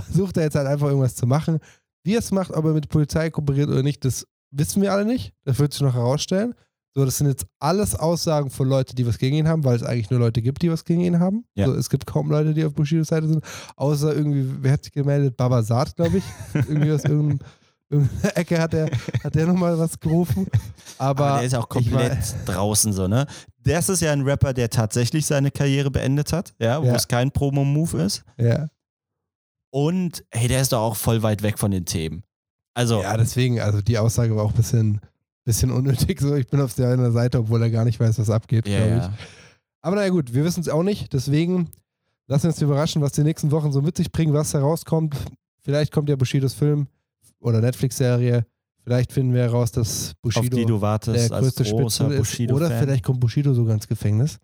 versucht 0.06 0.38
er 0.38 0.44
jetzt 0.44 0.56
halt 0.56 0.68
einfach 0.68 0.88
irgendwas 0.88 1.16
zu 1.16 1.28
machen. 1.28 1.60
Wie 2.04 2.14
er 2.14 2.20
es 2.20 2.32
macht, 2.32 2.52
ob 2.52 2.66
er 2.66 2.74
mit 2.74 2.88
Polizei 2.88 3.30
kooperiert 3.30 3.70
oder 3.70 3.84
nicht, 3.84 4.06
das 4.06 4.26
wissen 4.52 4.82
wir 4.82 4.94
alle 4.94 5.06
nicht. 5.06 5.34
Das 5.44 5.60
wird 5.60 5.74
sich 5.74 5.82
noch 5.82 5.96
herausstellen. 5.96 6.54
So, 6.98 7.04
das 7.04 7.18
sind 7.18 7.28
jetzt 7.28 7.46
alles 7.60 7.94
Aussagen 7.94 8.50
von 8.50 8.70
Leuten, 8.70 8.96
die 8.96 9.06
was 9.06 9.18
gegen 9.18 9.36
ihn 9.36 9.48
haben, 9.50 9.66
weil 9.66 9.76
es 9.76 9.84
eigentlich 9.84 10.10
nur 10.10 10.20
Leute 10.22 10.42
gibt, 10.42 10.62
die 10.62 10.72
was 10.72 10.86
gegen 10.86 11.02
ihn 11.02 11.20
haben. 11.20 11.44
Ja. 11.54 11.66
So, 11.66 11.74
es 11.76 11.90
gibt 11.90 12.06
kaum 12.06 12.32
Leute, 12.32 12.54
die 12.54 12.64
auf 12.64 12.74
Bushidos 12.74 13.10
Seite 13.10 13.28
sind. 13.28 13.44
Außer 13.76 14.16
irgendwie, 14.16 14.50
wer 14.62 14.72
hat 14.74 14.84
sich 14.86 14.94
gemeldet? 14.94 15.36
Babasat, 15.36 15.94
glaube 15.98 16.20
ich. 16.20 16.24
irgendwie 16.54 16.92
aus 16.94 17.04
irgendeinem, 17.04 17.40
irgendeiner 17.90 18.38
Ecke 18.38 18.62
hat 18.62 18.74
er, 18.74 18.90
hat 19.26 19.36
der 19.36 19.46
nochmal 19.46 19.78
was 19.78 20.00
gerufen. 20.00 20.48
Aber, 20.98 21.26
Aber 21.26 21.38
der 21.40 21.48
ist 21.48 21.56
auch 21.56 21.68
komplett 21.68 22.18
draußen 22.46 22.94
so, 22.94 23.10
ne? 23.10 23.28
Das 23.64 23.90
ist 23.90 24.00
ja 24.02 24.14
ein 24.14 24.22
Rapper, 24.22 24.54
der 24.54 24.70
tatsächlich 24.70 25.26
seine 25.26 25.52
Karriere 25.52 25.92
beendet 25.92 26.32
hat, 26.32 26.54
ja, 26.60 26.82
wo 26.82 26.86
Ja. 26.86 26.96
es 26.96 27.08
kein 27.10 27.30
Promo-Move 27.32 28.02
ist. 28.04 28.24
ja. 28.38 28.68
Und 29.70 30.24
hey, 30.32 30.48
der 30.48 30.62
ist 30.62 30.72
doch 30.72 30.80
auch 30.80 30.96
voll 30.96 31.22
weit 31.24 31.44
weg 31.44 31.60
von 31.60 31.72
den 31.72 31.84
Themen. 31.86 32.24
Also, 32.74 33.02
Ja, 33.02 33.18
deswegen, 33.18 33.60
also 33.60 33.82
die 33.82 33.98
Aussage 33.98 34.34
war 34.36 34.46
auch 34.46 34.52
ein 34.52 34.56
bisschen, 34.56 35.02
bisschen 35.46 35.72
unnötig. 35.72 36.20
So, 36.20 36.36
ich 36.36 36.48
bin 36.48 36.60
auf 36.60 36.74
der 36.74 36.90
einen 36.90 37.12
Seite, 37.12 37.40
obwohl 37.40 37.62
er 37.62 37.70
gar 37.70 37.86
nicht 37.86 38.00
weiß, 38.00 38.20
was 38.20 38.30
abgeht, 38.30 38.68
ja, 38.68 38.78
glaube 38.78 38.98
ich. 38.98 39.04
ja. 39.04 39.14
Aber 39.82 39.96
naja, 39.96 40.10
gut, 40.10 40.34
wir 40.34 40.44
wissen 40.44 40.62
es 40.62 40.70
auch 40.70 40.84
nicht. 40.84 41.14
Deswegen 41.14 41.70
lassen 42.28 42.44
wir 42.44 42.50
uns 42.50 42.62
überraschen, 42.62 43.02
was 43.02 43.12
die 43.14 43.24
nächsten 43.24 43.52
Wochen 43.52 43.72
so 43.72 43.82
mit 43.82 43.96
sich 43.96 44.12
bringen, 44.12 44.34
was 44.34 44.54
herauskommt. 44.54 45.16
Vielleicht 45.64 45.92
kommt 45.92 46.10
ja 46.10 46.16
Bushidos 46.16 46.54
Film 46.54 46.88
oder 47.40 47.62
Netflix-Serie. 47.62 48.46
Vielleicht 48.84 49.12
finden 49.12 49.34
wir 49.34 49.42
heraus, 49.42 49.72
dass 49.72 50.14
Bushido 50.22 50.58
der 50.78 51.30
größte 51.30 51.66
Spitzel 51.66 52.12
ist. 52.12 52.52
Oder 52.52 52.70
vielleicht 52.80 53.04
kommt 53.04 53.20
Bushido 53.20 53.54
sogar 53.54 53.74
ins 53.74 53.88
Gefängnis. 53.88 54.38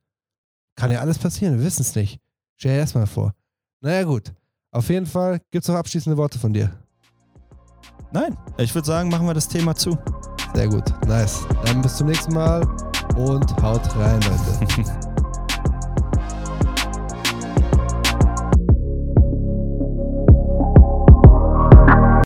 Kann 0.76 0.92
ja 0.92 1.00
alles 1.00 1.20
passieren, 1.20 1.58
wir 1.58 1.66
wissen 1.66 1.82
es 1.82 1.96
nicht. 1.96 2.20
Stell 2.58 2.76
dir 2.76 2.82
das 2.82 2.96
mal 2.96 3.06
vor. 3.06 3.34
Naja, 3.82 4.04
gut. 4.04 4.34
Auf 4.72 4.90
jeden 4.90 5.06
Fall 5.06 5.42
gibt 5.52 5.64
es 5.64 5.68
noch 5.68 5.76
abschließende 5.76 6.18
Worte 6.18 6.40
von 6.40 6.54
dir. 6.54 6.72
Nein, 8.14 8.38
ich 8.58 8.74
würde 8.74 8.86
sagen, 8.86 9.10
machen 9.10 9.28
wir 9.28 9.34
das 9.34 9.48
Thema 9.48 9.76
zu. 9.76 9.98
Sehr 10.54 10.68
gut. 10.68 10.84
Nice. 11.08 11.42
Dann 11.66 11.82
bis 11.82 11.98
zum 11.98 12.08
nächsten 12.08 12.34
Mal 12.34 12.62
und 13.16 13.62
haut 13.62 13.96
rein, 13.96 14.20
Leute. 14.22 15.02